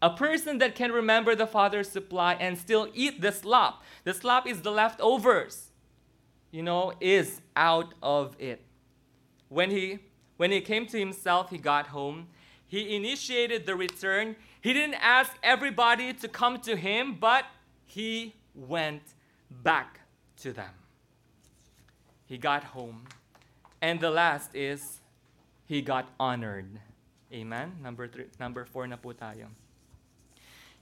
A 0.00 0.10
person 0.10 0.58
that 0.58 0.74
can 0.74 0.92
remember 0.92 1.34
the 1.34 1.46
Father's 1.46 1.88
supply 1.88 2.34
and 2.34 2.56
still 2.56 2.88
eat 2.94 3.20
the 3.20 3.32
slop, 3.32 3.82
the 4.04 4.14
slop 4.14 4.46
is 4.46 4.62
the 4.62 4.70
leftovers, 4.70 5.72
you 6.52 6.62
know, 6.62 6.92
is 7.00 7.40
out 7.56 7.94
of 8.02 8.36
it. 8.38 8.64
When 9.48 9.70
he 9.70 9.98
when 10.36 10.52
he 10.52 10.60
came 10.60 10.86
to 10.86 10.98
himself, 10.98 11.50
he 11.50 11.58
got 11.58 11.88
home. 11.88 12.28
He 12.68 12.94
initiated 12.94 13.66
the 13.66 13.74
return. 13.74 14.36
He 14.60 14.72
didn't 14.72 14.94
ask 15.02 15.32
everybody 15.42 16.12
to 16.12 16.28
come 16.28 16.60
to 16.60 16.76
him, 16.76 17.16
but 17.18 17.44
he 17.84 18.36
went 18.54 19.02
back 19.50 20.00
to 20.42 20.52
them. 20.52 20.74
He 22.26 22.38
got 22.38 22.62
home. 22.62 23.04
And 23.80 24.00
the 24.00 24.10
last 24.10 24.54
is 24.54 25.00
he 25.66 25.82
got 25.82 26.08
honored. 26.20 26.80
Amen. 27.32 27.76
Number 27.82 28.06
three, 28.06 28.26
number 28.38 28.64
4 28.64 28.86
na 28.86 28.96
po 28.96 29.12
tayo. 29.12 29.48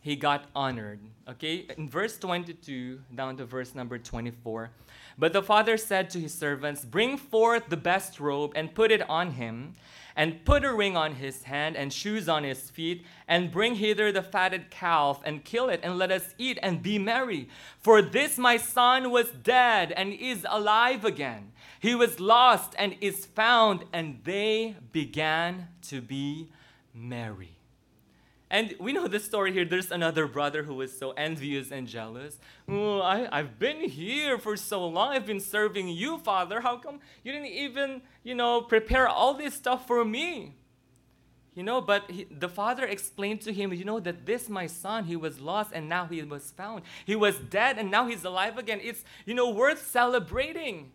He 0.07 0.15
got 0.15 0.45
honored. 0.55 1.01
Okay? 1.29 1.67
In 1.77 1.89
verse 1.89 2.17
22 2.17 3.01
down 3.17 3.39
to 3.39 3.45
verse 3.45 3.75
number 3.75 3.99
24. 3.99 4.71
But 5.19 5.33
the 5.33 5.43
father 5.43 5.77
said 5.77 6.11
to 6.11 6.21
his 6.21 6.33
servants, 6.33 6.85
Bring 6.85 7.19
forth 7.19 7.65
the 7.69 7.77
best 7.77 8.21
robe 8.21 8.53
and 8.55 8.73
put 8.73 8.93
it 8.93 9.03
on 9.11 9.33
him, 9.33 9.73
and 10.15 10.45
put 10.45 10.65
a 10.65 10.73
ring 10.73 10.97
on 10.97 11.17
his 11.17 11.43
hand 11.43 11.77
and 11.77 11.93
shoes 11.93 12.29
on 12.29 12.45
his 12.45 12.71
feet, 12.71 13.05
and 13.27 13.51
bring 13.51 13.75
hither 13.75 14.13
the 14.13 14.23
fatted 14.23 14.71
calf 14.71 15.21
and 15.25 15.43
kill 15.45 15.69
it, 15.69 15.81
and 15.83 15.99
let 15.99 16.13
us 16.13 16.37
eat 16.39 16.61
and 16.63 16.85
be 16.85 17.01
merry. 17.01 17.49
For 17.81 18.01
this 18.01 18.39
my 18.39 18.59
son 18.59 19.11
was 19.11 19.33
dead 19.33 19.91
and 19.91 20.13
is 20.13 20.47
alive 20.49 21.05
again. 21.05 21.51
He 21.81 21.97
was 21.97 22.21
lost 22.21 22.77
and 22.79 22.95
is 23.01 23.27
found, 23.27 23.87
and 23.93 24.21
they 24.23 24.77
began 24.93 25.67
to 25.89 26.01
be 26.01 26.53
merry. 26.95 27.56
And 28.49 28.75
we 28.79 28.93
know 28.93 29.09
this 29.09 29.25
story 29.25 29.53
here. 29.53 29.65
There's 29.65 29.91
another 29.91 30.29
brother 30.29 30.63
who 30.63 30.75
was 30.75 30.97
so 30.97 31.11
envious 31.13 31.73
and 31.73 31.89
jealous. 31.89 32.39
Oh, 32.69 33.01
I, 33.01 33.27
I've 33.37 33.59
been 33.59 33.81
here 33.89 34.39
for 34.39 34.57
so 34.57 34.87
long. 34.87 35.11
I've 35.11 35.27
been 35.27 35.41
serving 35.41 35.89
you, 35.89 36.19
Father. 36.19 36.61
How 36.61 36.77
come 36.77 37.01
you 37.25 37.33
didn't 37.33 37.49
even, 37.49 38.03
you 38.23 38.37
know, 38.37 38.61
prepare 38.61 39.09
all 39.09 39.35
this 39.35 39.55
stuff 39.55 39.87
for 39.87 40.05
me? 40.05 40.55
You 41.57 41.65
know, 41.65 41.81
but 41.81 42.09
he, 42.11 42.25
the 42.31 42.49
father 42.49 42.85
explained 42.85 43.41
to 43.43 43.53
him, 43.53 43.73
you 43.73 43.85
know, 43.85 43.99
that 43.99 44.27
this, 44.27 44.49
my 44.49 44.67
son, 44.67 45.05
he 45.05 45.17
was 45.17 45.41
lost 45.41 45.71
and 45.73 45.89
now 45.89 46.05
he 46.05 46.23
was 46.23 46.53
found. 46.53 46.83
He 47.05 47.17
was 47.17 47.39
dead 47.39 47.79
and 47.79 47.91
now 47.91 48.07
he's 48.07 48.25
alive 48.25 48.59
again. 48.59 48.79
It's, 48.83 49.05
you 49.25 49.35
know, 49.35 49.51
worth 49.51 49.85
celebrating. 49.87 50.93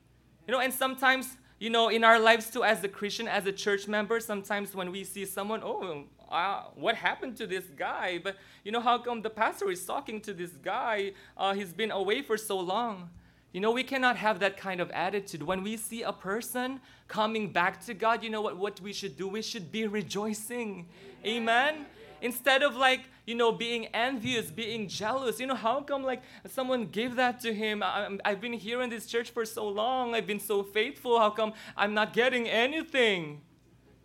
You 0.48 0.54
know, 0.54 0.60
and 0.60 0.72
sometimes, 0.72 1.36
you 1.60 1.70
know, 1.70 1.90
in 1.90 2.04
our 2.04 2.20
lives 2.20 2.50
too, 2.50 2.64
as 2.64 2.84
a 2.84 2.88
Christian, 2.88 3.28
as 3.28 3.46
a 3.46 3.52
church 3.52 3.88
member, 3.88 4.20
sometimes 4.20 4.74
when 4.74 4.92
we 4.92 5.04
see 5.04 5.26
someone, 5.26 5.62
oh, 5.64 6.06
uh, 6.32 6.64
what 6.76 6.96
happened 6.96 7.36
to 7.38 7.48
this 7.48 7.66
guy? 7.76 8.20
But 8.24 8.38
you 8.64 8.72
know, 8.72 8.80
how 8.80 8.98
come 8.98 9.22
the 9.22 9.30
pastor 9.30 9.70
is 9.70 9.86
talking 9.86 10.22
to 10.22 10.34
this 10.34 10.52
guy? 10.52 11.12
Uh, 11.38 11.54
he's 11.54 11.74
been 11.74 11.92
away 11.92 12.22
for 12.22 12.38
so 12.38 12.60
long. 12.60 13.10
You 13.54 13.60
know, 13.60 13.72
we 13.72 13.84
cannot 13.84 14.16
have 14.16 14.40
that 14.40 14.56
kind 14.56 14.80
of 14.80 14.90
attitude. 14.92 15.44
When 15.44 15.62
we 15.62 15.76
see 15.76 16.04
a 16.04 16.14
person 16.14 16.80
coming 17.10 17.52
back 17.52 17.86
to 17.86 17.94
God, 17.94 18.24
you 18.24 18.30
know 18.30 18.42
what, 18.42 18.58
what 18.58 18.80
we 18.80 18.94
should 18.94 19.18
do? 19.18 19.28
We 19.28 19.42
should 19.42 19.72
be 19.72 19.88
rejoicing. 19.88 20.88
Amen? 21.26 21.86
Instead 22.22 22.64
of 22.64 22.76
like, 22.76 23.02
you 23.26 23.36
know, 23.36 23.52
being 23.52 23.88
envious, 23.88 24.50
being 24.50 24.88
jealous. 24.88 25.40
You 25.40 25.48
know, 25.48 25.56
how 25.56 25.82
come 25.82 26.04
like 26.04 26.22
someone 26.48 26.86
gave 26.86 27.16
that 27.16 27.42
to 27.42 27.54
him? 27.54 27.84
I, 27.84 28.18
I've 28.24 28.40
been 28.40 28.54
here 28.54 28.82
in 28.82 28.90
this 28.90 29.06
church 29.06 29.32
for 29.32 29.44
so 29.44 29.68
long. 29.68 30.16
I've 30.16 30.28
been 30.28 30.40
so 30.40 30.64
faithful. 30.64 31.20
How 31.20 31.30
come 31.30 31.52
I'm 31.76 31.94
not 31.94 32.14
getting 32.14 32.48
anything? 32.48 33.42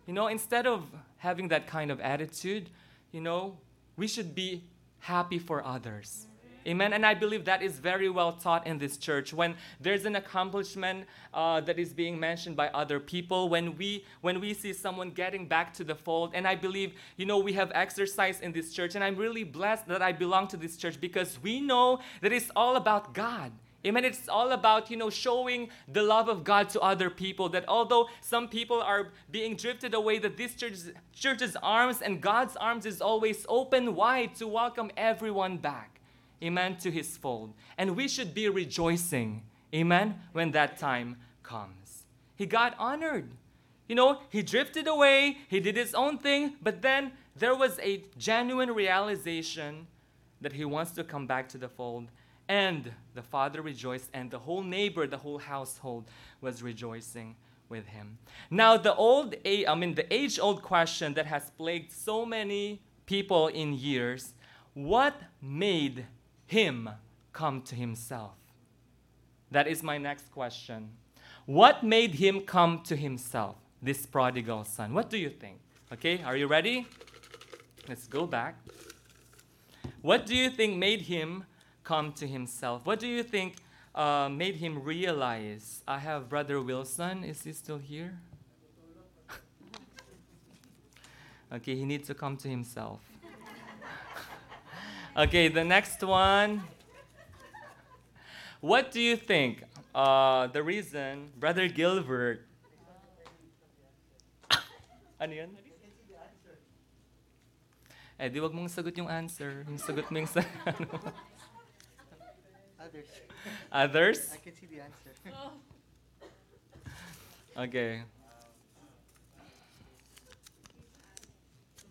You 0.05 0.13
know, 0.13 0.27
instead 0.27 0.67
of 0.67 0.89
having 1.17 1.47
that 1.49 1.67
kind 1.67 1.91
of 1.91 1.99
attitude, 1.99 2.69
you 3.11 3.21
know, 3.21 3.57
we 3.95 4.07
should 4.07 4.35
be 4.35 4.63
happy 4.99 5.39
for 5.39 5.63
others. 5.63 6.27
Amen. 6.67 6.91
And 6.91 7.05
I 7.05 7.13
believe 7.13 7.45
that 7.45 7.61
is 7.61 7.79
very 7.79 8.09
well 8.09 8.33
taught 8.33 8.67
in 8.67 8.77
this 8.77 8.97
church. 8.97 9.33
When 9.33 9.55
there's 9.79 10.03
an 10.03 10.17
accomplishment 10.17 11.05
uh, 11.33 11.61
that 11.61 11.79
is 11.79 11.93
being 11.93 12.19
mentioned 12.19 12.57
by 12.57 12.67
other 12.69 12.99
people, 12.99 13.47
when 13.47 13.77
we 13.77 14.03
when 14.19 14.41
we 14.41 14.53
see 14.53 14.73
someone 14.73 15.11
getting 15.11 15.47
back 15.47 15.73
to 15.75 15.85
the 15.85 15.95
fold, 15.95 16.31
and 16.33 16.45
I 16.45 16.55
believe 16.55 16.91
you 17.15 17.25
know 17.25 17.37
we 17.37 17.53
have 17.53 17.71
exercise 17.73 18.41
in 18.41 18.51
this 18.51 18.73
church, 18.73 18.95
and 18.95 19.03
I'm 19.03 19.15
really 19.15 19.45
blessed 19.45 19.87
that 19.87 20.01
I 20.01 20.11
belong 20.11 20.49
to 20.49 20.57
this 20.57 20.75
church 20.75 20.99
because 20.99 21.39
we 21.41 21.61
know 21.61 22.01
that 22.21 22.33
it's 22.33 22.51
all 22.53 22.75
about 22.75 23.13
God. 23.13 23.53
Amen. 23.87 24.03
It's 24.03 24.27
all 24.27 24.51
about, 24.51 24.91
you 24.91 24.97
know, 24.97 25.09
showing 25.09 25.69
the 25.87 26.03
love 26.03 26.27
of 26.27 26.43
God 26.43 26.67
to 26.71 26.81
other 26.81 27.09
people. 27.09 27.47
That 27.47 27.63
although 27.69 28.09
some 28.19 28.49
people 28.49 28.81
are 28.81 29.13
being 29.31 29.55
drifted 29.55 29.93
away, 29.93 30.19
that 30.19 30.35
this 30.35 30.55
church, 30.55 30.73
church's 31.13 31.55
arms 31.63 32.01
and 32.01 32.19
God's 32.19 32.57
arms 32.57 32.85
is 32.85 33.01
always 33.01 33.45
open 33.47 33.95
wide 33.95 34.35
to 34.35 34.47
welcome 34.47 34.91
everyone 34.97 35.57
back. 35.57 36.01
Amen. 36.43 36.75
To 36.77 36.91
his 36.91 37.15
fold. 37.15 37.53
And 37.77 37.95
we 37.95 38.09
should 38.09 38.33
be 38.33 38.49
rejoicing. 38.49 39.43
Amen. 39.73 40.19
When 40.33 40.51
that 40.51 40.77
time 40.77 41.15
comes. 41.41 42.03
He 42.35 42.45
got 42.45 42.75
honored. 42.77 43.29
You 43.87 43.95
know, 43.95 44.19
he 44.29 44.41
drifted 44.41 44.85
away, 44.85 45.37
he 45.47 45.61
did 45.61 45.77
his 45.77 45.93
own 45.93 46.17
thing, 46.17 46.55
but 46.61 46.81
then 46.81 47.13
there 47.37 47.55
was 47.55 47.79
a 47.79 48.03
genuine 48.17 48.71
realization 48.71 49.87
that 50.41 50.51
he 50.51 50.65
wants 50.65 50.91
to 50.91 51.05
come 51.05 51.25
back 51.25 51.47
to 51.49 51.57
the 51.57 51.69
fold 51.69 52.09
and 52.47 52.91
the 53.13 53.21
father 53.21 53.61
rejoiced, 53.61 54.09
and 54.13 54.31
the 54.31 54.39
whole 54.39 54.63
neighbor, 54.63 55.07
the 55.07 55.17
whole 55.17 55.39
household 55.39 56.09
was 56.41 56.61
rejoicing 56.61 57.35
with 57.69 57.87
him. 57.87 58.17
Now, 58.49 58.77
the 58.77 58.95
old, 58.95 59.35
I 59.45 59.75
mean, 59.75 59.95
the 59.95 60.11
age-old 60.13 60.61
question 60.61 61.13
that 61.15 61.25
has 61.25 61.49
plagued 61.57 61.91
so 61.91 62.25
many 62.25 62.81
people 63.05 63.47
in 63.47 63.73
years: 63.73 64.33
What 64.73 65.15
made 65.41 66.05
him 66.45 66.89
come 67.33 67.61
to 67.63 67.75
himself? 67.75 68.35
That 69.51 69.67
is 69.67 69.83
my 69.83 69.97
next 69.97 70.31
question. 70.31 70.91
What 71.45 71.83
made 71.83 72.15
him 72.15 72.41
come 72.41 72.81
to 72.83 72.95
himself? 72.95 73.55
This 73.81 74.05
prodigal 74.05 74.63
son. 74.65 74.93
What 74.93 75.09
do 75.09 75.17
you 75.17 75.29
think? 75.29 75.59
Okay, 75.93 76.21
are 76.23 76.35
you 76.35 76.47
ready? 76.47 76.85
Let's 77.87 78.07
go 78.07 78.25
back. 78.25 78.55
What 80.01 80.25
do 80.25 80.35
you 80.35 80.49
think 80.49 80.77
made 80.77 81.01
him 81.01 81.45
come 81.87 82.11
to 82.11 82.27
himself? 82.27 82.85
What 82.85 82.99
do 82.99 83.07
you 83.07 83.23
think 83.23 83.55
uh, 83.95 84.27
made 84.27 84.57
him 84.57 84.83
realize? 84.83 85.83
I 85.87 85.99
have 85.99 86.27
Brother 86.27 86.61
Wilson. 86.61 87.23
Is 87.23 87.43
he 87.43 87.53
still 87.53 87.77
here? 87.77 88.19
okay, 91.53 91.75
he 91.75 91.85
needs 91.85 92.05
to 92.07 92.13
come 92.13 92.35
to 92.43 92.49
himself. 92.49 92.99
okay, 95.17 95.47
the 95.47 95.63
next 95.63 96.03
one. 96.03 96.61
What 98.59 98.91
do 98.91 98.99
you 98.99 99.15
think? 99.15 99.63
Uh, 99.95 100.47
the 100.47 100.61
reason, 100.61 101.31
Brother 101.39 101.69
Gilbert. 101.69 102.43
ano? 105.21 105.33
Eh, 108.19 108.27
di 108.27 108.41
wag 108.41 108.51
mong 108.51 108.67
sagot 108.67 108.97
yung 108.97 109.07
answer. 109.07 109.63
Yung 109.69 109.79
sagot 109.79 110.11
mo 110.11 110.19
yung 110.19 110.27
sa... 110.27 110.43
Others. 112.97 113.09
Others? 113.71 114.29
I 114.33 114.37
can 114.37 114.55
see 114.55 114.65
the 114.65 114.81
answer. 114.81 115.11
Okay. 117.57 118.03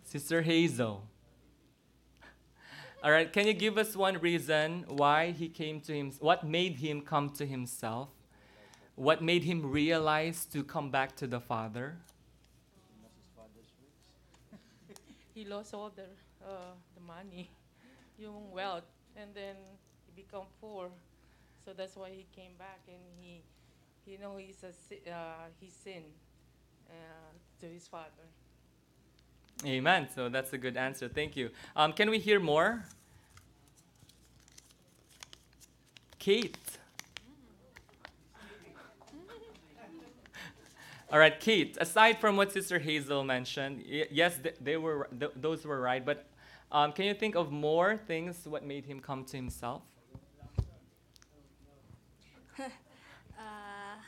Sister 0.05 0.41
Hazel. 0.41 1.03
All 3.03 3.11
right, 3.11 3.31
can 3.31 3.45
you 3.45 3.53
give 3.53 3.77
us 3.77 3.93
one 3.93 4.17
reason 4.19 4.85
why 4.87 5.31
he 5.31 5.49
came 5.49 5.81
to 5.81 5.93
him? 5.93 6.13
What 6.19 6.47
made 6.47 6.77
him 6.77 7.01
come 7.01 7.29
to 7.31 7.45
himself? 7.45 8.07
What 8.95 9.21
made 9.21 9.43
him 9.43 9.69
realize 9.69 10.45
to 10.53 10.63
come 10.63 10.89
back 10.89 11.17
to 11.17 11.27
the 11.27 11.41
Father? 11.41 11.97
he 15.35 15.43
lost 15.43 15.73
all 15.73 15.91
the 15.93 16.07
uh, 16.47 16.71
the 16.95 17.01
money, 17.01 17.49
yung 18.17 18.51
wealth, 18.51 18.87
and 19.17 19.35
then 19.35 19.55
he 19.83 19.86
become 20.17 20.47
poor. 20.59 20.89
So 21.63 21.71
that's 21.77 21.95
why 21.95 22.09
he 22.09 22.25
came 22.35 22.51
back 22.57 22.81
and 22.87 22.97
he, 23.19 23.41
you 24.05 24.17
know, 24.17 24.35
he's 24.37 24.63
a 24.63 24.73
si- 24.73 25.09
uh, 25.09 25.45
he 25.61 25.69
sinned 25.69 26.11
uh, 26.89 26.93
to 27.61 27.65
his 27.67 27.87
father. 27.87 28.25
Amen. 29.65 30.07
So 30.13 30.29
that's 30.29 30.53
a 30.53 30.57
good 30.57 30.77
answer. 30.77 31.07
Thank 31.07 31.35
you. 31.35 31.49
Um, 31.75 31.93
can 31.93 32.09
we 32.09 32.19
hear 32.19 32.39
more? 32.39 32.83
Kate. 36.19 36.57
All 41.11 41.19
right, 41.19 41.39
Kate. 41.39 41.77
Aside 41.79 42.19
from 42.19 42.35
what 42.37 42.51
Sister 42.51 42.79
Hazel 42.79 43.23
mentioned, 43.23 43.83
y- 43.89 44.07
yes, 44.11 44.37
th- 44.41 44.55
they 44.61 44.77
were 44.77 45.07
th- 45.19 45.31
those 45.35 45.65
were 45.65 45.79
right. 45.81 46.05
But 46.05 46.25
um, 46.71 46.91
can 46.91 47.05
you 47.05 47.13
think 47.13 47.35
of 47.35 47.51
more 47.51 47.97
things? 47.97 48.45
What 48.45 48.63
made 48.65 48.85
him 48.85 48.99
come 48.99 49.23
to 49.25 49.37
himself? 49.37 49.81
uh, 53.37 54.01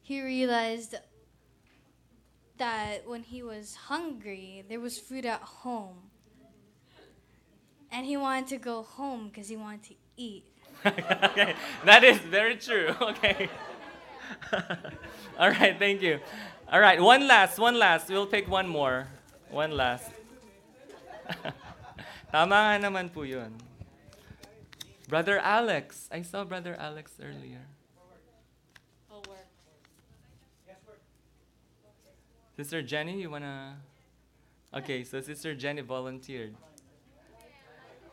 he 0.00 0.22
realized 0.22 0.96
that 2.58 3.06
when 3.06 3.22
he 3.22 3.42
was 3.42 3.74
hungry, 3.74 4.64
there 4.68 4.80
was 4.80 4.98
food 4.98 5.26
at 5.26 5.40
home. 5.40 6.10
And 7.90 8.06
he 8.06 8.16
wanted 8.16 8.48
to 8.48 8.56
go 8.56 8.82
home 8.82 9.28
because 9.28 9.48
he 9.48 9.56
wanted 9.56 9.82
to 9.84 9.94
eat. 10.16 10.44
okay, 10.86 11.54
that 11.84 12.04
is 12.04 12.18
very 12.18 12.56
true. 12.56 12.94
Okay. 13.02 13.48
All 15.38 15.50
right, 15.50 15.78
thank 15.78 16.00
you. 16.00 16.18
All 16.70 16.80
right, 16.80 17.00
one 17.00 17.28
last, 17.28 17.58
one 17.58 17.78
last. 17.78 18.08
We'll 18.08 18.26
pick 18.26 18.48
one 18.48 18.66
more. 18.66 19.08
One 19.50 19.76
last. 19.76 20.10
Tama 22.32 22.80
naman 22.80 23.12
po 23.12 23.28
yun. 23.28 23.52
Brother 25.12 25.38
Alex. 25.40 26.08
I 26.10 26.22
saw 26.22 26.42
Brother 26.42 26.74
Alex 26.80 27.20
earlier. 27.20 27.60
Sister 32.56 32.80
Jenny, 32.80 33.20
you 33.20 33.28
wanna? 33.28 33.76
Okay, 34.72 35.04
so 35.04 35.20
Sister 35.20 35.54
Jenny 35.54 35.82
volunteered. 35.82 36.56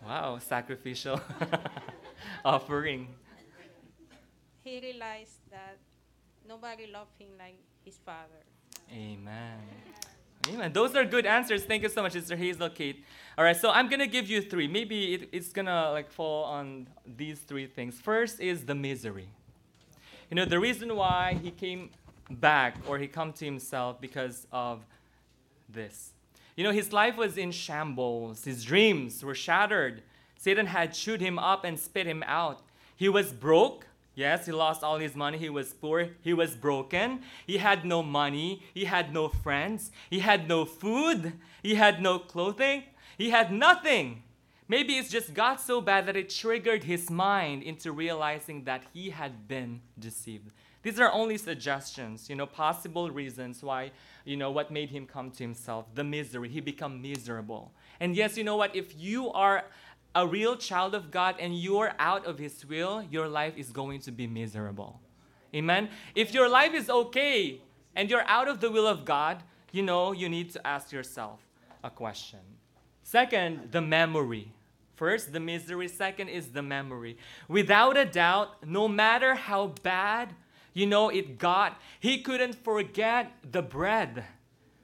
Wow, 0.06 0.39
sacrificial 0.39 1.22
offering. 2.43 3.08
He 4.66 4.82
realized 4.82 5.39
that 5.52 5.78
nobody 6.45 6.88
loved 6.91 7.16
him 7.18 7.30
like 7.39 7.64
his 7.86 7.95
father. 8.04 8.43
Amen. 8.91 9.64
Amen. 10.48 10.72
Those 10.72 10.96
are 10.96 11.04
good 11.04 11.26
answers. 11.26 11.64
Thank 11.64 11.84
you 11.84 11.90
so 11.90 12.02
much, 12.02 12.14
Sister 12.14 12.36
Hazel 12.36 12.70
Kate. 12.70 13.04
All 13.38 13.44
right, 13.44 13.56
so 13.56 13.70
I'm 13.70 13.90
gonna 13.90 14.08
give 14.08 14.30
you 14.30 14.42
three. 14.42 14.68
Maybe 14.68 15.14
it, 15.14 15.30
it's 15.32 15.50
gonna 15.50 15.92
like 15.92 16.10
fall 16.12 16.46
on 16.46 16.88
these 17.18 17.40
three 17.40 17.68
things. 17.68 18.00
First 18.00 18.40
is 18.40 18.66
the 18.66 18.76
misery. 18.76 19.28
You 20.30 20.36
know, 20.36 20.46
the 20.46 20.60
reason 20.60 20.96
why 20.96 21.38
he 21.42 21.52
came 21.52 21.90
back 22.30 22.78
or 22.88 22.98
he 22.98 23.08
come 23.08 23.34
to 23.34 23.46
himself 23.46 24.00
because 24.00 24.48
of 24.52 24.86
this. 25.68 26.14
You 26.56 26.64
know, 26.64 26.72
his 26.72 26.94
life 26.94 27.18
was 27.18 27.38
in 27.38 27.52
shambles. 27.52 28.44
His 28.46 28.64
dreams 28.64 29.24
were 29.24 29.36
shattered. 29.36 30.04
Satan 30.38 30.68
had 30.68 30.94
chewed 30.94 31.22
him 31.22 31.38
up 31.38 31.64
and 31.64 31.78
spit 31.78 32.08
him 32.08 32.24
out. 32.26 32.62
He 32.96 33.10
was 33.10 33.34
broke. 33.34 33.86
Yes, 34.20 34.47
he 34.47 34.51
lost 34.51 34.84
all 34.84 34.97
his 34.97 35.15
money. 35.15 35.38
He 35.38 35.49
was 35.49 35.74
poor. 35.74 36.09
He 36.20 36.34
was 36.34 36.53
broken. 36.53 37.22
He 37.47 37.57
had 37.57 37.86
no 37.86 38.03
money. 38.03 38.61
He 38.74 38.84
had 38.84 39.13
no 39.13 39.30
friends. 39.30 39.91
He 40.09 40.20
had 40.20 40.45
no 40.45 40.65
food. 40.65 41.32
He 41.63 41.76
had 41.76 42.01
no 42.01 42.20
clothing. 42.20 42.84
He 43.17 43.30
had 43.30 43.49
nothing. 43.49 44.24
Maybe 44.67 44.97
it's 44.97 45.09
just 45.09 45.34
got 45.34 45.61
so 45.61 45.80
bad 45.80 46.05
that 46.07 46.17
it 46.17 46.30
triggered 46.30 46.84
his 46.84 47.09
mind 47.09 47.63
into 47.63 47.93
realizing 47.93 48.65
that 48.65 48.84
he 48.93 49.11
had 49.11 49.47
been 49.47 49.80
deceived. 49.97 50.51
These 50.84 50.99
are 50.99 51.11
only 51.13 51.38
suggestions, 51.38 52.30
you 52.30 52.36
know, 52.36 52.45
possible 52.45 53.09
reasons 53.09 53.63
why, 53.63 53.91
you 54.26 54.36
know, 54.36 54.51
what 54.51 54.70
made 54.70 54.89
him 54.89 55.05
come 55.05 55.32
to 55.32 55.43
himself. 55.43 55.86
The 55.95 56.03
misery. 56.03 56.49
He 56.49 56.59
become 56.59 57.01
miserable. 57.01 57.72
And 58.01 58.15
yes, 58.17 58.38
you 58.38 58.43
know 58.43 58.57
what? 58.57 58.76
If 58.76 58.97
you 58.97 59.32
are 59.32 59.63
a 60.16 60.28
real 60.28 60.55
child 60.55 60.95
of 60.95 61.12
God 61.12 61.36
and 61.39 61.57
you're 61.57 61.93
out 61.99 62.26
of 62.26 62.39
His 62.39 62.66
will, 62.66 63.03
your 63.10 63.28
life 63.28 63.57
is 63.57 63.72
going 63.72 64.01
to 64.01 64.12
be 64.12 64.28
miserable. 64.28 64.99
Amen? 65.53 65.89
If 66.16 66.34
your 66.34 66.49
life 66.49 66.74
is 66.74 66.89
okay 66.89 67.62
and 67.95 68.10
you're 68.10 68.28
out 68.28 68.47
of 68.47 68.60
the 68.60 68.70
will 68.70 68.88
of 68.88 69.05
God, 69.05 69.43
you 69.72 69.82
know, 69.82 70.12
you 70.12 70.30
need 70.30 70.51
to 70.51 70.68
ask 70.68 70.91
yourself 70.91 71.39
a 71.84 71.89
question. 71.89 72.39
Second, 73.03 73.72
the 73.72 73.82
memory. 73.82 74.51
First, 74.95 75.32
the 75.32 75.39
misery. 75.39 75.88
Second 75.88 76.28
is 76.28 76.49
the 76.49 76.62
memory. 76.62 77.18
Without 77.47 77.97
a 77.97 78.05
doubt, 78.05 78.68
no 78.68 78.88
matter 78.88 79.36
how 79.36 79.68
bad, 79.82 80.36
you 80.74 80.86
know, 80.86 81.10
it 81.10 81.38
got, 81.38 81.80
he 81.99 82.22
couldn't 82.22 82.55
forget 82.64 83.32
the 83.49 83.62
bread 83.62 84.26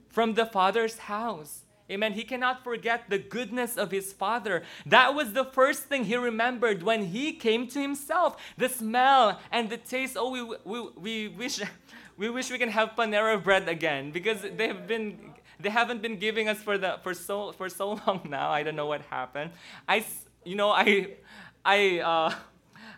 from 0.10 0.34
the 0.36 0.46
Father's 0.46 1.00
house. 1.00 1.65
Amen. 1.90 2.14
He 2.14 2.24
cannot 2.24 2.64
forget 2.64 3.10
the 3.10 3.20
goodness 3.20 3.78
of 3.78 3.92
his 3.92 4.12
father. 4.12 4.64
That 4.88 5.14
was 5.14 5.34
the 5.34 5.46
first 5.46 5.84
thing 5.84 6.06
he 6.06 6.16
remembered 6.16 6.82
when 6.82 7.06
he 7.06 7.34
came 7.34 7.68
to 7.68 7.80
himself. 7.80 8.38
The 8.58 8.70
smell 8.70 9.40
and 9.52 9.70
the 9.70 9.78
taste. 9.78 10.18
Oh, 10.20 10.32
we, 10.32 10.42
we, 10.64 10.90
we 10.98 11.28
wish 11.28 11.62
we 12.18 12.30
wish 12.30 12.50
we 12.50 12.58
can 12.58 12.70
have 12.70 12.92
Panera 12.98 13.42
bread 13.44 13.70
again 13.70 14.12
because 14.12 14.42
they 14.42 14.68
have 14.68 14.88
been 14.88 15.34
they 15.60 15.70
haven't 15.70 16.02
been 16.02 16.18
giving 16.18 16.50
us 16.50 16.58
for 16.58 16.78
the 16.78 16.98
for 17.04 17.14
so 17.14 17.52
for 17.52 17.70
so 17.70 18.00
long 18.08 18.22
now. 18.30 18.50
I 18.50 18.64
don't 18.64 18.76
know 18.76 18.88
what 18.88 19.02
happened. 19.04 19.52
I 19.88 20.04
you 20.44 20.56
know 20.56 20.72
I 20.72 21.16
I 21.64 22.00
uh 22.00 22.34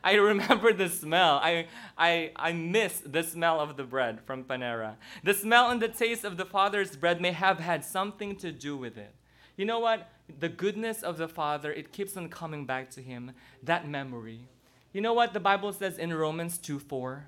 I 0.08 0.14
remember 0.14 0.72
the 0.72 0.88
smell. 0.88 1.36
I, 1.44 1.68
I, 1.98 2.32
I 2.38 2.54
miss 2.54 3.02
the 3.06 3.24
smell 3.24 3.60
of 3.60 3.76
the 3.76 3.84
bread 3.84 4.22
from 4.22 4.46
Panera. 4.46 4.96
The 5.22 5.34
smell 5.34 5.70
and 5.70 5.82
the 5.82 5.90
taste 5.90 6.24
of 6.24 6.38
the 6.38 6.46
Father's 6.46 6.96
bread 6.96 7.20
may 7.20 7.34
have 7.34 7.60
had 7.60 7.84
something 7.84 8.38
to 8.38 8.54
do 8.54 8.78
with 8.78 8.98
it. 8.98 9.14
You 9.58 9.66
know 9.66 9.80
what? 9.80 10.10
The 10.40 10.48
goodness 10.48 11.04
of 11.04 11.18
the 11.18 11.28
Father, 11.28 11.74
it 11.74 11.92
keeps 11.92 12.16
on 12.16 12.30
coming 12.30 12.66
back 12.66 12.90
to 12.92 13.02
Him, 13.02 13.34
that 13.62 13.86
memory. 13.86 14.48
You 14.94 15.02
know 15.02 15.12
what 15.12 15.34
the 15.34 15.42
Bible 15.42 15.74
says 15.74 15.98
in 15.98 16.14
Romans 16.14 16.58
2 16.58 16.80
4? 16.80 17.26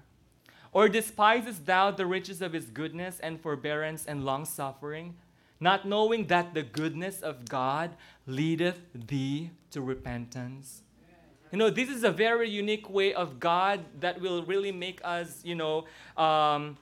Or 0.72 0.88
despisest 0.88 1.66
thou 1.66 1.92
the 1.92 2.06
riches 2.06 2.42
of 2.42 2.54
His 2.54 2.68
goodness 2.68 3.20
and 3.20 3.42
forbearance 3.42 4.06
and 4.06 4.24
long 4.24 4.46
suffering, 4.46 5.18
not 5.60 5.86
knowing 5.86 6.28
that 6.28 6.54
the 6.54 6.64
goodness 6.64 7.20
of 7.20 7.50
God 7.50 7.98
leadeth 8.26 8.80
thee 8.94 9.50
to 9.72 9.82
repentance? 9.82 10.84
You 11.52 11.58
know, 11.58 11.70
this 11.70 11.90
is 11.90 12.04
a 12.04 12.12
very 12.12 12.50
unique 12.50 12.90
way 12.90 13.14
of 13.14 13.40
God 13.40 13.84
that 14.00 14.22
will 14.22 14.44
really 14.44 14.72
make 14.72 15.02
us, 15.04 15.42
you 15.44 15.56
know, 15.56 15.86
um, 16.16 16.78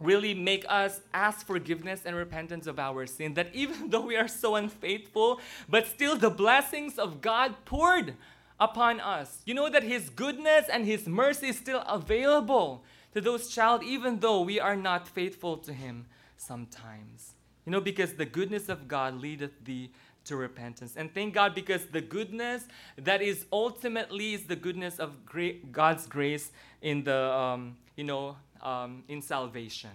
really 0.00 0.34
make 0.34 0.64
us 0.68 1.00
ask 1.12 1.44
forgiveness 1.44 2.02
and 2.04 2.14
repentance 2.14 2.68
of 2.68 2.78
our 2.78 3.06
sin. 3.06 3.34
That 3.34 3.52
even 3.54 3.90
though 3.90 4.02
we 4.02 4.16
are 4.16 4.28
so 4.28 4.54
unfaithful, 4.54 5.40
but 5.68 5.86
still 5.86 6.16
the 6.16 6.30
blessings 6.30 6.98
of 6.98 7.20
God 7.20 7.54
poured 7.64 8.14
upon 8.60 9.00
us. 9.00 9.42
You 9.44 9.54
know 9.54 9.68
that 9.68 9.82
His 9.82 10.10
goodness 10.10 10.66
and 10.70 10.84
His 10.84 11.06
mercy 11.06 11.48
is 11.48 11.58
still 11.58 11.80
available 11.88 12.84
to 13.14 13.20
those 13.20 13.48
child, 13.48 13.82
even 13.82 14.20
though 14.20 14.42
we 14.42 14.60
are 14.60 14.76
not 14.76 15.08
faithful 15.08 15.56
to 15.58 15.72
Him 15.72 16.06
sometimes. 16.36 17.34
You 17.64 17.72
know, 17.72 17.80
because 17.80 18.14
the 18.14 18.24
goodness 18.24 18.68
of 18.68 18.88
God 18.88 19.20
leadeth 19.20 19.64
thee 19.64 19.90
to 20.28 20.36
repentance. 20.36 20.94
And 20.96 21.12
thank 21.12 21.34
God 21.34 21.54
because 21.54 21.86
the 21.86 22.00
goodness 22.00 22.66
that 22.96 23.20
is 23.20 23.46
ultimately 23.52 24.34
is 24.34 24.44
the 24.44 24.56
goodness 24.56 24.98
of 24.98 25.26
gra- 25.26 25.58
God's 25.72 26.06
grace 26.06 26.50
in 26.80 27.04
the, 27.04 27.32
um, 27.32 27.76
you 27.96 28.04
know, 28.04 28.36
um, 28.62 29.04
in 29.08 29.20
salvation. 29.20 29.90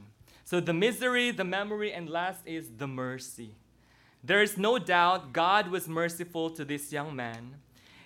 So 0.45 0.59
the 0.59 0.73
misery, 0.73 1.31
the 1.31 1.43
memory, 1.43 1.93
and 1.93 2.09
last 2.09 2.41
is 2.45 2.69
the 2.77 2.87
mercy. 2.87 3.55
There 4.23 4.41
is 4.41 4.57
no 4.57 4.77
doubt 4.77 5.33
God 5.33 5.69
was 5.69 5.87
merciful 5.87 6.49
to 6.51 6.63
this 6.63 6.91
young 6.91 7.15
man. 7.15 7.55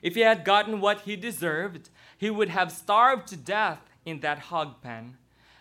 If 0.02 0.16
he 0.16 0.22
had 0.22 0.46
gotten 0.46 0.80
what 0.80 1.02
he 1.02 1.16
deserved, 1.16 1.90
he 2.18 2.30
would 2.30 2.50
have 2.50 2.72
starved 2.72 3.28
to 3.30 3.38
death 3.38 3.82
in 4.06 4.20
that 4.22 4.40
hog 4.40 4.82
pen. 4.82 5.18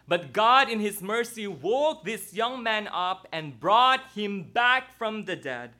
But 0.08 0.32
God, 0.32 0.70
in 0.70 0.80
his 0.80 1.02
mercy, 1.02 1.46
woke 1.46 2.04
this 2.04 2.32
young 2.32 2.62
man 2.62 2.88
up 2.92 3.26
and 3.32 3.58
brought 3.58 4.00
him 4.14 4.44
back 4.44 4.96
from 4.96 5.24
the 5.24 5.34
dead. 5.34 5.70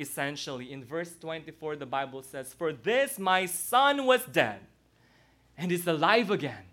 Essentially, 0.00 0.72
in 0.72 0.82
verse 0.82 1.14
24, 1.20 1.76
the 1.76 1.84
Bible 1.84 2.22
says, 2.22 2.54
For 2.54 2.72
this 2.72 3.18
my 3.18 3.44
son 3.44 4.06
was 4.06 4.24
dead 4.24 4.60
and 5.58 5.70
is 5.70 5.86
alive 5.86 6.30
again. 6.30 6.64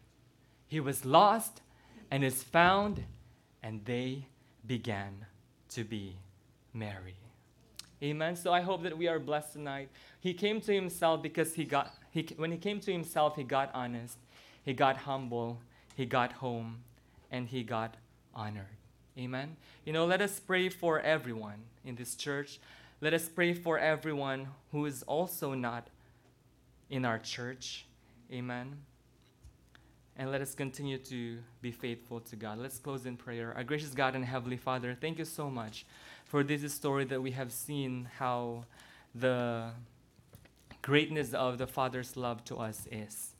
He 0.65 0.79
was 0.79 1.03
lost 1.03 1.61
and 2.09 2.23
is 2.23 2.41
found, 2.41 3.03
and 3.61 3.83
they 3.83 4.27
began 4.65 5.25
to 5.71 5.83
be 5.83 6.15
merry. 6.73 7.17
Amen. 8.01 8.37
So 8.37 8.53
I 8.53 8.61
hope 8.61 8.83
that 8.83 8.97
we 8.97 9.09
are 9.09 9.19
blessed 9.19 9.53
tonight. 9.53 9.89
He 10.21 10.33
came 10.33 10.61
to 10.61 10.73
himself 10.73 11.21
because 11.21 11.55
he 11.55 11.65
got 11.65 11.93
he 12.11 12.27
when 12.37 12.51
he 12.51 12.57
came 12.57 12.79
to 12.79 12.91
himself, 12.93 13.35
he 13.35 13.43
got 13.43 13.71
honest, 13.73 14.17
he 14.63 14.71
got 14.73 14.97
humble, 14.97 15.59
he 15.95 16.05
got 16.05 16.31
home, 16.31 16.77
and 17.29 17.47
he 17.47 17.63
got 17.63 17.95
honored. 18.33 18.77
Amen. 19.17 19.57
You 19.83 19.93
know, 19.93 20.05
let 20.05 20.21
us 20.21 20.39
pray 20.39 20.69
for 20.69 20.99
everyone 21.01 21.63
in 21.83 21.95
this 21.95 22.15
church. 22.15 22.59
Let 22.99 23.13
us 23.13 23.29
pray 23.29 23.53
for 23.53 23.77
everyone 23.77 24.47
who 24.71 24.87
is 24.87 25.03
also 25.03 25.53
not 25.53 25.89
in 26.89 27.05
our 27.05 27.19
church. 27.19 27.85
Amen. 28.33 28.77
And 30.15 30.31
let 30.31 30.41
us 30.41 30.55
continue 30.55 30.97
to 30.97 31.37
be 31.61 31.71
faithful 31.71 32.19
to 32.21 32.35
God. 32.35 32.57
Let's 32.57 32.79
close 32.79 33.05
in 33.05 33.15
prayer. 33.15 33.53
Our 33.55 33.63
gracious 33.63 33.91
God 33.91 34.15
and 34.15 34.25
Heavenly 34.25 34.57
Father, 34.57 34.97
thank 34.99 35.19
you 35.19 35.25
so 35.25 35.47
much 35.47 35.85
for 36.25 36.43
this 36.43 36.73
story 36.73 37.05
that 37.05 37.21
we 37.21 37.29
have 37.31 37.51
seen 37.51 38.09
how 38.17 38.65
the 39.13 39.69
greatness 40.81 41.35
of 41.35 41.59
the 41.59 41.67
Father's 41.67 42.17
love 42.17 42.43
to 42.45 42.57
us 42.57 42.87
is. 42.91 43.35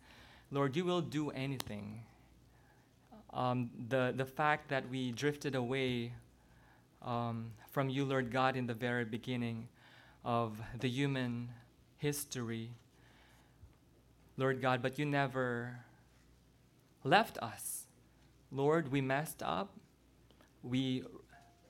Lord, 0.52 0.76
you 0.76 0.86
will 0.86 1.02
do 1.02 1.32
anything. 1.32 2.02
Um, 3.34 3.72
the, 3.90 4.14
the 4.16 4.26
fact 4.26 4.70
that 4.70 4.88
we 4.88 5.12
drifted 5.12 5.56
away 5.56 6.14
um, 7.02 7.52
from 7.72 7.90
you, 7.90 8.06
Lord 8.06 8.32
God, 8.32 8.56
in 8.56 8.68
the 8.68 8.74
very 8.74 9.06
beginning 9.06 9.68
of 10.24 10.60
the 10.80 10.90
human 10.90 11.50
history, 11.98 12.72
Lord 14.38 14.62
God, 14.62 14.82
but 14.82 15.00
you 15.00 15.06
never 15.06 15.80
left 17.04 17.38
us. 17.40 17.86
Lord, 18.52 18.92
we 18.92 19.02
messed 19.02 19.42
up. 19.42 19.74
We 20.64 21.04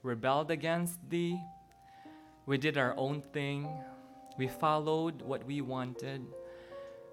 rebelled 0.02 0.50
against 0.50 0.98
thee. 1.08 1.40
We 2.46 2.58
did 2.58 2.76
our 2.76 2.94
own 2.96 3.22
thing. 3.32 3.68
We 4.38 4.48
followed 4.48 5.22
what 5.22 5.44
we 5.44 5.60
wanted. 5.60 6.24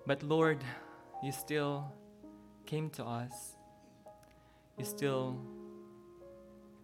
But 0.05 0.23
Lord, 0.23 0.63
you 1.23 1.31
still 1.31 1.91
came 2.65 2.89
to 2.91 3.03
us. 3.03 3.55
You 4.77 4.85
still 4.85 5.39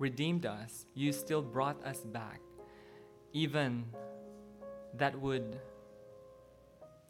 redeemed 0.02 0.48
us. 0.48 0.86
You 0.96 1.14
still 1.14 1.44
brought 1.44 1.82
us 1.86 2.00
back. 2.00 2.42
Even 3.34 3.86
that 4.98 5.18
would 5.22 5.60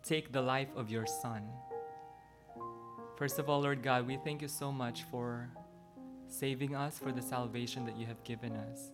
take 0.03 0.33
the 0.33 0.41
life 0.41 0.67
of 0.75 0.89
your 0.89 1.05
son. 1.05 1.43
First 3.15 3.39
of 3.39 3.49
all, 3.49 3.61
Lord 3.61 3.81
God, 3.81 4.05
we 4.05 4.17
thank 4.17 4.41
you 4.41 4.49
so 4.49 4.71
much 4.73 5.03
for 5.03 5.49
saving 6.27 6.75
us, 6.75 6.99
for 6.99 7.13
the 7.13 7.21
salvation 7.21 7.85
that 7.85 7.95
you 7.95 8.05
have 8.05 8.21
given 8.25 8.57
us. 8.57 8.91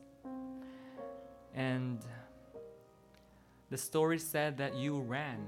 And 1.56 2.00
the 3.72 3.78
story 3.78 4.20
said 4.20 4.58
that 4.58 4.76
you 4.76 5.00
ran, 5.00 5.42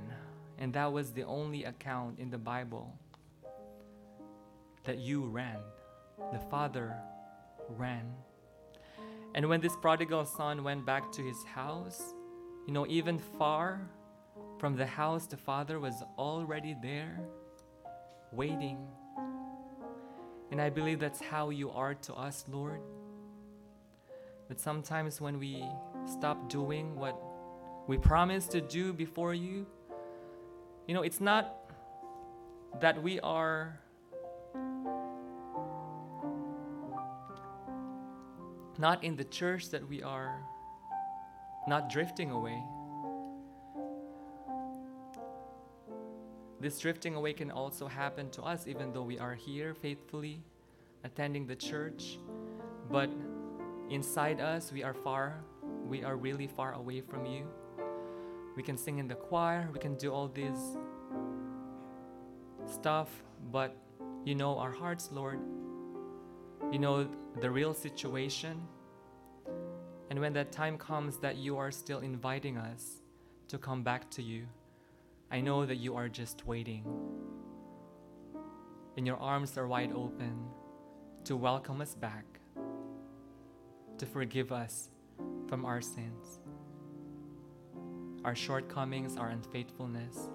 and 0.57 0.73
that 0.73 0.91
was 0.91 1.11
the 1.11 1.23
only 1.23 1.65
account 1.65 2.17
in 2.17 2.31
the 2.31 2.37
Bible 2.39 2.97
that 4.85 4.97
you 4.97 5.25
ran. 5.25 5.59
The 6.33 6.39
father 6.39 6.95
ran. 7.77 8.11
And 9.35 9.47
when 9.47 9.61
this 9.61 9.75
prodigal 9.75 10.25
son 10.25 10.63
went 10.63 10.85
back 10.85 11.11
to 11.13 11.21
his 11.21 11.43
house, 11.43 12.15
you 12.65 12.73
know, 12.73 12.85
even 12.87 13.19
far 13.19 13.89
from 14.57 14.75
the 14.75 14.85
house, 14.85 15.27
the 15.27 15.37
father 15.37 15.79
was 15.79 16.03
already 16.17 16.75
there, 16.81 17.19
waiting. 18.31 18.77
And 20.51 20.59
I 20.59 20.69
believe 20.69 20.99
that's 20.99 21.21
how 21.21 21.51
you 21.51 21.69
are 21.71 21.93
to 21.93 22.13
us, 22.13 22.45
Lord. 22.47 22.81
That 24.49 24.59
sometimes 24.59 25.21
when 25.21 25.39
we 25.39 25.63
stop 26.05 26.49
doing 26.49 26.95
what 26.95 27.19
we 27.87 27.97
promised 27.97 28.51
to 28.51 28.61
do 28.61 28.93
before 28.93 29.33
you, 29.33 29.67
you 30.87 30.95
know, 30.95 31.03
it's 31.03 31.21
not 31.21 31.55
that 32.81 33.01
we 33.01 33.19
are 33.19 33.79
not 38.79 39.03
in 39.03 39.17
the 39.17 39.25
church 39.25 39.69
that 39.71 39.87
we 39.87 40.01
are 40.01 40.41
not 41.67 41.89
drifting 41.89 42.31
away. 42.31 42.63
This 46.61 46.79
drifting 46.79 47.15
away 47.15 47.33
can 47.33 47.51
also 47.51 47.87
happen 47.87 48.29
to 48.31 48.41
us, 48.41 48.67
even 48.67 48.93
though 48.93 49.03
we 49.03 49.19
are 49.19 49.35
here 49.35 49.73
faithfully 49.73 50.41
attending 51.03 51.45
the 51.45 51.57
church. 51.57 52.19
But 52.89 53.09
inside 53.89 54.39
us, 54.39 54.71
we 54.71 54.81
are 54.81 54.93
far, 54.93 55.43
we 55.85 56.05
are 56.05 56.15
really 56.15 56.47
far 56.47 56.73
away 56.73 57.01
from 57.01 57.25
you. 57.25 57.45
We 58.55 58.63
can 58.63 58.77
sing 58.77 58.97
in 58.99 59.09
the 59.09 59.15
choir, 59.15 59.69
we 59.73 59.79
can 59.79 59.95
do 59.95 60.13
all 60.13 60.29
this 60.29 60.57
stuff, 62.65 63.09
but 63.51 63.75
you 64.23 64.35
know 64.35 64.57
our 64.57 64.71
hearts, 64.71 65.09
Lord. 65.11 65.39
You 66.71 66.77
know 66.77 67.09
the 67.41 67.49
real 67.49 67.73
situation. 67.73 68.61
And 70.11 70.19
when 70.19 70.33
that 70.33 70.51
time 70.51 70.77
comes 70.77 71.17
that 71.17 71.37
you 71.37 71.57
are 71.57 71.71
still 71.71 71.99
inviting 71.99 72.57
us 72.57 73.01
to 73.47 73.57
come 73.57 73.81
back 73.81 74.09
to 74.11 74.21
you, 74.21 74.45
I 75.31 75.41
know 75.41 75.65
that 75.65 75.77
you 75.77 75.95
are 75.95 76.07
just 76.07 76.45
waiting. 76.45 76.83
And 78.97 79.07
your 79.07 79.17
arms 79.17 79.57
are 79.57 79.67
wide 79.67 79.93
open 79.93 80.45
to 81.23 81.35
welcome 81.35 81.81
us 81.81 81.95
back, 81.95 82.25
to 83.97 84.05
forgive 84.05 84.51
us 84.51 84.89
from 85.47 85.65
our 85.65 85.81
sins, 85.81 86.39
our 88.23 88.35
shortcomings, 88.35 89.17
our 89.17 89.29
unfaithfulness. 89.29 90.29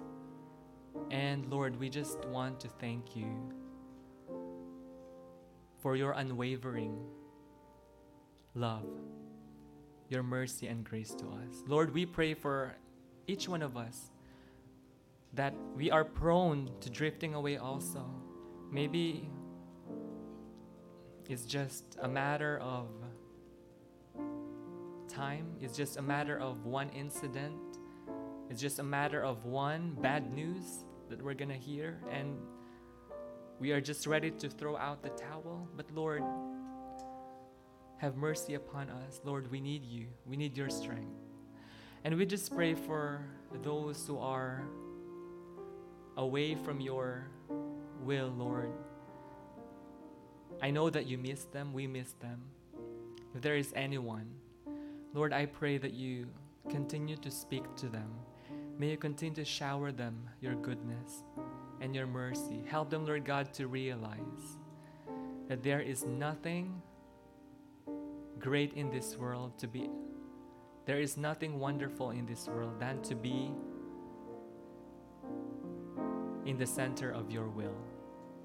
And 1.11 1.45
Lord, 1.49 1.79
we 1.79 1.89
just 1.89 2.25
want 2.25 2.59
to 2.59 2.67
thank 2.67 3.15
you 3.15 3.53
for 5.81 5.95
your 5.95 6.11
unwavering 6.11 6.97
love, 8.53 8.87
your 10.09 10.23
mercy 10.23 10.67
and 10.67 10.83
grace 10.83 11.13
to 11.15 11.25
us. 11.25 11.63
Lord, 11.67 11.93
we 11.93 12.05
pray 12.05 12.33
for 12.33 12.75
each 13.27 13.47
one 13.49 13.61
of 13.61 13.75
us 13.77 14.11
that 15.33 15.53
we 15.75 15.91
are 15.91 16.05
prone 16.05 16.71
to 16.79 16.89
drifting 16.89 17.33
away 17.33 17.57
also. 17.57 18.05
Maybe 18.71 19.29
it's 21.29 21.45
just 21.45 21.97
a 22.01 22.07
matter 22.07 22.59
of 22.59 22.87
time, 25.07 25.47
it's 25.61 25.75
just 25.75 25.97
a 25.97 26.01
matter 26.01 26.39
of 26.39 26.65
one 26.65 26.89
incident, 26.89 27.79
it's 28.49 28.61
just 28.61 28.79
a 28.79 28.83
matter 28.83 29.23
of 29.23 29.45
one 29.45 29.97
bad 30.01 30.33
news 30.33 30.85
that 31.09 31.21
we're 31.21 31.33
gonna 31.33 31.53
hear, 31.53 31.99
and 32.11 32.37
we 33.59 33.71
are 33.71 33.81
just 33.81 34.05
ready 34.05 34.31
to 34.31 34.49
throw 34.49 34.75
out 34.75 35.01
the 35.01 35.09
towel. 35.09 35.67
But 35.75 35.89
Lord, 35.91 36.23
have 37.97 38.15
mercy 38.15 38.55
upon 38.55 38.89
us. 38.89 39.21
Lord, 39.23 39.49
we 39.49 39.61
need 39.61 39.85
you, 39.85 40.07
we 40.25 40.35
need 40.35 40.57
your 40.57 40.69
strength. 40.69 41.15
And 42.03 42.15
we 42.17 42.25
just 42.25 42.53
pray 42.53 42.75
for 42.75 43.25
those 43.63 44.05
who 44.05 44.19
are 44.19 44.63
away 46.17 46.55
from 46.55 46.79
your 46.79 47.27
will, 48.03 48.33
Lord. 48.37 48.71
I 50.61 50.71
know 50.71 50.89
that 50.89 51.07
you 51.07 51.17
miss 51.17 51.45
them, 51.45 51.73
we 51.73 51.87
miss 51.87 52.11
them. 52.13 52.41
If 53.33 53.41
there 53.41 53.55
is 53.55 53.73
anyone, 53.75 54.29
Lord, 55.13 55.33
I 55.33 55.45
pray 55.45 55.77
that 55.77 55.93
you 55.93 56.27
continue 56.69 57.17
to 57.17 57.31
speak 57.31 57.63
to 57.77 57.87
them. 57.87 58.09
May 58.77 58.91
you 58.91 58.97
continue 58.97 59.35
to 59.35 59.45
shower 59.45 59.91
them 59.91 60.29
your 60.41 60.55
goodness 60.55 61.23
and 61.81 61.95
your 61.95 62.07
mercy. 62.07 62.63
Help 62.67 62.89
them, 62.89 63.05
Lord 63.05 63.25
God, 63.25 63.53
to 63.53 63.67
realize 63.67 64.57
that 65.47 65.63
there 65.63 65.81
is 65.81 66.05
nothing 66.05 66.81
great 68.39 68.73
in 68.73 68.89
this 68.89 69.15
world 69.17 69.57
to 69.59 69.67
be 69.67 69.89
There 70.85 70.99
is 70.99 71.17
nothing 71.17 71.59
wonderful 71.59 72.11
in 72.11 72.25
this 72.27 72.47
world 72.47 72.79
than 72.79 73.01
to 73.03 73.15
be 73.15 73.51
in 76.45 76.57
the 76.57 76.65
center 76.67 77.09
of 77.11 77.31
your 77.31 77.47
will 77.49 77.77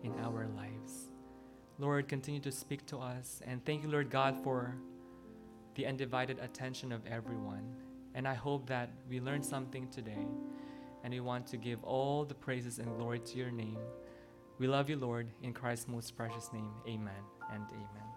in 0.03 0.15
our 0.21 0.49
lives. 0.57 1.11
Lord, 1.79 2.09
continue 2.09 2.41
to 2.41 2.53
speak 2.53 2.87
to 2.87 2.99
us. 2.99 3.43
And 3.47 3.65
thank 3.65 3.83
you, 3.83 3.91
Lord 3.91 4.11
God, 4.11 4.43
for 4.43 4.75
the 5.75 5.87
undivided 5.87 6.39
attention 6.39 6.93
of 6.93 7.07
everyone. 7.07 7.77
And 8.15 8.27
I 8.27 8.35
hope 8.35 8.67
that 8.69 8.91
we 9.09 9.21
learned 9.21 9.45
something 9.45 9.89
today. 9.89 10.27
And 11.03 11.15
we 11.15 11.21
want 11.21 11.47
to 11.49 11.57
give 11.57 11.83
all 11.85 12.25
the 12.25 12.35
praises 12.35 12.79
and 12.79 12.97
glory 12.97 13.21
to 13.21 13.39
your 13.39 13.51
name. 13.51 13.79
We 14.59 14.67
love 14.67 14.91
you, 14.91 14.97
Lord, 14.97 15.29
in 15.43 15.55
Christ's 15.55 15.89
most 15.89 16.17
precious 16.17 16.53
name. 16.53 16.73
Amen 16.87 17.23
and 17.53 17.65
amen. 17.73 18.10